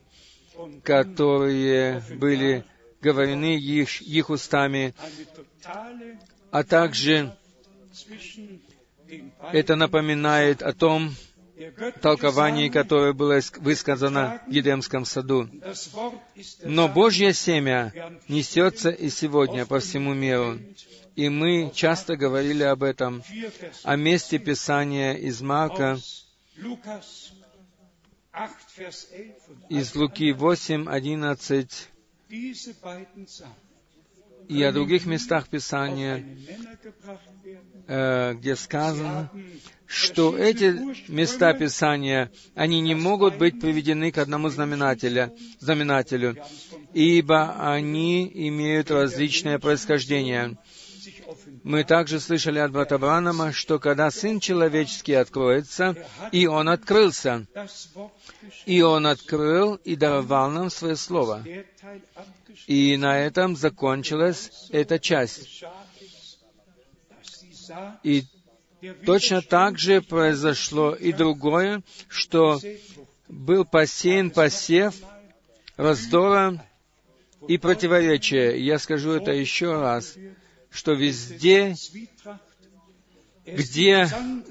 [0.84, 2.64] которые были
[3.08, 4.94] говорены их, их устами,
[6.52, 7.36] а также
[9.54, 11.16] это напоминает о том
[12.02, 15.50] толковании, которое было высказано в Едемском саду.
[16.64, 17.94] Но Божье семя
[18.28, 20.60] несется и сегодня по всему миру.
[21.16, 26.26] И мы часто говорили об этом, 4 Vers о месте Писания из Марка, aus
[26.58, 27.32] Lukas
[28.34, 31.97] 8 Vers 11 und из Луки 8, 11 diese beiden Samen
[34.48, 36.26] и о других местах Писания,
[37.88, 39.30] э, где сказано,
[39.86, 46.38] что эти места Писания, они не могут быть приведены к одному знаменателя, знаменателю,
[46.94, 50.58] ибо они имеют различное происхождение.
[51.68, 55.98] Мы также слышали от брата Бранама, что когда Сын Человеческий откроется,
[56.32, 57.46] и Он открылся,
[58.66, 61.44] и Он открыл и даровал нам Свое Слово.
[62.68, 65.66] И на этом закончилась эта часть.
[68.02, 68.24] И
[69.06, 72.62] точно так же произошло и другое, что
[73.28, 74.96] был посеян посев
[75.76, 76.66] раздора
[77.46, 78.56] и противоречия.
[78.56, 80.16] Я скажу это еще раз,
[80.70, 81.76] что везде,
[83.46, 84.10] где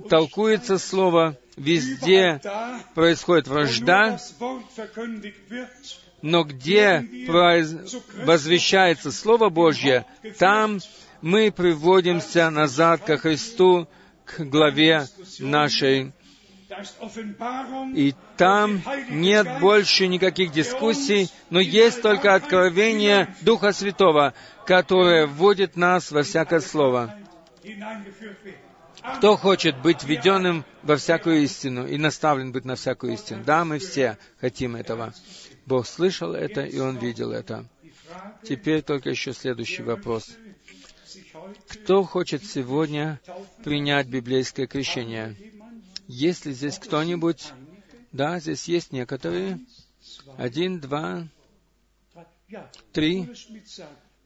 [0.08, 2.40] толкуется слово, везде
[2.94, 4.18] происходит вражда,
[6.22, 7.06] но где
[8.24, 10.06] возвещается Слово Божье,
[10.38, 10.80] там
[11.20, 13.88] мы приводимся назад ко Христу,
[14.24, 15.06] к главе
[15.38, 16.12] нашей.
[17.94, 24.34] И там нет больше никаких дискуссий, но есть только откровение Духа Святого,
[24.64, 27.14] которое вводит нас во всякое слово.
[29.18, 33.44] Кто хочет быть введенным во всякую истину и наставлен быть на всякую истину?
[33.44, 35.14] Да, мы все хотим этого.
[35.66, 37.66] Бог слышал это, и Он видел это.
[38.42, 40.28] Теперь только еще следующий вопрос.
[41.68, 43.20] Кто хочет сегодня
[43.62, 45.36] принять библейское крещение?
[46.08, 47.52] Есть ли здесь кто-нибудь?
[48.12, 49.60] Да, здесь есть некоторые.
[50.36, 51.26] Один, два,
[52.92, 53.28] три.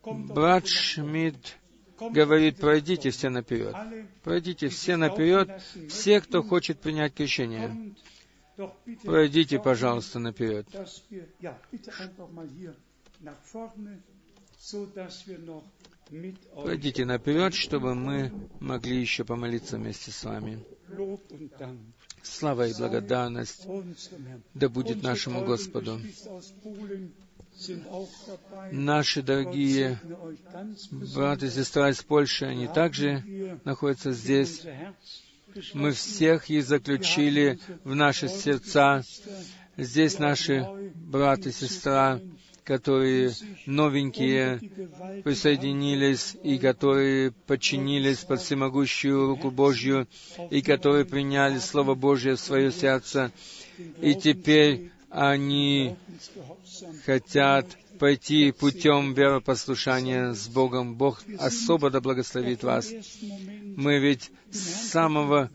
[0.02, 1.58] Брат Шмидт
[1.98, 3.74] говорит, пройдите все наперед.
[4.22, 7.94] Пройдите все наперед, все, кто хочет принять крещение.
[9.04, 10.66] Пройдите, пожалуйста, наперед.
[16.54, 20.64] Пройдите наперед, чтобы мы могли еще помолиться вместе с вами.
[22.22, 23.66] Слава и благодарность
[24.54, 26.00] да будет нашему Господу.
[28.72, 34.62] Наши дорогие segne euch ganz брат и сестра из Польши, они также находятся здесь.
[35.74, 39.02] Мы всех их заключили в наши сердца.
[39.76, 42.20] Здесь наши брат и сестра,
[42.70, 43.32] которые
[43.66, 44.60] новенькие
[45.24, 50.06] присоединились и которые подчинились под всемогущую руку Божью
[50.50, 53.32] и которые приняли Слово Божье в свое сердце.
[54.00, 55.96] И теперь они
[57.04, 57.66] хотят
[57.98, 60.94] пойти путем веропослушания с Богом.
[60.94, 62.88] Бог особо да благословит вас.
[63.76, 65.50] Мы ведь с самого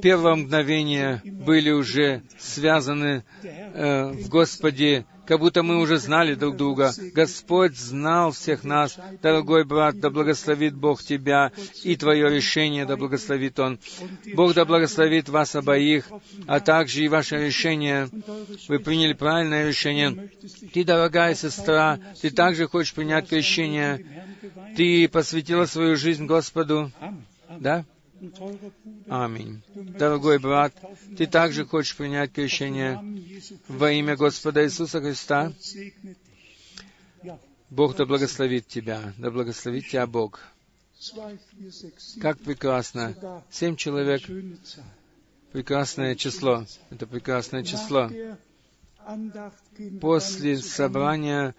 [0.00, 6.92] первого мгновения были уже связаны э, в Господе, как будто мы уже знали друг друга.
[7.14, 8.98] Господь знал всех нас.
[9.22, 13.78] Дорогой брат, да благословит Бог тебя и твое решение, да благословит Он.
[14.34, 16.08] Бог да благословит вас обоих,
[16.46, 18.08] а также и ваше решение.
[18.68, 20.30] Вы приняли правильное решение.
[20.72, 24.04] Ты, дорогая сестра, ты также хочешь принять крещение.
[24.76, 26.90] Ты посвятила свою жизнь Господу.
[27.58, 27.84] Да?
[29.08, 29.62] Аминь.
[29.74, 30.74] Дорогой брат,
[31.16, 33.00] ты также хочешь принять крещение
[33.68, 35.52] во имя Господа Иисуса Христа?
[37.70, 40.40] Бог да благословит тебя, да благословит тебя Бог.
[42.20, 43.42] Как прекрасно.
[43.50, 44.22] Семь человек—
[45.52, 46.64] прекрасное число.
[46.90, 48.10] Это прекрасное число.
[50.00, 51.54] После собрания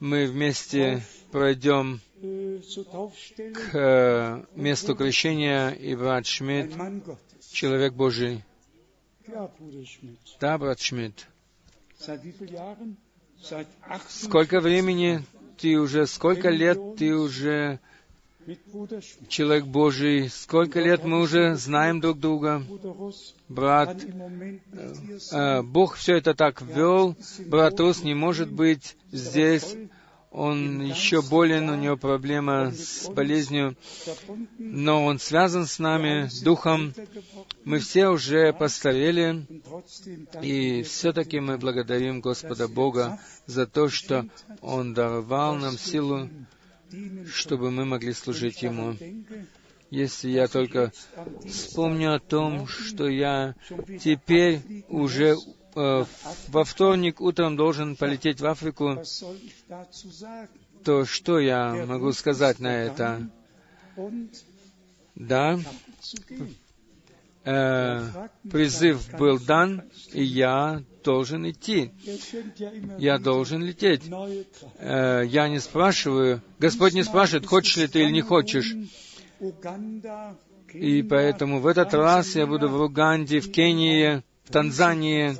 [0.00, 6.74] мы вместе пройдем к э, месту крещения, и брат Шмидт,
[7.52, 8.44] человек Божий.
[10.40, 11.26] Да, брат Шмидт.
[14.08, 15.24] Сколько времени
[15.58, 17.80] ты уже, сколько лет ты уже
[19.28, 22.62] человек Божий, сколько лет мы уже знаем друг друга.
[23.48, 23.96] Брат,
[25.32, 27.14] э, Бог все это так вел,
[27.46, 29.76] брат Рус не может быть здесь,
[30.30, 33.76] он еще болен, у него проблема с болезнью,
[34.58, 36.94] но он связан с нами духом.
[37.64, 39.44] Мы все уже постарели,
[40.40, 44.26] и все-таки мы благодарим Господа Бога за то, что
[44.60, 46.28] Он даровал нам силу,
[47.26, 48.96] чтобы мы могли служить Ему.
[49.90, 50.92] Если я только
[51.44, 53.56] вспомню о том, что я
[54.00, 55.36] теперь уже
[55.74, 59.02] во вторник утром должен полететь в Африку,
[60.84, 63.30] то что я могу сказать на это?
[65.14, 65.58] Да,
[67.44, 68.00] э,
[68.50, 69.82] призыв был дан,
[70.12, 71.92] и я должен идти.
[72.98, 74.02] Я должен лететь.
[74.78, 78.74] Э, я не спрашиваю, Господь не спрашивает, хочешь ли ты или не хочешь.
[80.72, 85.36] И поэтому в этот раз я буду в Уганде, в Кении, Танзании.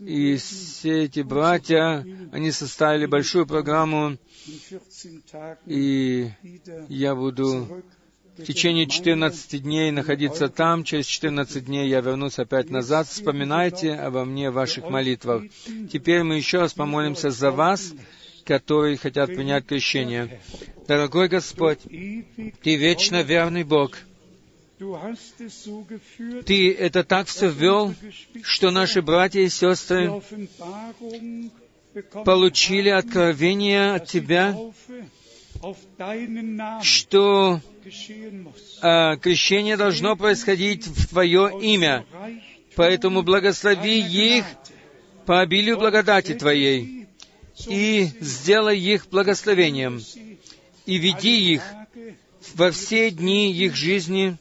[0.00, 4.18] И все эти братья, они составили большую программу,
[5.64, 6.30] и
[6.88, 7.82] я буду
[8.36, 13.08] в течение 14 дней находиться там, через 14 дней я вернусь опять назад.
[13.08, 15.44] Вспоминайте обо мне в ваших молитвах.
[15.90, 17.94] Теперь мы еще раз помолимся за вас,
[18.44, 20.40] которые хотят принять крещение.
[20.86, 23.96] Дорогой Господь, Ты вечно верный Бог.
[24.78, 27.94] Ты это так все ввел,
[28.42, 30.22] что наши братья и сестры
[32.24, 34.54] получили откровение от Тебя,
[36.82, 37.60] что
[38.82, 42.04] э, крещение должно происходить в Твое имя.
[42.74, 44.44] Поэтому благослови их
[45.24, 47.08] по обилию благодати Твоей
[47.66, 50.02] и сделай их благословением,
[50.84, 51.62] и веди их
[52.54, 54.36] во все дни их жизни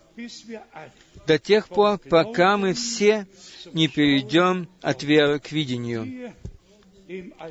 [1.27, 3.27] до тех пор, пока мы все
[3.73, 6.33] не перейдем от веры к видению.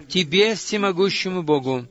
[0.09, 1.87] Тебе, всемогущему Богу,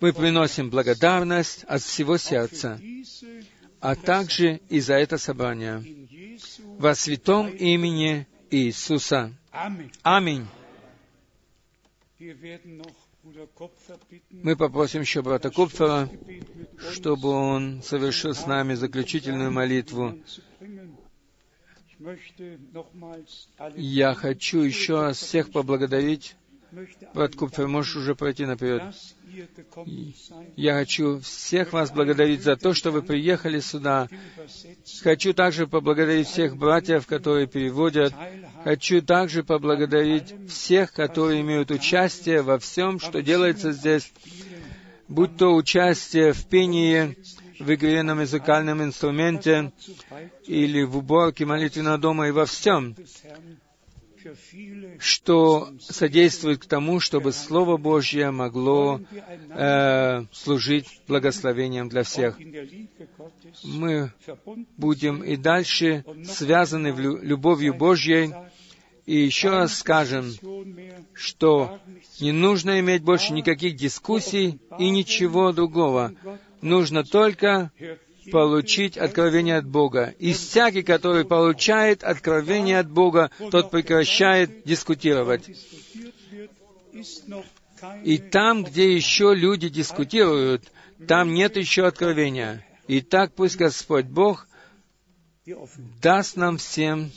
[0.00, 2.80] мы приносим благодарность от всего сердца,
[3.80, 5.84] а также и за это собрание.
[6.78, 9.32] Во святом имени Иисуса.
[10.02, 10.46] Аминь.
[14.30, 16.08] Мы попросим еще брата Купфера,
[16.92, 20.18] чтобы он совершил с нами заключительную молитву.
[23.76, 26.36] Я хочу еще раз всех поблагодарить.
[27.14, 28.94] Брат Купфер, можешь уже пройти наперед.
[30.56, 34.08] Я хочу всех вас благодарить за то, что вы приехали сюда.
[35.02, 38.14] Хочу также поблагодарить всех братьев, которые переводят.
[38.64, 44.12] Хочу также поблагодарить всех, которые имеют участие во всем, что делается здесь,
[45.08, 47.16] будь то участие в пении,
[47.58, 49.72] в игре на музыкальном инструменте
[50.46, 52.94] или в уборке молитвенного дома и во всем,
[54.98, 59.00] что содействует к тому, чтобы Слово Божье могло
[59.50, 62.38] э, служить благословением для всех.
[63.64, 64.12] Мы
[64.76, 68.32] будем и дальше связаны в лю- любовью Божьей.
[69.06, 70.32] И еще раз скажем,
[71.14, 71.78] что
[72.20, 76.12] не нужно иметь больше никаких дискуссий и ничего другого.
[76.60, 77.70] Нужно только
[78.30, 80.14] получить откровение от Бога.
[80.18, 85.50] И всякий, который получает откровение от Бога, тот прекращает дискутировать.
[88.04, 90.64] И там, где еще люди дискутируют,
[91.06, 92.64] там нет еще откровения.
[92.88, 94.48] И так пусть Господь Бог
[96.02, 97.10] даст нам всем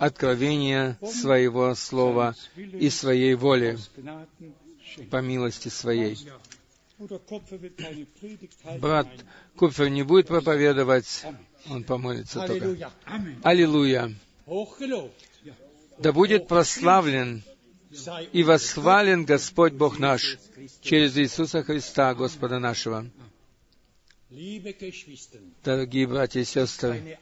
[0.00, 3.78] откровение Своего Слова и Своей воли
[5.10, 6.18] по милости Своей.
[8.78, 9.08] Брат
[9.56, 11.24] Купфер не будет проповедовать,
[11.68, 12.92] он помолится только.
[13.42, 14.14] Аллилуйя!
[15.98, 17.42] Да будет прославлен
[18.32, 20.38] и восхвален Господь Бог наш
[20.80, 23.06] через Иисуса Христа, Господа нашего.
[25.62, 27.18] Дорогие братья и сестры,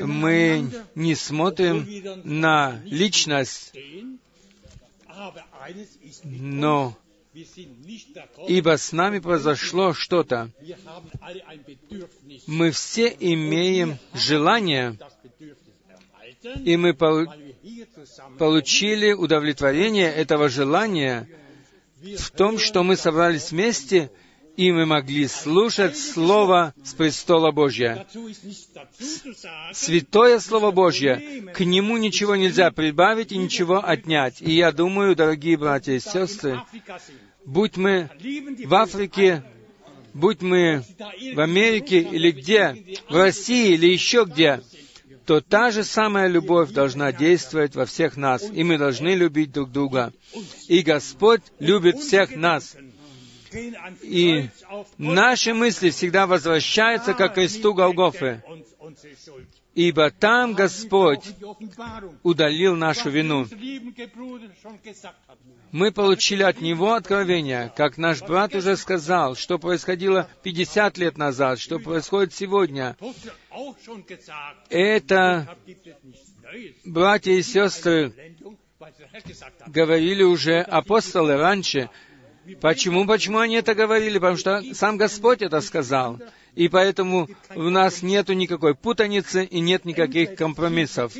[0.00, 3.72] мы не смотрим на личность,
[6.24, 6.96] но
[8.46, 10.50] ибо с нами произошло что-то.
[12.46, 14.96] Мы все имеем желание,
[16.64, 17.26] и мы пол-
[18.38, 21.28] получили удовлетворение этого желания
[22.18, 24.10] в том, что мы собрались вместе,
[24.56, 28.06] и мы могли слушать Слово с престола Божья.
[29.72, 34.40] Святое Слово Божье, к нему ничего нельзя прибавить и ничего отнять.
[34.40, 36.60] И я думаю, дорогие братья и сестры,
[37.44, 38.10] будь мы
[38.64, 39.42] в Африке,
[40.12, 40.84] будь мы
[41.34, 42.76] в Америке или где,
[43.08, 44.60] в России или еще где,
[45.26, 49.72] то та же самая любовь должна действовать во всех нас, и мы должны любить друг
[49.72, 50.12] друга.
[50.68, 52.76] И Господь любит всех нас.
[54.02, 54.48] И
[54.98, 58.42] наши мысли всегда возвращаются к кресту Голгофы,
[59.74, 61.24] ибо там Господь
[62.22, 63.46] удалил нашу вину.
[65.72, 71.58] Мы получили от Него откровение, как наш брат уже сказал, что происходило 50 лет назад,
[71.58, 72.96] что происходит сегодня.
[74.70, 75.56] Это,
[76.84, 78.12] братья и сестры,
[79.66, 81.90] говорили уже апостолы раньше.
[82.60, 83.06] Почему?
[83.06, 84.18] Почему они это говорили?
[84.18, 86.18] Потому что сам Господь это сказал.
[86.54, 91.14] И поэтому у нас нет никакой путаницы и нет никаких компромиссов.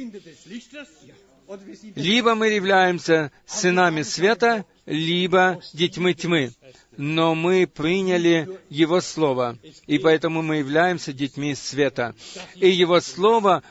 [1.95, 6.53] Либо мы являемся сынами света, либо детьми тьмы.
[6.97, 12.15] Но мы приняли Его Слово, и поэтому мы являемся детьми света.
[12.55, 13.63] И Его Слово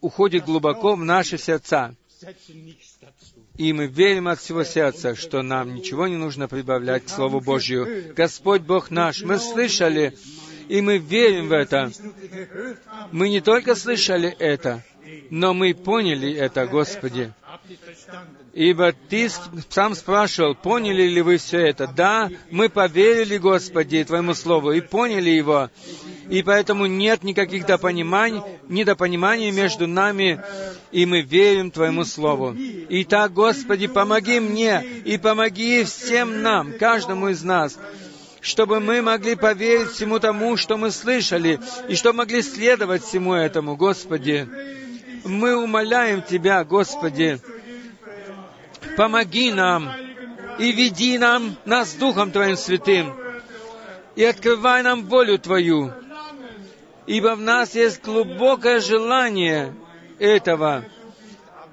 [0.00, 1.94] уходит глубоко в наши сердца.
[3.62, 8.12] И мы верим от всего сердца, что нам ничего не нужно прибавлять к Слову Божью.
[8.16, 10.18] Господь Бог наш, мы слышали,
[10.72, 11.92] и мы верим в это.
[13.10, 14.82] Мы не только слышали это,
[15.28, 17.30] но мы поняли это, Господи.
[18.54, 19.28] Ибо Ты
[19.68, 21.86] сам спрашивал, поняли ли вы все это?
[21.86, 25.68] Да, мы поверили, Господи, Твоему Слову, и поняли его.
[26.30, 30.40] И поэтому нет никаких допониманий, недопониманий между нами,
[30.90, 32.56] и мы верим Твоему Слову.
[32.88, 37.78] Итак, Господи, помоги мне и помоги всем нам, каждому из нас,
[38.42, 43.76] чтобы мы могли поверить всему тому, что мы слышали, и что могли следовать всему этому,
[43.76, 44.48] Господи.
[45.24, 47.38] Мы умоляем Тебя, Господи,
[48.96, 49.88] помоги нам
[50.58, 53.14] и веди нам, нас Духом Твоим Святым,
[54.16, 55.92] и открывай нам волю Твою,
[57.06, 59.72] ибо в нас есть глубокое желание
[60.18, 60.84] этого.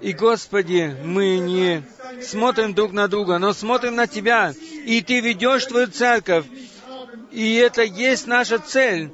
[0.02, 1.84] И, Господи, мы не
[2.22, 4.54] смотрим друг на друга, но смотрим на Тебя,
[4.86, 6.46] и Ты ведешь Твою церковь,
[7.32, 9.12] и это есть наша цель.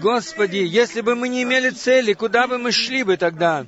[0.00, 3.66] Господи, если бы мы не имели цели, куда бы мы шли бы тогда?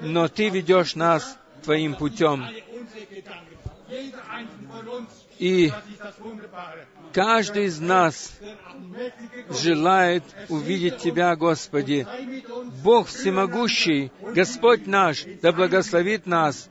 [0.00, 2.46] но Ты ведешь нас Твоим путем.
[5.38, 5.72] И
[7.16, 8.30] каждый из нас
[9.48, 12.06] желает увидеть Тебя, Господи.
[12.84, 16.68] Бог всемогущий, Господь наш, да благословит нас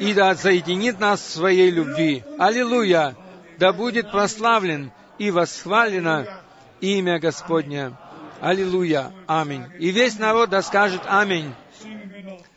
[0.00, 2.24] и да соединит нас в своей любви.
[2.38, 3.16] Аллилуйя!
[3.58, 6.26] Да будет прославлен и восхвалено
[6.80, 7.92] имя Господне.
[8.40, 9.12] Аллилуйя!
[9.26, 9.64] Аминь.
[9.78, 11.52] И весь народ да скажет Аминь.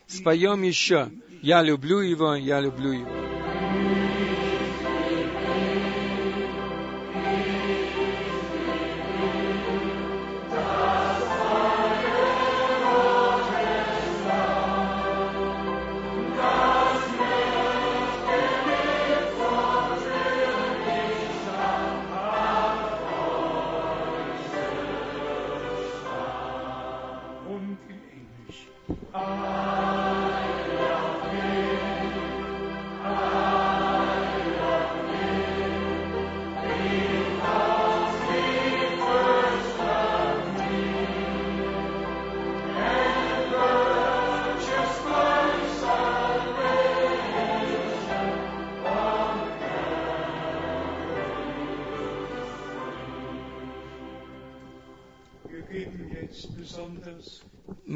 [0.07, 1.09] Споем еще.
[1.41, 3.28] Я люблю его, я люблю его.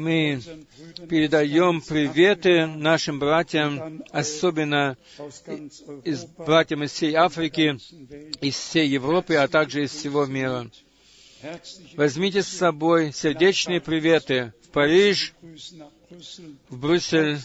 [0.04, 0.38] Мы
[1.08, 4.98] передаем приветы нашим братьям, особенно
[6.04, 7.78] из братьям из всей Африки,
[8.42, 10.70] из всей Европы, а также из всего мира.
[11.96, 15.32] Возьмите с собой сердечные приветы в Париж,
[16.68, 17.38] в Брюссель.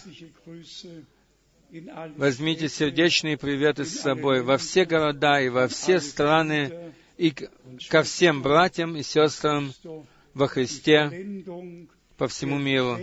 [2.17, 7.33] Возьмите сердечные приветы с собой во все города и во все страны и
[7.89, 9.71] ко всем братьям и сестрам
[10.33, 11.45] во Христе
[12.19, 12.99] по всему миру.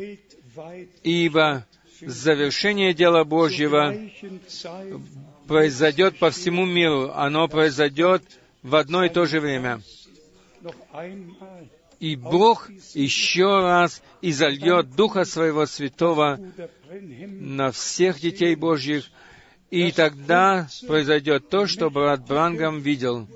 [1.03, 1.67] Ибо
[2.01, 3.95] завершение дела Божьего
[5.49, 7.11] произойдет по всему миру.
[7.15, 8.23] Оно произойдет
[8.63, 9.81] в одно и то же время.
[11.99, 16.39] И Бог еще раз изольет Духа Своего Святого
[16.91, 19.11] на всех детей Божьих,
[19.71, 23.27] и тогда произойдет то, что брат Брангам видел.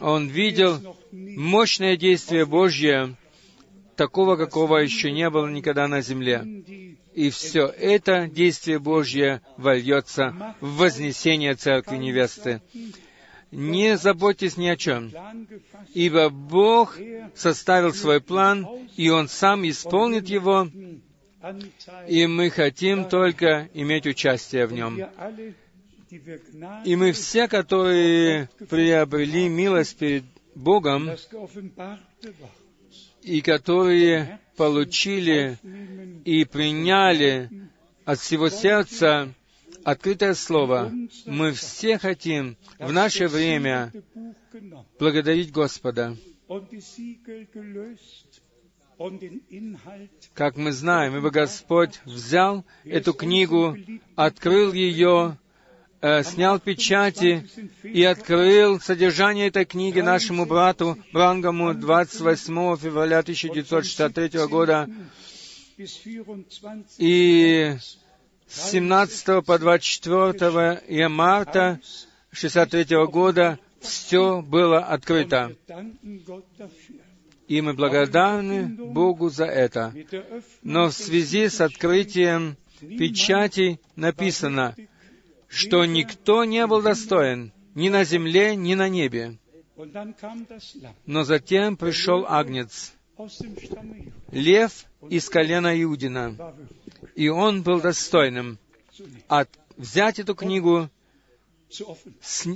[0.00, 3.16] Он видел мощное действие Божье,
[4.00, 6.42] такого, какого еще не было никогда на земле.
[7.12, 12.62] И все это действие Божье вольется в вознесение Церкви Невесты.
[13.50, 15.12] Не заботьтесь ни о чем,
[15.92, 16.96] ибо Бог
[17.34, 18.66] составил свой план,
[18.96, 20.66] и Он сам исполнит его,
[22.08, 24.98] и мы хотим только иметь участие в нем.
[26.86, 30.24] И мы все, которые приобрели милость перед
[30.54, 31.10] Богом,
[33.22, 35.58] и которые получили
[36.24, 37.50] и приняли
[38.04, 39.32] от всего сердца
[39.84, 40.92] открытое слово,
[41.26, 43.92] мы все хотим в наше время
[44.98, 46.16] благодарить Господа.
[50.34, 53.76] Как мы знаем, ибо Господь взял эту книгу,
[54.14, 55.38] открыл ее,
[56.00, 57.46] э, снял печати
[57.82, 64.88] и открыл содержание этой книги нашему брату Брангаму 28 февраля 1963 года.
[65.78, 67.76] bis 24 И
[68.46, 71.80] с 17 по 24 марта
[72.32, 75.56] 1963 года все было открыто.
[77.48, 79.92] И мы благодарны Богу за это.
[80.62, 84.76] Но в связи с открытием печати написано,
[85.50, 89.36] что никто не был достоин ни на земле, ни на небе.
[91.06, 92.94] Но затем пришел Агнец,
[94.30, 96.54] лев из колена Иудина,
[97.14, 98.58] и он был достойным
[99.28, 100.88] от взять эту книгу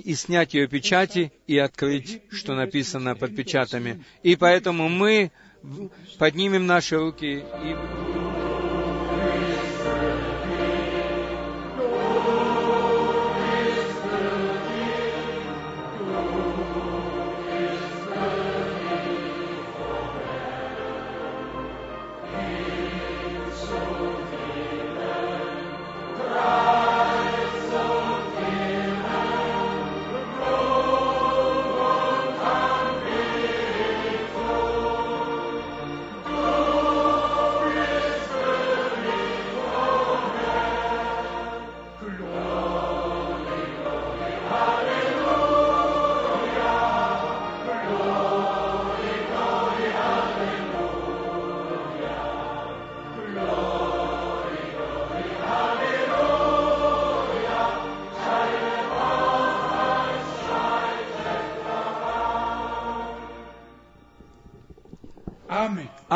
[0.05, 4.05] и снять ее печати и открыть, что написано под печатами.
[4.23, 5.33] И поэтому мы
[6.19, 8.44] поднимем наши руки и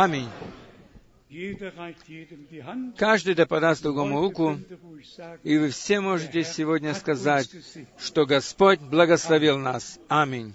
[0.08, 0.30] Аминь.
[2.96, 4.58] Каждый да подаст другому руку,
[5.42, 7.50] и вы все можете сегодня сказать,
[7.98, 10.00] что Господь благословил нас.
[10.08, 10.54] Аминь.